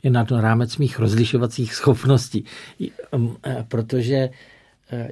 je 0.03 0.11
na 0.11 0.25
rámec 0.29 0.77
mých 0.77 0.99
rozlišovacích 0.99 1.73
schopností. 1.73 2.45
Eh, 2.81 3.65
protože 3.67 4.29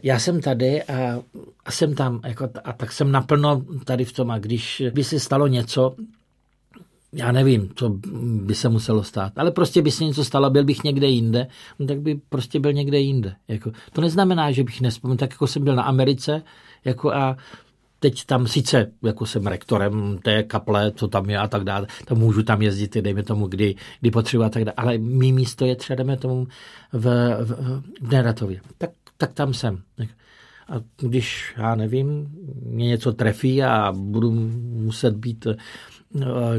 já 0.04 0.20
jsem 0.20 0.42
tady 0.42 0.84
a, 0.84 1.22
a 1.66 1.72
jsem 1.72 1.96
tam 1.96 2.22
jako, 2.26 2.50
a 2.64 2.74
tak 2.74 2.92
jsem 2.92 3.12
naplno 3.12 3.62
tady 3.86 4.06
v 4.06 4.14
tom 4.14 4.32
a 4.32 4.40
když 4.40 4.84
by 4.94 5.04
se 5.04 5.20
stalo 5.20 5.48
něco, 5.48 5.96
já 7.14 7.32
nevím, 7.32 7.70
co 7.76 7.90
by 8.22 8.56
se 8.56 8.70
muselo 8.70 9.04
stát, 9.04 9.34
ale 9.36 9.52
prostě 9.52 9.82
by 9.82 9.92
se 9.92 10.04
něco 10.04 10.26
stalo, 10.26 10.50
byl 10.50 10.64
bych 10.64 10.84
někde 10.84 11.08
jinde, 11.08 11.48
no 11.80 11.88
tak 11.88 12.02
by 12.02 12.20
prostě 12.30 12.60
byl 12.60 12.74
někde 12.74 13.00
jinde. 13.00 13.36
Jako, 13.48 13.72
to 13.94 14.02
neznamená, 14.02 14.52
že 14.52 14.64
bych 14.64 14.82
nespomněl, 14.82 15.18
tak 15.18 15.32
jako 15.32 15.48
jsem 15.48 15.64
byl 15.64 15.76
na 15.76 15.84
Americe 15.84 16.42
jako 16.86 17.14
a 17.14 17.38
teď 18.00 18.26
tam 18.26 18.48
sice, 18.48 18.92
jako 19.04 19.26
jsem 19.26 19.48
rektorem 19.48 20.20
té 20.24 20.44
kaple, 20.44 20.92
co 20.92 21.08
tam 21.08 21.30
je 21.30 21.38
a 21.38 21.48
tak 21.48 21.64
dále, 21.64 21.88
tam 22.06 22.18
můžu 22.18 22.44
tam 22.44 22.62
jezdit, 22.62 22.94
dejme 22.94 23.24
tomu, 23.24 23.48
kdy, 23.48 23.76
kdy 24.00 24.12
potřebuji 24.12 24.44
a 24.44 24.50
tak 24.50 24.66
dále, 24.66 24.74
ale 24.78 24.98
mý 24.98 25.34
místo 25.34 25.66
je 25.66 25.76
třeba, 25.76 25.96
dejme 25.96 26.18
tomu, 26.18 26.48
v, 26.94 27.06
v, 27.44 27.82
v 28.02 28.12
Neratově. 28.12 28.62
Tak, 28.78 28.90
tak 29.18 29.34
tam 29.34 29.54
jsem. 29.54 29.82
A 30.70 30.74
když, 30.98 31.54
já 31.58 31.76
nevím, 31.76 32.28
mě 32.66 32.88
něco 32.88 33.14
trefí 33.14 33.64
a 33.64 33.92
budu 33.92 34.32
muset 34.32 35.16
být 35.16 35.48
eh, 35.48 35.56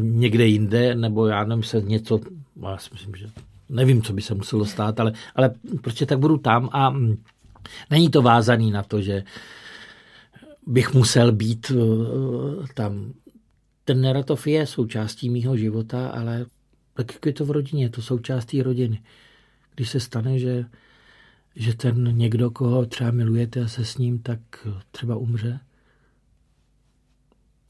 někde 0.00 0.46
jinde, 0.46 0.94
nebo 0.94 1.26
já 1.26 1.44
nevím, 1.44 1.62
se 1.62 1.80
něco, 1.80 2.20
já 2.62 2.78
si 2.78 2.90
myslím, 2.92 3.14
že 3.14 3.26
nevím, 3.68 4.02
co 4.02 4.12
by 4.12 4.22
se 4.22 4.34
muselo 4.34 4.66
stát, 4.66 5.00
ale, 5.00 5.12
ale 5.34 5.50
prostě 5.82 6.06
tak 6.06 6.18
budu 6.18 6.38
tam 6.38 6.68
a 6.72 6.94
není 7.90 8.10
to 8.10 8.22
vázaný 8.22 8.70
na 8.70 8.82
to, 8.82 9.02
že 9.02 9.22
bych 10.66 10.94
musel 10.94 11.32
být 11.32 11.72
eh, 11.74 12.66
tam. 12.74 13.12
Ten 13.84 14.00
Neratov 14.00 14.46
je 14.46 14.66
součástí 14.66 15.30
mýho 15.30 15.56
života, 15.56 16.08
ale 16.08 16.46
tak 16.94 17.26
je 17.26 17.32
to 17.32 17.44
v 17.44 17.50
rodině, 17.50 17.90
to 17.90 18.02
součástí 18.02 18.62
rodiny. 18.62 19.02
Když 19.74 19.90
se 19.90 20.00
stane, 20.00 20.38
že, 20.38 20.64
že 21.58 21.76
ten 21.76 22.16
někdo, 22.16 22.50
koho 22.50 22.86
třeba 22.86 23.10
milujete 23.10 23.60
a 23.60 23.68
se 23.68 23.84
s 23.84 23.98
ním, 23.98 24.18
tak 24.18 24.40
třeba 24.90 25.16
umře. 25.16 25.60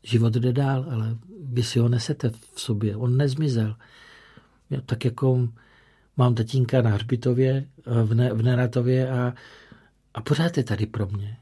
Život 0.03 0.35
jde 0.35 0.53
dál, 0.53 0.87
ale 0.91 1.19
vy 1.43 1.63
si 1.63 1.79
ho 1.79 1.89
nesete 1.89 2.31
v 2.31 2.61
sobě. 2.61 2.97
On 2.97 3.17
nezmizel. 3.17 3.77
Tak 4.87 5.05
jako 5.05 5.49
mám 6.17 6.35
tatínka 6.35 6.83
na 6.83 6.91
Hřbitově, 6.91 7.69
v, 8.05 8.15
ne, 8.15 8.33
v 8.33 8.43
Neratově 8.43 9.11
a, 9.11 9.35
a 10.15 10.21
pořád 10.21 10.57
je 10.57 10.65
tady 10.65 10.87
pro 10.87 11.07
mě. 11.07 11.37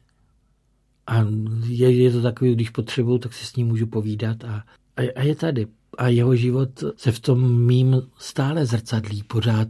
A 1.07 1.25
je, 1.65 2.03
je 2.03 2.13
to 2.13 2.23
takový, 2.23 2.55
když 2.55 2.71
potřebuju, 2.71 3.19
tak 3.19 3.33
si 3.33 3.47
s 3.47 3.57
ním 3.57 3.67
můžu 3.67 3.87
povídat 3.87 4.45
a, 4.45 4.65
a, 4.97 5.13
a 5.17 5.23
je 5.23 5.37
tady. 5.37 5.67
A 5.99 6.09
jeho 6.09 6.37
život 6.37 6.85
se 6.97 7.13
v 7.13 7.21
tom 7.21 7.63
mým 7.63 8.03
stále 8.19 8.67
zrcadlí 8.67 9.23
pořád 9.23 9.69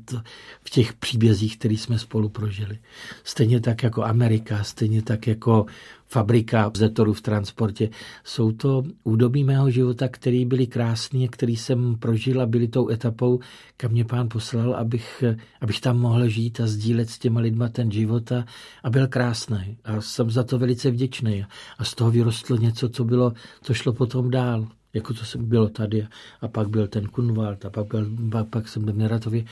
v 0.64 0.70
těch 0.70 0.94
příbězích, 0.94 1.58
které 1.58 1.74
jsme 1.74 1.98
spolu 1.98 2.28
prožili. 2.28 2.78
Stejně 3.24 3.60
tak 3.60 3.82
jako 3.82 4.04
Amerika, 4.04 4.64
stejně 4.64 5.02
tak 5.02 5.26
jako 5.26 5.66
fabrika 6.08 6.70
Zetoru 6.76 7.12
v 7.12 7.20
transportě. 7.20 7.90
Jsou 8.24 8.52
to 8.52 8.84
údobí 9.04 9.44
mého 9.44 9.70
života, 9.70 10.08
které 10.08 10.44
byly 10.44 10.66
krásné, 10.66 11.28
který 11.28 11.56
jsem 11.56 11.96
prožil 11.98 12.42
a 12.42 12.46
byly 12.46 12.68
tou 12.68 12.90
etapou, 12.90 13.40
kam 13.76 13.90
mě 13.90 14.04
pán 14.04 14.28
poslal, 14.28 14.74
abych, 14.74 15.24
abych 15.60 15.80
tam 15.80 15.98
mohl 15.98 16.28
žít 16.28 16.60
a 16.60 16.66
sdílet 16.66 17.10
s 17.10 17.18
těma 17.18 17.40
lidma 17.40 17.68
ten 17.68 17.90
život 17.90 18.32
a, 18.32 18.44
a 18.82 18.90
byl 18.90 19.06
krásný. 19.06 19.76
A 19.84 20.00
jsem 20.00 20.30
za 20.30 20.44
to 20.44 20.58
velice 20.58 20.90
vděčný. 20.90 21.44
A 21.78 21.84
z 21.84 21.94
toho 21.94 22.10
vyrostlo 22.10 22.56
něco, 22.56 22.88
co, 22.88 23.04
bylo, 23.04 23.32
co 23.62 23.74
šlo 23.74 23.92
potom 23.92 24.30
dál 24.30 24.68
jako 24.96 25.14
to 25.14 25.38
bylo 25.38 25.68
tady 25.68 26.06
a 26.40 26.48
pak 26.48 26.68
byl 26.68 26.88
ten 26.88 27.08
Kunwald 27.08 27.64
a 27.64 27.70
pak, 27.70 27.86
byl, 27.86 28.10
pak, 28.30 28.48
pak 28.48 28.68
jsem 28.68 28.84
byl 28.84 28.94
v 28.94 28.96
Neratově. 28.96 29.44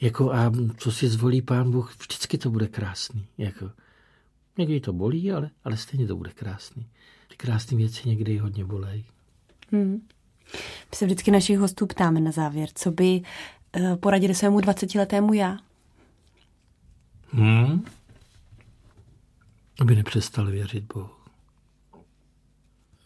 Jako 0.00 0.32
a 0.32 0.52
co 0.76 0.92
si 0.92 1.08
zvolí 1.08 1.42
pán 1.42 1.70
Bůh, 1.70 1.96
vždycky 1.98 2.38
to 2.38 2.50
bude 2.50 2.66
krásný. 2.68 3.26
Jako. 3.38 3.70
Někdy 4.58 4.80
to 4.80 4.92
bolí, 4.92 5.32
ale, 5.32 5.50
ale 5.64 5.76
stejně 5.76 6.06
to 6.06 6.16
bude 6.16 6.30
krásný. 6.30 6.86
Ty 7.28 7.36
krásné 7.36 7.76
věci 7.76 8.08
někdy 8.08 8.38
hodně 8.38 8.64
bolejí. 8.64 9.04
Hmm. 9.72 10.00
My 10.90 10.96
se 10.96 11.06
vždycky 11.06 11.30
našich 11.30 11.58
hostů 11.58 11.86
ptáme 11.86 12.20
na 12.20 12.30
závěr, 12.30 12.68
co 12.74 12.90
by 12.90 13.22
uh, 13.76 13.96
poradili 13.96 14.34
svému 14.34 14.58
20-letému 14.58 15.32
já? 15.32 15.58
Hmm. 17.30 17.84
Aby 19.80 19.96
nepřestal 19.96 20.46
věřit 20.46 20.84
Bohu. 20.94 21.10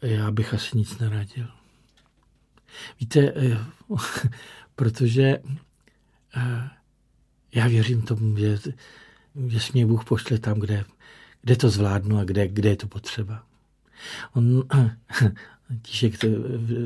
Já 0.03 0.30
bych 0.30 0.55
asi 0.55 0.78
nic 0.78 0.99
neradil. 0.99 1.57
Víte, 3.00 3.32
eh, 3.36 3.58
protože 4.74 5.38
eh, 6.36 6.68
já 7.54 7.68
věřím 7.68 8.02
tomu, 8.02 8.36
že, 8.36 8.58
že 9.46 9.58
mě 9.72 9.86
Bůh 9.86 10.04
pošle 10.04 10.38
tam, 10.38 10.60
kde, 10.60 10.84
kde 11.42 11.56
to 11.56 11.70
zvládnu 11.70 12.18
a 12.18 12.24
kde, 12.24 12.48
kde 12.48 12.68
je 12.68 12.76
to 12.76 12.86
potřeba. 12.86 13.44
On, 14.34 14.62
Tíšek 15.82 16.18
to 16.18 16.26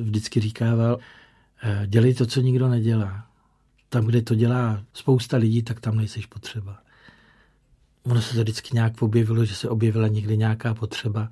vždycky 0.02 0.40
říkával, 0.40 0.98
eh, 1.62 1.86
dělej 1.86 2.14
to, 2.14 2.26
co 2.26 2.40
nikdo 2.40 2.68
nedělá. 2.68 3.26
Tam, 3.88 4.06
kde 4.06 4.22
to 4.22 4.34
dělá 4.34 4.84
spousta 4.92 5.36
lidí, 5.36 5.62
tak 5.62 5.80
tam 5.80 5.96
nejseš 5.96 6.26
potřeba. 6.26 6.78
Ono 8.02 8.22
se 8.22 8.34
to 8.34 8.40
vždycky 8.40 8.70
nějak 8.74 9.02
objevilo, 9.02 9.44
že 9.44 9.54
se 9.54 9.68
objevila 9.68 10.08
někde 10.08 10.36
nějaká 10.36 10.74
potřeba 10.74 11.28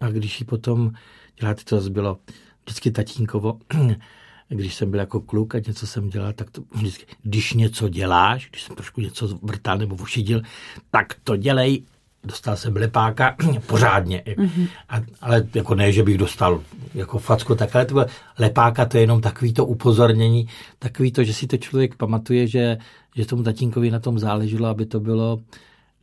a 0.00 0.08
když 0.08 0.40
ji 0.40 0.46
potom 0.46 0.92
děláte, 1.40 1.64
to 1.64 1.90
bylo 1.90 2.18
vždycky 2.64 2.90
tatínkovo, 2.90 3.58
když 4.48 4.74
jsem 4.74 4.90
byl 4.90 5.00
jako 5.00 5.20
kluk 5.20 5.54
a 5.54 5.58
něco 5.58 5.86
jsem 5.86 6.10
dělal, 6.10 6.32
tak 6.32 6.50
to 6.50 6.62
vždycky, 6.74 7.06
když 7.22 7.52
něco 7.52 7.88
děláš, 7.88 8.48
když 8.50 8.62
jsem 8.62 8.76
trošku 8.76 9.00
něco 9.00 9.38
vrtal 9.42 9.78
nebo 9.78 9.96
ušidil, 10.02 10.42
tak 10.90 11.14
to 11.24 11.36
dělej. 11.36 11.82
Dostal 12.24 12.56
jsem 12.56 12.76
lepáka 12.76 13.36
pořádně. 13.66 14.22
Mm-hmm. 14.26 14.68
A, 14.88 15.00
ale 15.20 15.48
jako 15.54 15.74
ne, 15.74 15.92
že 15.92 16.02
bych 16.02 16.18
dostal 16.18 16.62
jako 16.94 17.18
facku, 17.18 17.54
tak 17.54 17.76
ale 17.76 17.86
to 17.86 17.94
bylo, 17.94 18.06
lepáka 18.38 18.86
to 18.86 18.96
je 18.96 19.02
jenom 19.02 19.20
takový 19.20 19.52
to 19.52 19.66
upozornění, 19.66 20.48
takový 20.78 21.12
to, 21.12 21.24
že 21.24 21.34
si 21.34 21.46
to 21.46 21.56
člověk 21.56 21.94
pamatuje, 21.94 22.46
že, 22.46 22.78
že 23.16 23.26
tomu 23.26 23.42
tatínkovi 23.42 23.90
na 23.90 24.00
tom 24.00 24.18
záleželo, 24.18 24.68
aby 24.68 24.86
to 24.86 25.00
bylo, 25.00 25.40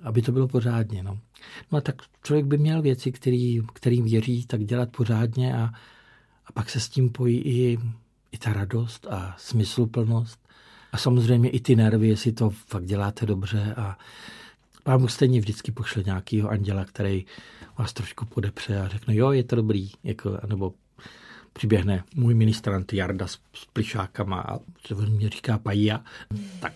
aby 0.04 0.22
to 0.22 0.32
bylo 0.32 0.48
pořádně. 0.48 1.04
No. 1.04 1.18
no 1.72 1.78
a 1.78 1.82
tak 1.82 1.96
člověk 2.24 2.46
by 2.46 2.58
měl 2.58 2.82
věci, 2.82 3.12
který, 3.12 3.62
kterým 3.74 4.06
věří, 4.06 4.46
tak 4.46 4.64
dělat 4.64 4.90
pořádně 4.90 5.58
a, 5.58 5.70
a 6.48 6.52
pak 6.54 6.70
se 6.70 6.80
s 6.80 6.90
tím 6.90 7.10
pojí 7.10 7.38
i, 7.38 7.78
i 8.32 8.38
ta 8.38 8.54
radost 8.54 9.08
a 9.10 9.36
smysluplnost. 9.38 10.40
A 10.92 10.98
samozřejmě 10.98 11.50
i 11.50 11.60
ty 11.60 11.76
nervy, 11.76 12.08
jestli 12.08 12.32
to 12.32 12.50
fakt 12.50 12.86
děláte 12.86 13.26
dobře. 13.26 13.76
A 13.78 13.98
pán 14.84 15.00
Bůh 15.02 15.12
stejně 15.12 15.40
vždycky 15.40 15.72
pošle 15.72 16.04
nějakého 16.04 16.50
anděla, 16.50 16.86
který 16.86 17.26
vás 17.78 17.94
trošku 17.94 18.26
podepře 18.26 18.80
a 18.80 18.88
řekne, 18.88 19.16
jo, 19.16 19.32
je 19.32 19.44
to 19.44 19.56
dobrý. 19.56 19.92
Jako, 20.04 20.40
nebo 20.48 20.74
přiběhne 21.54 22.04
můj 22.16 22.34
ministrant 22.34 22.94
Jarda 22.94 23.28
s, 23.28 23.40
s 23.54 23.66
plišákama 23.74 24.42
a 24.42 24.60
co 24.84 24.96
mě 24.96 25.30
říká 25.30 25.58
pají 25.58 25.92
tak 26.60 26.74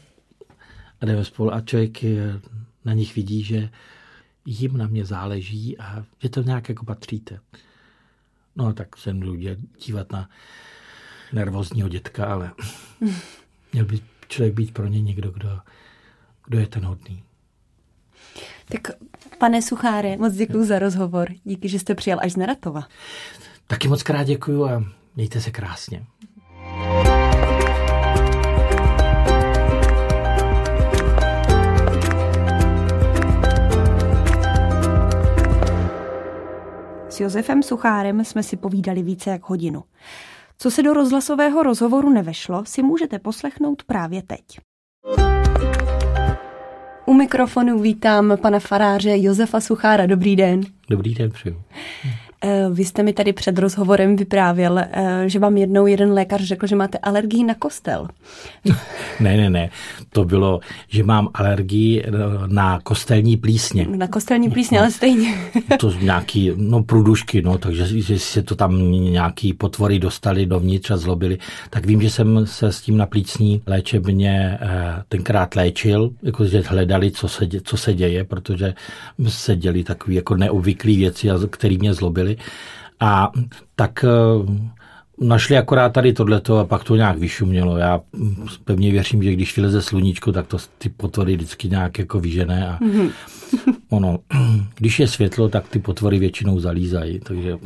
a 1.02 1.06
jdeme 1.06 1.26
spolu 1.26 1.54
a 1.54 1.62
člověk 1.62 2.04
na 2.86 2.94
nich 2.94 3.16
vidí, 3.16 3.44
že 3.44 3.70
jim 4.46 4.78
na 4.78 4.88
mě 4.88 5.06
záleží 5.06 5.78
a 5.78 6.06
že 6.20 6.30
to 6.30 6.42
nějak 6.42 6.70
jako 6.70 6.86
patříte. 6.86 7.40
No 8.56 8.74
tak 8.74 8.98
se 8.98 9.14
jdu 9.14 9.36
dívat 9.86 10.12
na 10.12 10.30
nervózního 11.34 11.90
dětka, 11.90 12.26
ale 12.26 12.52
měl 13.74 13.86
by 13.86 14.00
člověk 14.28 14.54
být 14.54 14.74
pro 14.74 14.88
ně 14.88 15.02
někdo, 15.02 15.32
kdo, 15.32 15.60
kdo 16.46 16.60
je 16.60 16.68
ten 16.68 16.86
hodný. 16.86 17.24
Tak 18.66 18.82
pane 19.38 19.62
Sucháre, 19.62 20.18
moc 20.18 20.34
děkuji 20.34 20.66
za 20.66 20.80
rozhovor. 20.80 21.30
Díky, 21.44 21.70
že 21.70 21.80
jste 21.80 21.96
přijel 21.96 22.20
až 22.22 22.32
z 22.32 22.36
Neratova. 22.36 22.88
Taky 23.68 23.88
moc 23.88 24.04
krát 24.04 24.24
děkuji 24.24 24.66
a 24.66 24.84
mějte 25.16 25.42
se 25.42 25.52
krásně. 25.52 26.06
Josefem 37.22 37.64
Suchárem 37.64 38.26
jsme 38.26 38.44
si 38.44 38.58
povídali 38.58 39.04
více 39.04 39.30
jak 39.30 39.50
hodinu. 39.50 39.84
Co 40.58 40.72
se 40.72 40.84
do 40.84 40.94
rozhlasového 40.94 41.64
rozhovoru 41.64 42.10
nevešlo, 42.10 42.66
si 42.66 42.84
můžete 42.84 43.20
poslechnout 43.20 43.84
právě 43.84 44.22
teď. 44.22 44.42
U 47.06 47.14
mikrofonu 47.14 47.80
vítám 47.80 48.38
pana 48.42 48.60
faráře 48.60 49.12
Josefa 49.18 49.60
Suchára. 49.60 50.06
Dobrý 50.06 50.36
den. 50.36 50.62
Dobrý 50.90 51.14
den, 51.14 51.32
přeju. 51.32 51.62
Eh, 52.44 52.70
vy 52.72 52.86
jste 52.86 53.04
mi 53.04 53.14
tady 53.14 53.34
před 53.34 53.58
rozhovorem 53.58 54.16
vyprávěl, 54.16 54.80
eh, 54.80 55.24
že 55.28 55.40
vám 55.40 55.58
jednou 55.58 55.88
jeden 55.88 56.12
lékař 56.12 56.42
řekl, 56.42 56.68
že 56.68 56.76
máte 56.76 56.98
alergii 56.98 57.44
na 57.44 57.56
kostel. 57.56 58.08
Ne, 59.20 59.38
ne, 59.38 59.50
ne. 59.50 59.70
To 60.10 60.26
bylo, 60.26 60.60
že 60.88 61.04
mám 61.04 61.30
alergii 61.34 62.04
eh, 62.04 62.12
na 62.48 62.80
kostelní 62.84 63.38
plísně. 63.38 63.88
Na 63.96 64.08
kostelní 64.08 64.50
plísně, 64.50 64.78
no. 64.78 64.82
ale 64.82 64.92
stejně. 64.92 65.38
To 65.80 65.92
nějaký, 65.92 66.52
no 66.56 66.84
průdušky, 66.84 67.42
no, 67.42 67.58
takže 67.58 68.02
že 68.02 68.20
se 68.20 68.44
to 68.44 68.56
tam 68.56 68.92
nějaký 68.92 69.54
potvory 69.54 70.00
dostali 70.00 70.46
dovnitř 70.46 70.92
a 70.92 70.98
zlobili. 70.98 71.38
Tak 71.70 71.86
vím, 71.86 72.02
že 72.02 72.10
jsem 72.10 72.46
se 72.46 72.72
s 72.72 72.82
tím 72.82 72.98
na 72.98 73.06
plícní 73.06 73.62
léčebně 73.68 74.60
tenkrát 75.10 75.56
léčil, 75.56 76.12
jakože 76.24 76.64
hledali, 76.68 77.12
co 77.12 77.28
se, 77.28 77.48
co 77.64 77.78
se 77.78 77.94
děje, 77.94 78.24
protože 78.24 78.74
se 79.28 79.56
děli 79.56 79.84
takové 79.84 80.14
jako 80.14 80.36
neobvyklé 80.36 80.94
věci, 80.96 81.28
které 81.50 81.78
mě 81.78 81.94
zlobily. 81.94 82.31
A 83.00 83.32
tak 83.76 84.06
eh, 84.06 84.72
našli 85.22 85.58
akorát 85.58 85.90
tady 85.90 86.14
tohleto 86.14 86.58
a 86.58 86.66
pak 86.66 86.84
to 86.84 86.96
nějak 86.96 87.18
vyšumělo. 87.18 87.78
Já 87.78 88.02
pevně 88.66 88.92
věřím, 88.92 89.24
že 89.24 89.34
když 89.34 89.56
vyleze 89.56 89.82
sluníčko, 89.82 90.32
tak 90.32 90.48
to 90.48 90.58
ty 90.78 90.90
potvory 90.90 91.36
vždycky 91.36 91.70
nějak 91.70 92.00
jako 92.00 92.20
vyžené 92.20 92.68
a 92.68 92.80
mm-hmm. 92.80 93.12
ono, 93.90 94.20
když 94.76 95.00
je 95.00 95.08
světlo, 95.08 95.50
tak 95.50 95.68
ty 95.68 95.80
potvory 95.80 96.20
většinou 96.20 96.60
zalízají, 96.60 97.20
takže 97.20 97.58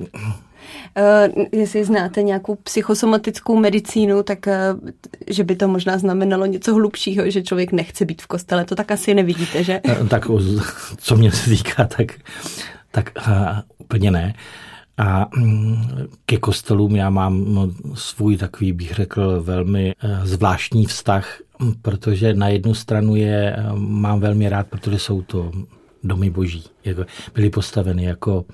Uh, 1.36 1.46
jestli 1.52 1.86
znáte 1.86 2.24
nějakou 2.24 2.56
psychosomatickou 2.56 3.60
medicínu, 3.60 4.24
tak 4.24 4.48
uh, 4.48 4.90
že 5.28 5.44
by 5.44 5.56
to 5.56 5.68
možná 5.68 5.98
znamenalo 5.98 6.46
něco 6.46 6.74
hlubšího, 6.74 7.30
že 7.30 7.44
člověk 7.44 7.72
nechce 7.72 8.06
být 8.06 8.22
v 8.22 8.28
kostele. 8.28 8.66
To 8.66 8.76
tak 8.76 8.92
asi 8.92 9.14
nevidíte, 9.14 9.64
že? 9.64 9.82
Uh, 10.02 10.08
tak 10.08 10.26
co 10.98 11.16
mě 11.16 11.32
se 11.32 11.50
týká, 11.50 11.84
tak, 11.98 12.12
tak 12.96 13.12
uh, 13.28 13.60
úplně 13.78 14.12
ne. 14.12 14.34
A 14.98 15.28
mm, 15.38 16.08
ke 16.26 16.38
kostelům 16.38 16.96
já 16.96 17.10
mám 17.10 17.54
no, 17.54 17.72
svůj 17.94 18.38
takový, 18.38 18.74
bych 18.74 18.92
řekl, 18.92 19.42
velmi 19.42 19.94
zvláštní 20.24 20.86
vztah, 20.86 21.38
protože 21.82 22.34
na 22.34 22.48
jednu 22.48 22.74
stranu 22.74 23.16
je 23.16 23.56
mám 23.76 24.20
velmi 24.20 24.50
rád, 24.50 24.68
protože 24.68 25.00
jsou 25.00 25.22
to 25.22 25.52
domy 26.04 26.30
boží. 26.30 26.64
Jako, 26.86 27.06
byly 27.34 27.50
postaveny 27.50 28.04
jako 28.04 28.46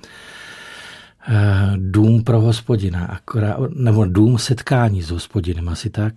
Eh, 1.28 1.72
dům 1.76 2.24
pro 2.24 2.40
hospodina, 2.40 3.04
akorát, 3.04 3.58
nebo 3.74 4.04
dům 4.04 4.38
setkání 4.38 5.02
s 5.02 5.10
hospodinem, 5.10 5.68
asi 5.68 5.90
tak. 5.90 6.12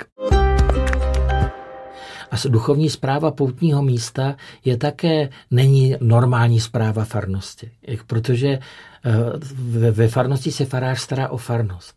A 2.32 2.36
duchovní 2.50 2.90
zpráva 2.90 3.32
poutního 3.32 3.82
místa 3.82 4.36
je 4.66 4.78
také, 4.78 5.30
není 5.52 5.96
normální 6.00 6.60
zpráva 6.60 7.06
farnosti, 7.06 7.72
protože 8.08 8.48
eh, 8.50 9.92
ve 9.92 10.08
farnosti 10.08 10.52
se 10.52 10.66
farář 10.66 11.00
stará 11.00 11.30
o 11.30 11.38
farnost. 11.38 11.96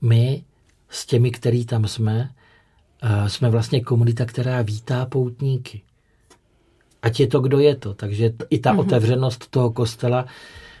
My 0.00 0.44
s 0.88 1.06
těmi, 1.06 1.30
který 1.30 1.66
tam 1.66 1.86
jsme, 1.86 2.30
eh, 3.02 3.28
jsme 3.28 3.50
vlastně 3.50 3.80
komunita, 3.80 4.24
která 4.24 4.62
vítá 4.62 5.06
poutníky. 5.06 5.82
Ať 7.02 7.20
je 7.20 7.26
to, 7.26 7.40
kdo 7.40 7.58
je 7.58 7.76
to. 7.76 7.94
Takže 7.94 8.32
i 8.50 8.58
ta 8.58 8.72
mm-hmm. 8.72 8.80
otevřenost 8.80 9.50
toho 9.50 9.70
kostela 9.70 10.26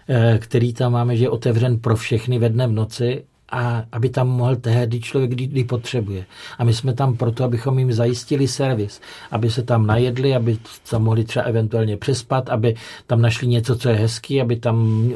Eh, 0.08 0.38
který 0.38 0.72
tam 0.72 0.92
máme, 0.92 1.16
že 1.16 1.24
je 1.24 1.30
otevřen 1.30 1.78
pro 1.78 1.96
všechny 1.96 2.38
ve 2.38 2.48
dne 2.48 2.66
v 2.66 2.72
noci 2.72 3.24
a 3.48 3.84
aby 3.92 4.08
tam 4.08 4.28
mohl 4.28 4.56
tehdy 4.56 5.00
člověk, 5.00 5.30
kdy, 5.30 5.46
kdy 5.46 5.64
potřebuje. 5.64 6.26
A 6.58 6.64
my 6.64 6.74
jsme 6.74 6.94
tam 6.94 7.16
proto, 7.16 7.44
abychom 7.44 7.78
jim 7.78 7.92
zajistili 7.92 8.48
servis, 8.48 9.00
aby 9.30 9.50
se 9.50 9.62
tam 9.62 9.86
najedli, 9.86 10.34
aby 10.34 10.58
tam 10.90 11.02
mohli 11.02 11.24
třeba 11.24 11.44
eventuálně 11.44 11.96
přespat, 11.96 12.48
aby 12.48 12.74
tam 13.06 13.22
našli 13.22 13.46
něco, 13.46 13.76
co 13.76 13.88
je 13.88 13.94
hezký, 13.94 14.40
aby 14.40 14.56
tam 14.56 15.08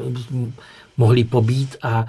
mohli 0.97 1.23
pobít 1.23 1.75
a, 1.83 2.05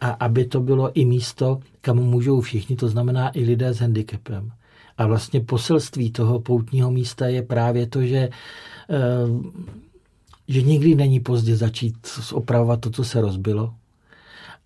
a 0.00 0.10
aby 0.10 0.44
to 0.44 0.60
bylo 0.60 0.92
i 0.92 1.04
místo, 1.04 1.60
kam 1.80 1.96
můžou 1.96 2.40
všichni, 2.40 2.76
to 2.76 2.88
znamená 2.88 3.30
i 3.38 3.44
lidé 3.44 3.74
s 3.74 3.80
handicapem. 3.80 4.50
A 4.98 5.06
vlastně 5.06 5.40
poselství 5.40 6.10
toho 6.10 6.40
poutního 6.40 6.90
místa 6.90 7.26
je 7.26 7.42
právě 7.42 7.86
to, 7.86 8.02
že 8.02 8.28
eh, 8.90 9.72
že 10.48 10.62
nikdy 10.62 10.94
není 10.94 11.20
pozdě 11.20 11.56
začít 11.56 11.96
opravovat 12.32 12.80
to, 12.80 12.90
co 12.90 13.04
se 13.04 13.20
rozbilo. 13.20 13.74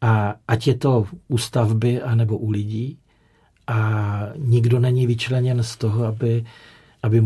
A 0.01 0.34
ať 0.49 0.66
je 0.66 0.74
to 0.74 1.07
u 1.28 1.38
stavby 1.38 2.03
anebo 2.03 2.38
u 2.38 2.51
lidí. 2.51 2.99
A 3.66 3.78
nikdo 4.36 4.80
není 4.80 5.07
vyčleněn 5.07 5.62
z 5.62 5.76
toho, 5.76 6.05
aby, 6.05 6.44
aby, 7.03 7.22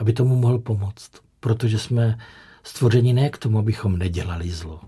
aby 0.00 0.12
tomu 0.12 0.36
mohl 0.36 0.58
pomoct. 0.58 1.10
Protože 1.40 1.78
jsme 1.78 2.18
stvořeni 2.62 3.12
ne 3.12 3.30
k 3.30 3.38
tomu, 3.38 3.58
abychom 3.58 3.98
nedělali 3.98 4.50
zlo. 4.50 4.80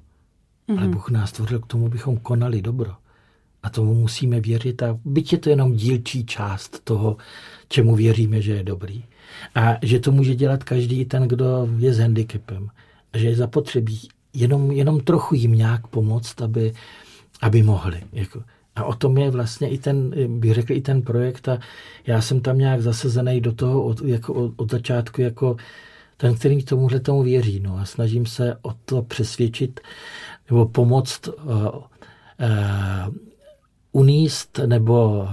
Mm-hmm. 0.69 0.79
Ale 0.79 0.87
mhm. 0.87 0.91
Bůh 0.91 1.11
nás 1.11 1.31
stvořil 1.31 1.59
k 1.59 1.67
tomu, 1.67 1.87
abychom 1.87 2.17
konali 2.17 2.63
dobro. 2.63 2.95
A 3.63 3.71
tomu 3.71 3.95
musíme 3.95 4.41
věřit. 4.41 4.83
A 4.83 4.99
byť 5.05 5.33
je 5.33 5.39
to 5.39 5.51
jenom 5.51 5.75
dílčí 5.75 6.27
část 6.27 6.85
toho, 6.85 7.17
čemu 7.69 7.97
věříme, 7.97 8.43
že 8.43 8.53
je 8.53 8.63
dobrý. 8.63 9.05
A 9.55 9.77
že 9.83 10.01
to 10.01 10.13
může 10.13 10.35
dělat 10.35 10.65
každý 10.65 11.05
ten, 11.05 11.23
kdo 11.23 11.69
je 11.79 11.95
s 11.95 11.99
handicapem 11.99 12.71
že 13.15 13.27
je 13.27 13.37
zapotřebí 13.37 14.09
jenom, 14.35 14.71
jenom 14.71 15.01
trochu 15.01 15.35
jim 15.35 15.53
nějak 15.53 15.87
pomoct, 15.87 16.43
aby, 16.43 16.73
aby 17.41 17.63
mohli. 17.63 18.03
Jako. 18.13 18.43
A 18.77 18.85
o 18.85 18.95
tom 18.95 19.19
je 19.19 19.31
vlastně 19.31 19.69
i 19.69 19.79
ten, 19.79 20.13
bych 20.41 20.55
řekl, 20.55 20.73
i 20.73 20.81
ten 20.81 21.03
projekt 21.03 21.49
a 21.49 21.59
já 22.07 22.21
jsem 22.21 22.41
tam 22.41 22.59
nějak 22.59 22.83
zasazený 22.83 23.41
do 23.41 23.53
toho 23.53 23.85
od, 23.85 24.03
jako 24.03 24.35
od, 24.35 24.53
od 24.57 24.71
začátku 24.71 25.21
jako 25.21 25.57
ten, 26.17 26.35
který 26.35 26.65
tomuhle 26.65 27.01
tomu 27.01 27.23
věří. 27.23 27.61
No 27.61 27.79
a 27.79 27.85
snažím 27.85 28.27
se 28.27 28.57
o 28.63 28.75
to 28.85 29.03
přesvědčit 29.03 29.81
nebo 30.51 30.67
pomoct 30.67 31.29
uh, 31.29 31.35
uh, 31.45 31.83
uníst 33.93 34.61
nebo 34.67 35.29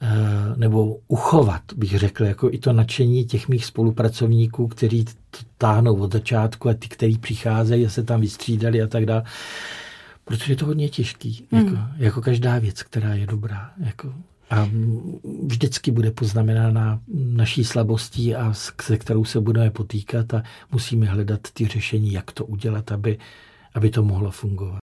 Eh, 0.00 0.56
nebo 0.56 0.96
uchovat, 1.08 1.62
bych 1.76 1.98
řekl, 1.98 2.24
jako 2.24 2.50
i 2.50 2.58
to 2.58 2.72
nadšení 2.72 3.24
těch 3.24 3.48
mých 3.48 3.64
spolupracovníků, 3.64 4.68
kteří 4.68 5.04
to 5.04 5.38
táhnou 5.58 5.96
od 5.96 6.12
začátku 6.12 6.68
a 6.68 6.74
ty, 6.74 6.88
kteří 6.88 7.18
přicházejí 7.18 7.86
a 7.86 7.90
se 7.90 8.02
tam 8.02 8.20
vystřídali 8.20 8.82
a 8.82 8.86
tak 8.86 9.06
dále. 9.06 9.22
Protože 10.28 10.52
je 10.52 10.56
to 10.56 10.66
hodně 10.66 10.88
těžký, 10.88 11.46
mm. 11.52 11.58
jako, 11.58 11.78
jako 11.96 12.20
každá 12.20 12.58
věc, 12.58 12.82
která 12.82 13.14
je 13.14 13.26
dobrá. 13.26 13.70
Jako, 13.78 14.14
a 14.50 14.68
vždycky 15.46 15.90
bude 15.90 16.10
poznamenána 16.10 17.00
naší 17.14 17.64
slabostí 17.64 18.34
a 18.34 18.52
se 18.80 18.98
kterou 18.98 19.24
se 19.24 19.40
budeme 19.40 19.70
potýkat 19.70 20.34
a 20.34 20.42
musíme 20.72 21.06
hledat 21.06 21.40
ty 21.52 21.66
řešení, 21.66 22.12
jak 22.12 22.32
to 22.32 22.44
udělat, 22.44 22.92
aby, 22.92 23.18
aby 23.74 23.90
to 23.90 24.04
mohlo 24.04 24.30
fungovat. 24.30 24.78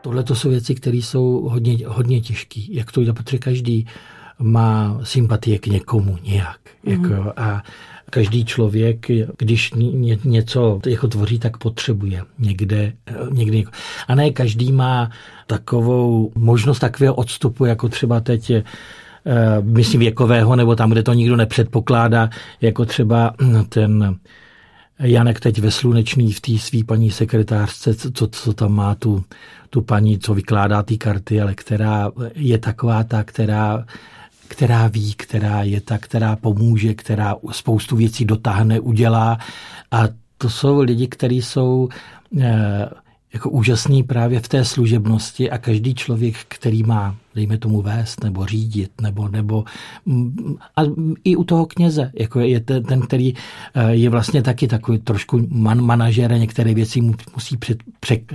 Tohle 0.00 0.22
to 0.22 0.34
jsou 0.34 0.50
věci, 0.50 0.74
které 0.74 0.96
jsou 0.96 1.48
hodně, 1.48 1.86
hodně 1.86 2.20
těžké. 2.20 2.60
Jak 2.70 2.92
to 2.92 3.00
udělat, 3.00 3.16
protože 3.16 3.38
každý 3.38 3.86
má 4.38 5.00
sympatie 5.02 5.58
k 5.58 5.66
někomu 5.66 6.18
nějak. 6.22 6.60
Mm. 6.82 6.92
Jako, 6.92 7.32
a 7.36 7.62
každý 8.10 8.44
člověk, 8.44 9.06
když 9.38 9.72
něco 10.24 10.80
jako 10.86 11.08
tvoří, 11.08 11.38
tak 11.38 11.56
potřebuje 11.56 12.22
někde, 12.38 12.92
někde. 13.32 13.62
A 14.08 14.14
ne 14.14 14.30
každý 14.30 14.72
má 14.72 15.10
takovou 15.46 16.32
možnost 16.34 16.78
takového 16.78 17.14
odstupu, 17.14 17.64
jako 17.64 17.88
třeba 17.88 18.20
teď 18.20 18.50
eh, 18.50 18.62
myslím 19.62 20.00
věkového, 20.00 20.56
nebo 20.56 20.76
tam, 20.76 20.90
kde 20.90 21.02
to 21.02 21.12
nikdo 21.12 21.36
nepředpokládá, 21.36 22.30
jako 22.60 22.84
třeba 22.84 23.34
ten 23.68 24.18
Janek 24.98 25.40
teď 25.40 25.58
ve 25.58 25.70
Slunečný 25.70 26.32
v 26.32 26.40
té 26.40 26.58
svý 26.58 26.84
paní 26.84 27.10
sekretářce, 27.10 27.94
co, 27.94 28.26
co 28.26 28.52
tam 28.52 28.72
má 28.72 28.94
tu, 28.94 29.24
tu 29.70 29.82
paní, 29.82 30.18
co 30.18 30.34
vykládá 30.34 30.82
ty 30.82 30.98
karty, 30.98 31.40
ale 31.40 31.54
která 31.54 32.10
je 32.34 32.58
taková 32.58 33.04
ta, 33.04 33.24
která 33.24 33.84
která 34.48 34.86
ví, 34.86 35.14
která 35.14 35.62
je 35.62 35.80
ta, 35.80 35.98
která 35.98 36.36
pomůže, 36.36 36.94
která 36.94 37.36
spoustu 37.50 37.96
věcí 37.96 38.24
dotáhne, 38.24 38.80
udělá. 38.80 39.38
A 39.90 40.02
to 40.38 40.50
jsou 40.50 40.80
lidi, 40.80 41.06
kteří 41.08 41.42
jsou 41.42 41.88
eh, 42.40 42.88
jako 43.36 43.50
úžasný 43.50 44.02
právě 44.02 44.40
v 44.40 44.48
té 44.48 44.64
služebnosti 44.64 45.50
a 45.50 45.58
každý 45.58 45.94
člověk, 45.94 46.36
který 46.48 46.82
má, 46.82 47.16
dejme 47.34 47.58
tomu 47.58 47.82
vést 47.82 48.24
nebo 48.24 48.46
řídit, 48.46 48.90
nebo, 49.00 49.28
nebo 49.28 49.64
a 50.76 50.80
i 51.24 51.36
u 51.36 51.44
toho 51.44 51.66
kněze, 51.66 52.10
jako 52.14 52.40
je 52.40 52.60
ten, 52.60 52.82
ten 52.82 53.00
který 53.00 53.34
eh, 53.74 53.94
je 53.94 54.10
vlastně 54.10 54.42
taky 54.42 54.68
takový 54.68 54.98
trošku 54.98 55.46
man, 55.48 55.80
manažer, 55.80 56.38
některé 56.38 56.74
věci 56.74 57.00
musí 57.34 57.56
před, 57.56 57.78
před, 58.00 58.32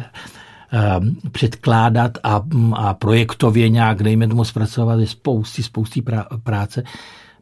předkládat 1.32 2.17
a, 2.24 2.41
a 2.74 2.93
projektově 2.93 3.69
nějak, 3.69 4.03
dejme 4.03 4.28
tomu, 4.28 4.43
zpracovat 4.43 4.99
je 4.99 5.07
spousty, 5.07 5.63
spousty 5.63 6.03
práce 6.43 6.84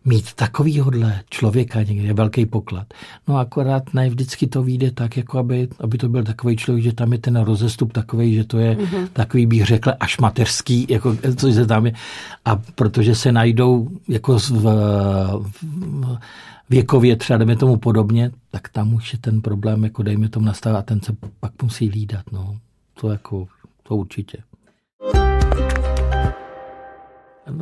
mít 0.06 0.34
takovýhodle 0.34 1.22
člověka 1.30 1.84
někde 1.84 2.08
je 2.08 2.14
velký 2.14 2.46
poklad. 2.46 2.88
No 3.28 3.38
akorát 3.38 3.94
ne 3.94 4.10
vždycky 4.10 4.48
to 4.48 4.64
vyjde 4.64 4.92
tak, 4.92 5.18
jako 5.18 5.38
aby, 5.38 5.68
aby 5.80 5.98
to 5.98 6.10
byl 6.10 6.24
takový 6.24 6.56
člověk, 6.56 6.84
že 6.84 6.94
tam 6.94 7.14
je 7.14 7.20
ten 7.20 7.40
rozestup 7.40 7.94
takový, 7.94 8.36
že 8.36 8.44
to 8.44 8.58
je 8.58 8.76
mm-hmm. 8.76 9.08
takový, 9.14 9.46
bych 9.46 9.66
řekl, 9.66 9.92
až 10.00 10.18
mateřský, 10.18 10.86
jako, 10.90 11.16
co 11.36 11.52
se 11.52 11.66
tam 11.66 11.86
je. 11.86 11.94
A 12.46 12.56
protože 12.56 13.16
se 13.16 13.32
najdou 13.32 13.90
jako 14.08 14.40
v, 14.40 14.52
v, 14.52 16.18
věkově 16.70 17.16
třeba 17.16 17.38
jdeme 17.38 17.56
tomu 17.56 17.78
podobně, 17.78 18.32
tak 18.52 18.70
tam 18.70 18.94
už 18.94 19.14
je 19.14 19.20
ten 19.20 19.42
problém, 19.42 19.84
jako 19.84 20.04
dejme 20.04 20.30
tomu 20.30 20.46
nastavit 20.46 20.78
a 20.78 20.82
ten 20.82 21.02
se 21.02 21.16
pak 21.40 21.64
musí 21.64 21.90
lídat. 21.90 22.24
No. 22.32 22.56
To 23.02 23.12
jako, 23.12 23.48
to 23.84 23.96
určitě. 23.96 24.38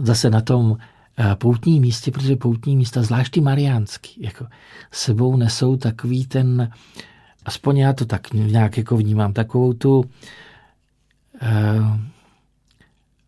Zase 0.01 0.29
na 0.29 0.41
tom 0.41 0.77
poutní 1.35 1.79
místě, 1.79 2.11
protože 2.11 2.35
poutní 2.35 2.77
místa, 2.77 3.03
zvlášť 3.03 3.33
ty 3.33 3.41
mariánský, 3.41 4.21
jako 4.23 4.47
sebou 4.91 5.37
nesou 5.37 5.77
takový 5.77 6.25
ten, 6.25 6.71
aspoň 7.45 7.77
já 7.77 7.93
to 7.93 8.05
tak 8.05 8.33
nějak 8.33 8.77
jako 8.77 8.97
vnímám, 8.97 9.33
takovou 9.33 9.73
tu 9.73 9.99
uh, 9.99 10.07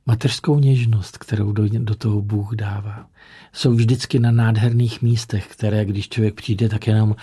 mateřskou 0.06 0.60
něžnost, 0.60 1.18
kterou 1.18 1.52
do, 1.52 1.64
do 1.70 1.96
toho 1.96 2.22
Bůh 2.22 2.56
dává. 2.56 3.08
Jsou 3.54 3.74
vždycky 3.74 4.20
na 4.20 4.32
nádherných 4.32 5.02
místech, 5.02 5.48
které, 5.48 5.86
když 5.86 6.10
člověk 6.10 6.36
přijde, 6.36 6.70
tak 6.70 6.88
jenom 6.88 7.16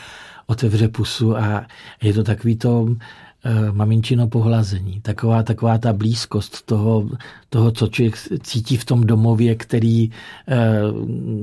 otevře 0.46 0.88
pusu 0.88 1.36
a 1.36 1.66
je 2.02 2.12
to 2.12 2.24
takový 2.24 2.56
to 2.56 2.86
eh, 2.90 3.25
maminčino 3.72 4.28
pohlazení, 4.28 5.00
taková, 5.00 5.42
taková 5.42 5.78
ta 5.78 5.92
blízkost 5.92 6.62
toho, 6.62 7.10
toho, 7.48 7.70
co 7.70 7.86
člověk 7.86 8.16
cítí 8.42 8.76
v 8.76 8.84
tom 8.84 9.04
domově, 9.04 9.54
který, 9.54 10.10
eh, 10.48 10.80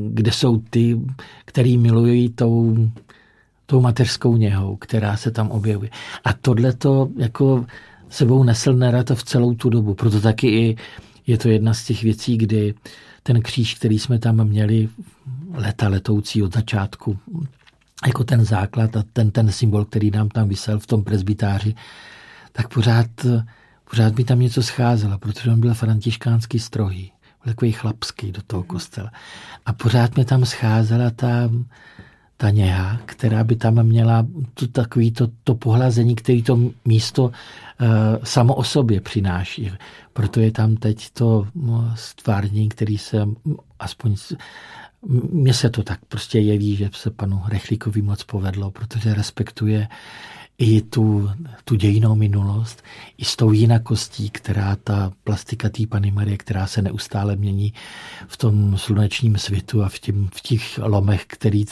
kde 0.09 0.31
jsou 0.31 0.57
ty, 0.69 0.99
který 1.45 1.77
milují 1.77 2.29
tou, 2.29 2.89
tou 3.65 3.81
mateřskou 3.81 4.37
něhou, 4.37 4.75
která 4.75 5.17
se 5.17 5.31
tam 5.31 5.51
objevuje. 5.51 5.89
A 6.23 6.33
tohle 6.33 6.73
to 6.73 7.09
jako 7.17 7.65
sebou 8.09 8.43
nesl 8.43 8.77
v 9.15 9.23
celou 9.23 9.53
tu 9.53 9.69
dobu. 9.69 9.93
Proto 9.93 10.21
taky 10.21 10.47
i 10.47 10.77
je 11.27 11.37
to 11.37 11.49
jedna 11.49 11.73
z 11.73 11.85
těch 11.85 12.03
věcí, 12.03 12.37
kdy 12.37 12.73
ten 13.23 13.41
kříž, 13.41 13.75
který 13.75 13.99
jsme 13.99 14.19
tam 14.19 14.47
měli 14.47 14.89
leta 15.53 15.87
letoucí 15.87 16.43
od 16.43 16.53
začátku, 16.53 17.17
jako 18.07 18.23
ten 18.23 18.45
základ 18.45 18.97
a 18.97 19.03
ten, 19.13 19.31
ten 19.31 19.51
symbol, 19.51 19.85
který 19.85 20.11
nám 20.11 20.29
tam 20.29 20.49
vysel 20.49 20.79
v 20.79 20.87
tom 20.87 21.03
prezbytáři, 21.03 21.75
tak 22.51 22.73
pořád, 22.73 23.07
pořád 23.89 24.15
mi 24.17 24.23
tam 24.23 24.39
něco 24.39 24.63
scházelo, 24.63 25.17
protože 25.17 25.51
on 25.51 25.59
byl 25.59 25.73
františkánský 25.73 26.59
strohý, 26.59 27.11
byl 27.43 27.53
takový 27.53 27.71
chlapský 27.71 28.31
do 28.31 28.41
toho 28.47 28.63
kostela. 28.63 29.11
A 29.65 29.73
pořád 29.73 30.17
mi 30.17 30.25
tam 30.25 30.45
scházela 30.45 31.09
ta, 31.09 31.49
ta 32.37 32.49
něha, 32.49 32.99
která 33.05 33.43
by 33.43 33.55
tam 33.55 33.83
měla 33.83 34.27
to, 34.53 34.67
takový 34.67 35.11
to, 35.11 35.27
to 35.43 35.55
pohlazení, 35.55 36.15
který 36.15 36.43
to 36.43 36.59
místo 36.85 37.23
uh, 37.23 37.31
samo 38.23 38.55
o 38.55 38.63
sobě 38.63 39.01
přináší. 39.01 39.71
Proto 40.13 40.39
je 40.39 40.51
tam 40.51 40.75
teď 40.75 41.09
to 41.13 41.47
stvárnění, 41.95 42.69
který 42.69 42.97
se 42.97 43.25
aspoň 43.79 44.15
mně 45.31 45.53
se 45.53 45.69
to 45.69 45.83
tak 45.83 45.99
prostě 46.05 46.39
jeví, 46.39 46.75
že 46.75 46.89
se 46.93 47.11
panu 47.11 47.41
Rechlíkovi 47.47 48.01
moc 48.01 48.23
povedlo, 48.23 48.71
protože 48.71 49.13
respektuje 49.13 49.87
i 50.57 50.81
tu, 50.81 51.29
tu 51.63 51.75
dějinou 51.75 52.15
minulost, 52.15 52.83
i 53.17 53.25
s 53.25 53.35
tou 53.35 53.51
jinakostí, 53.51 54.29
která 54.29 54.75
ta 54.75 55.11
plastika 55.23 55.69
té 55.69 55.87
Pany 55.87 56.11
Marie, 56.11 56.37
která 56.37 56.67
se 56.67 56.81
neustále 56.81 57.35
mění 57.35 57.73
v 58.27 58.37
tom 58.37 58.77
slunečním 58.77 59.37
světu 59.37 59.83
a 59.83 59.89
v, 59.89 59.99
tím, 59.99 60.29
v 60.33 60.41
těch 60.41 60.79
lomech, 60.83 61.25
který, 61.27 61.65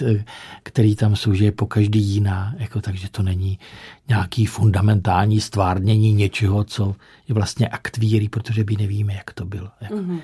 který 0.63 0.95
tam 0.95 1.15
jsou, 1.15 1.33
že 1.33 1.45
je 1.45 1.51
po 1.51 1.65
každý 1.65 1.99
jiná. 1.99 2.55
Jako, 2.57 2.81
takže 2.81 3.09
to 3.09 3.23
není 3.23 3.59
nějaký 4.07 4.45
fundamentální 4.45 5.41
stvárnění 5.41 6.13
něčeho, 6.13 6.63
co 6.63 6.95
je 7.27 7.35
vlastně 7.35 7.67
akt 7.67 7.97
víry, 7.97 8.29
protože 8.29 8.63
by 8.63 8.75
nevíme, 8.75 9.13
jak 9.13 9.33
to 9.33 9.45
bylo. 9.45 9.69
Jako. 9.81 9.95
Mm-hmm. 9.95 10.19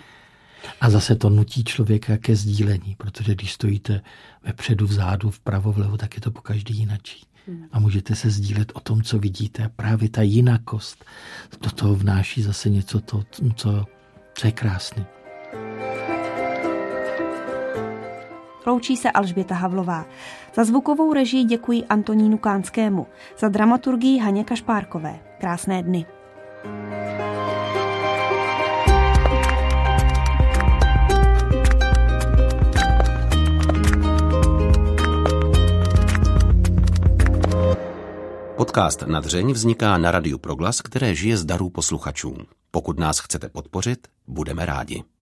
A 0.82 0.90
zase 0.90 1.16
to 1.16 1.30
nutí 1.30 1.64
člověka 1.64 2.18
ke 2.18 2.36
sdílení, 2.36 2.96
protože 2.98 3.36
když 3.36 3.54
stojíte 3.54 4.02
vepředu, 4.44 4.88
vzadu, 4.88 5.30
vpravo, 5.30 5.72
vlevo, 5.72 5.98
tak 5.98 6.16
je 6.16 6.22
to 6.22 6.32
po 6.32 6.42
každý 6.42 6.78
jinačí. 6.78 7.26
Hmm. 7.48 7.66
A 7.72 7.80
můžete 7.80 8.16
se 8.16 8.30
sdílet 8.30 8.72
o 8.76 8.80
tom, 8.80 9.02
co 9.02 9.20
vidíte. 9.20 9.64
A 9.64 9.70
právě 9.70 10.10
ta 10.10 10.22
jinakost 10.22 11.06
do 11.62 11.72
toho 11.72 11.96
vnáší 11.96 12.42
zase 12.42 12.70
něco, 12.70 13.00
to, 13.00 13.24
co, 13.56 13.86
co 14.34 14.48
je 14.48 14.52
krásné. 14.52 15.06
Loučí 18.68 18.98
se 18.98 19.12
Alžběta 19.12 19.56
Havlová. 19.56 20.06
Za 20.56 20.64
zvukovou 20.64 21.14
režii 21.14 21.44
děkuji 21.44 21.84
Antonínu 21.84 22.38
Kánskému, 22.38 23.08
za 23.40 23.48
dramaturgii 23.48 24.20
Haně 24.20 24.44
Kašpárkové. 24.44 25.20
Krásné 25.40 25.84
dny. 25.84 26.06
Podcast 38.58 39.02
na 39.02 39.20
dřeň 39.20 39.52
vzniká 39.52 39.98
na 39.98 40.12
Radiu 40.12 40.38
Proglas, 40.38 40.82
které 40.82 41.16
žije 41.16 41.38
z 41.38 41.46
darů 41.46 41.70
posluchačů. 41.70 42.38
Pokud 42.72 43.00
nás 43.00 43.20
chcete 43.20 43.50
podpořit, 43.50 44.08
budeme 44.28 44.66
rádi. 44.66 45.04